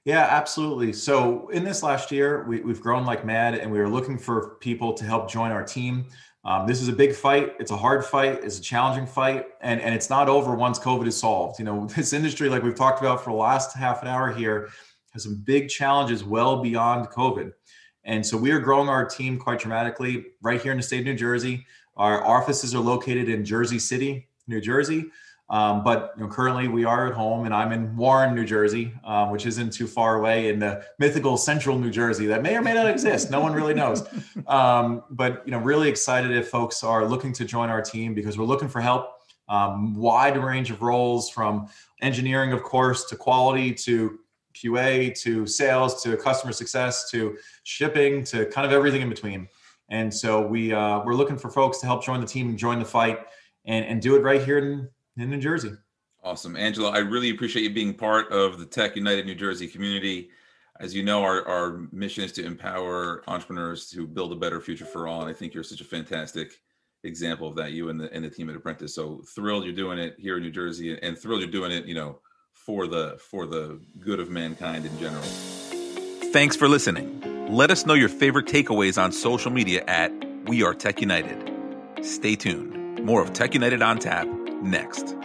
Yeah, 0.04 0.26
absolutely. 0.30 0.92
So, 0.92 1.48
in 1.48 1.64
this 1.64 1.82
last 1.82 2.10
year, 2.10 2.44
we, 2.48 2.58
have 2.58 2.80
grown 2.80 3.04
like 3.04 3.24
mad, 3.24 3.54
and 3.54 3.70
we 3.70 3.78
are 3.78 3.88
looking 3.88 4.18
for 4.18 4.56
people 4.56 4.94
to 4.94 5.04
help 5.04 5.30
join 5.30 5.52
our 5.52 5.64
team. 5.64 6.06
Um, 6.44 6.66
this 6.66 6.82
is 6.82 6.88
a 6.88 6.92
big 6.92 7.14
fight. 7.14 7.54
It's 7.60 7.70
a 7.70 7.76
hard 7.76 8.04
fight. 8.04 8.42
It's 8.42 8.58
a 8.58 8.62
challenging 8.62 9.06
fight, 9.06 9.46
and 9.60 9.80
and 9.80 9.94
it's 9.94 10.10
not 10.10 10.28
over 10.28 10.54
once 10.56 10.78
COVID 10.78 11.06
is 11.06 11.16
solved. 11.16 11.58
You 11.58 11.64
know, 11.64 11.86
this 11.96 12.12
industry, 12.12 12.48
like 12.48 12.62
we've 12.62 12.74
talked 12.74 13.00
about 13.00 13.22
for 13.22 13.30
the 13.30 13.36
last 13.36 13.76
half 13.76 14.02
an 14.02 14.08
hour 14.08 14.32
here, 14.32 14.70
has 15.12 15.24
some 15.24 15.36
big 15.44 15.68
challenges 15.68 16.24
well 16.24 16.62
beyond 16.62 17.08
COVID. 17.08 17.52
And 18.04 18.24
so 18.24 18.36
we 18.36 18.50
are 18.50 18.58
growing 18.58 18.88
our 18.88 19.04
team 19.04 19.38
quite 19.38 19.60
dramatically 19.60 20.26
right 20.40 20.60
here 20.60 20.72
in 20.72 20.78
the 20.78 20.82
state 20.82 21.00
of 21.00 21.06
New 21.06 21.14
Jersey. 21.14 21.66
Our 21.96 22.24
offices 22.24 22.74
are 22.74 22.80
located 22.80 23.28
in 23.28 23.44
Jersey 23.44 23.78
City, 23.78 24.28
New 24.48 24.60
Jersey. 24.60 25.10
Um, 25.50 25.84
but 25.84 26.14
you 26.16 26.22
know, 26.22 26.30
currently 26.30 26.66
we 26.66 26.86
are 26.86 27.06
at 27.06 27.12
home 27.12 27.44
and 27.44 27.54
I'm 27.54 27.72
in 27.72 27.94
Warren, 27.94 28.34
New 28.34 28.46
Jersey, 28.46 28.94
um, 29.04 29.30
which 29.30 29.44
isn't 29.44 29.70
too 29.70 29.86
far 29.86 30.16
away 30.16 30.48
in 30.48 30.58
the 30.58 30.82
mythical 30.98 31.36
central 31.36 31.78
New 31.78 31.90
Jersey 31.90 32.26
that 32.26 32.42
may 32.42 32.56
or 32.56 32.62
may 32.62 32.72
not 32.72 32.88
exist. 32.88 33.30
No 33.30 33.40
one 33.40 33.52
really 33.52 33.74
knows. 33.74 34.02
Um, 34.48 35.04
but 35.08 35.42
you 35.46 35.52
know, 35.52 35.58
really 35.58 35.88
excited 35.88 36.32
if 36.32 36.48
folks 36.48 36.82
are 36.82 37.06
looking 37.06 37.32
to 37.34 37.44
join 37.44 37.70
our 37.70 37.80
team 37.80 38.12
because 38.12 38.36
we're 38.36 38.44
looking 38.44 38.68
for 38.68 38.80
help. 38.80 39.12
Um, 39.48 39.94
wide 39.94 40.36
range 40.36 40.70
of 40.70 40.82
roles 40.82 41.30
from 41.30 41.68
engineering, 42.02 42.52
of 42.52 42.62
course, 42.62 43.04
to 43.06 43.16
quality 43.16 43.72
to 43.72 44.18
QA 44.52 45.18
to 45.20 45.46
sales 45.46 46.02
to 46.02 46.16
customer 46.16 46.52
success 46.52 47.10
to 47.10 47.36
shipping 47.64 48.24
to 48.24 48.46
kind 48.46 48.66
of 48.66 48.72
everything 48.72 49.02
in 49.02 49.08
between. 49.08 49.48
And 49.88 50.12
so 50.12 50.40
we 50.46 50.72
uh, 50.72 51.02
we're 51.04 51.14
looking 51.14 51.36
for 51.36 51.50
folks 51.50 51.78
to 51.78 51.86
help 51.86 52.04
join 52.04 52.20
the 52.20 52.26
team 52.26 52.56
join 52.56 52.78
the 52.78 52.84
fight 52.84 53.26
and, 53.64 53.84
and 53.84 54.02
do 54.02 54.16
it 54.16 54.22
right 54.22 54.42
here 54.42 54.58
in, 54.58 54.88
in 55.16 55.30
New 55.30 55.38
Jersey. 55.38 55.72
Awesome. 56.24 56.56
Angelo. 56.56 56.90
I 56.90 56.98
really 56.98 57.30
appreciate 57.30 57.62
you 57.62 57.70
being 57.70 57.94
part 57.94 58.30
of 58.30 58.58
the 58.58 58.66
Tech 58.66 58.96
United 58.96 59.26
New 59.26 59.34
Jersey 59.34 59.66
community. 59.66 60.30
As 60.80 60.94
you 60.94 61.02
know, 61.02 61.22
our, 61.22 61.46
our 61.46 61.88
mission 61.92 62.24
is 62.24 62.32
to 62.32 62.44
empower 62.44 63.22
entrepreneurs 63.28 63.90
to 63.90 64.06
build 64.06 64.32
a 64.32 64.36
better 64.36 64.60
future 64.60 64.84
for 64.84 65.06
all. 65.06 65.20
And 65.20 65.28
I 65.28 65.32
think 65.32 65.52
you're 65.52 65.62
such 65.62 65.80
a 65.80 65.84
fantastic 65.84 66.60
example 67.04 67.48
of 67.48 67.56
that, 67.56 67.72
you 67.72 67.88
and 67.88 68.00
the 68.00 68.12
and 68.12 68.24
the 68.24 68.30
team 68.30 68.48
at 68.48 68.56
Apprentice. 68.56 68.94
So 68.94 69.22
thrilled 69.34 69.64
you're 69.64 69.74
doing 69.74 69.98
it 69.98 70.16
here 70.18 70.36
in 70.36 70.42
New 70.42 70.50
Jersey 70.50 70.98
and 71.02 71.18
thrilled 71.18 71.40
you're 71.40 71.50
doing 71.50 71.72
it, 71.72 71.86
you 71.86 71.94
know, 71.94 72.20
for 72.64 72.86
the 72.86 73.16
for 73.18 73.46
the 73.46 73.80
good 74.00 74.20
of 74.20 74.30
mankind 74.30 74.86
in 74.86 74.98
general. 74.98 75.22
Thanks 76.32 76.56
for 76.56 76.68
listening. 76.68 77.20
Let 77.50 77.70
us 77.70 77.84
know 77.84 77.94
your 77.94 78.08
favorite 78.08 78.46
takeaways 78.46 79.02
on 79.02 79.12
social 79.12 79.50
media 79.50 79.84
at 79.86 80.10
We 80.46 80.62
Are 80.62 80.74
Tech 80.74 81.00
United. 81.00 81.50
Stay 82.02 82.36
tuned. 82.36 83.04
More 83.04 83.20
of 83.20 83.32
Tech 83.32 83.54
United 83.54 83.82
on 83.82 83.98
tap 83.98 84.26
next. 84.62 85.16